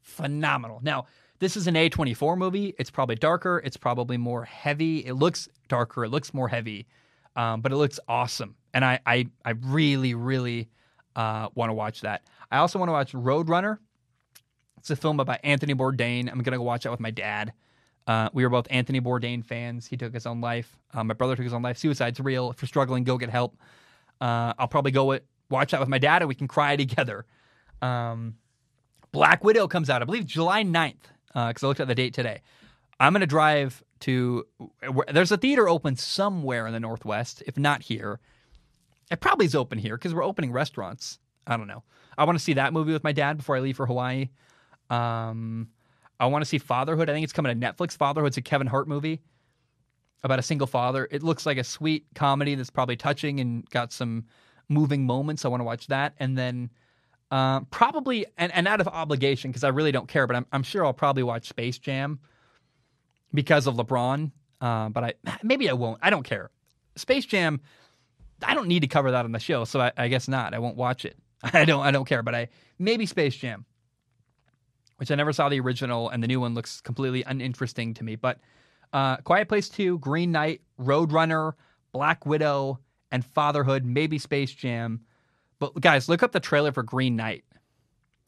[0.09, 0.81] phenomenal.
[0.83, 1.07] Now,
[1.39, 2.75] this is an A24 movie.
[2.79, 3.63] It's probably darker.
[3.65, 4.99] It's probably more heavy.
[4.99, 6.05] It looks darker.
[6.05, 6.87] It looks more heavy,
[7.37, 8.57] um, but it looks awesome.
[8.75, 10.69] And I, I, I really, really
[11.15, 12.23] uh, want to watch that.
[12.51, 13.79] I also want to watch Roadrunner.
[14.79, 16.29] It's a film about Anthony Bourdain.
[16.29, 17.53] I'm going to go watch that with my dad.
[18.07, 19.87] Uh, we were both Anthony Bourdain fans.
[19.87, 20.79] He took his own life.
[20.95, 21.77] Uh, my brother took his own life.
[21.77, 22.51] Suicide's real.
[22.51, 23.57] If you're struggling, go get help.
[24.21, 27.27] Uh, I'll probably go with, watch that with my dad and we can cry together.
[27.83, 28.37] Um,
[29.13, 30.95] Black Widow comes out, I believe July 9th,
[31.29, 32.43] because uh, I looked at the date today.
[33.01, 34.47] I'm going to drive to,
[35.13, 38.21] there's a theater open somewhere in the Northwest, if not here.
[39.11, 41.19] It probably is open here because we're opening restaurants.
[41.47, 41.83] I don't know.
[42.19, 44.29] I want to see that movie with my dad before I leave for Hawaii.
[44.91, 45.69] Um,
[46.21, 47.09] I want to see Fatherhood.
[47.09, 47.97] I think it's coming to Netflix.
[47.97, 49.23] Fatherhood's a Kevin Hart movie
[50.23, 51.09] about a single father.
[51.11, 54.25] It looks like a sweet comedy that's probably touching and got some
[54.69, 55.45] moving moments.
[55.45, 56.15] I want to watch that.
[56.19, 56.71] And then
[57.31, 60.63] uh, probably, and, and out of obligation, because I really don't care, but I'm, I'm
[60.63, 62.19] sure I'll probably watch Space Jam
[63.33, 64.31] because of LeBron.
[64.61, 65.99] Uh, but I maybe I won't.
[66.03, 66.51] I don't care.
[66.97, 67.61] Space Jam,
[68.43, 70.55] I don't need to cover that on the show, so I, I guess not.
[70.55, 71.17] I won't watch it.
[71.43, 71.85] I don't.
[71.85, 72.23] I don't care.
[72.23, 72.49] But I
[72.79, 73.65] maybe Space Jam,
[74.97, 78.17] which I never saw the original, and the new one looks completely uninteresting to me.
[78.17, 78.41] But
[78.93, 81.53] uh, Quiet Place Two, Green Knight, Roadrunner,
[81.93, 82.81] Black Widow,
[83.13, 85.03] and Fatherhood, maybe Space Jam.
[85.59, 87.45] But guys, look up the trailer for Green Knight.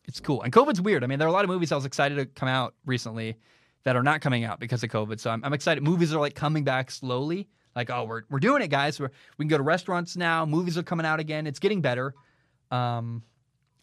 [0.04, 0.42] It's cool.
[0.42, 1.04] And COVID's weird.
[1.04, 3.36] I mean, there are a lot of movies I was excited to come out recently
[3.84, 5.20] that are not coming out because of COVID.
[5.20, 5.82] So I'm, I'm excited.
[5.82, 7.48] Movies are like coming back slowly.
[7.76, 8.98] Like, oh, we're, we're doing it, guys.
[8.98, 10.44] We're, we can go to restaurants now.
[10.44, 11.46] Movies are coming out again.
[11.46, 12.14] It's getting better.
[12.70, 13.22] Um,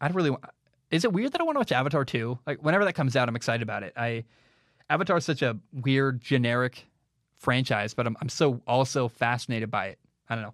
[0.01, 0.43] I don't really want.
[0.91, 2.39] Is it weird that I want to watch Avatar 2?
[2.45, 3.93] Like, whenever that comes out, I'm excited about it.
[3.95, 4.25] I
[4.89, 6.85] Avatar is such a weird, generic
[7.37, 9.99] franchise, but I'm, I'm so also fascinated by it.
[10.29, 10.53] I don't know.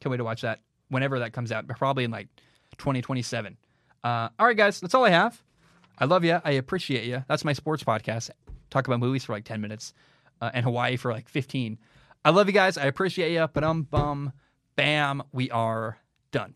[0.00, 2.28] Can't wait to watch that whenever that comes out, probably in like
[2.78, 3.56] 2027.
[4.04, 5.42] Uh, all right, guys, that's all I have.
[5.98, 6.40] I love you.
[6.44, 7.24] I appreciate you.
[7.28, 8.30] That's my sports podcast.
[8.70, 9.94] Talk about movies for like 10 minutes
[10.40, 11.78] uh, and Hawaii for like 15.
[12.24, 12.78] I love you guys.
[12.78, 13.48] I appreciate you.
[13.52, 14.32] But um, bum,
[14.76, 15.98] bam, we are
[16.30, 16.54] done.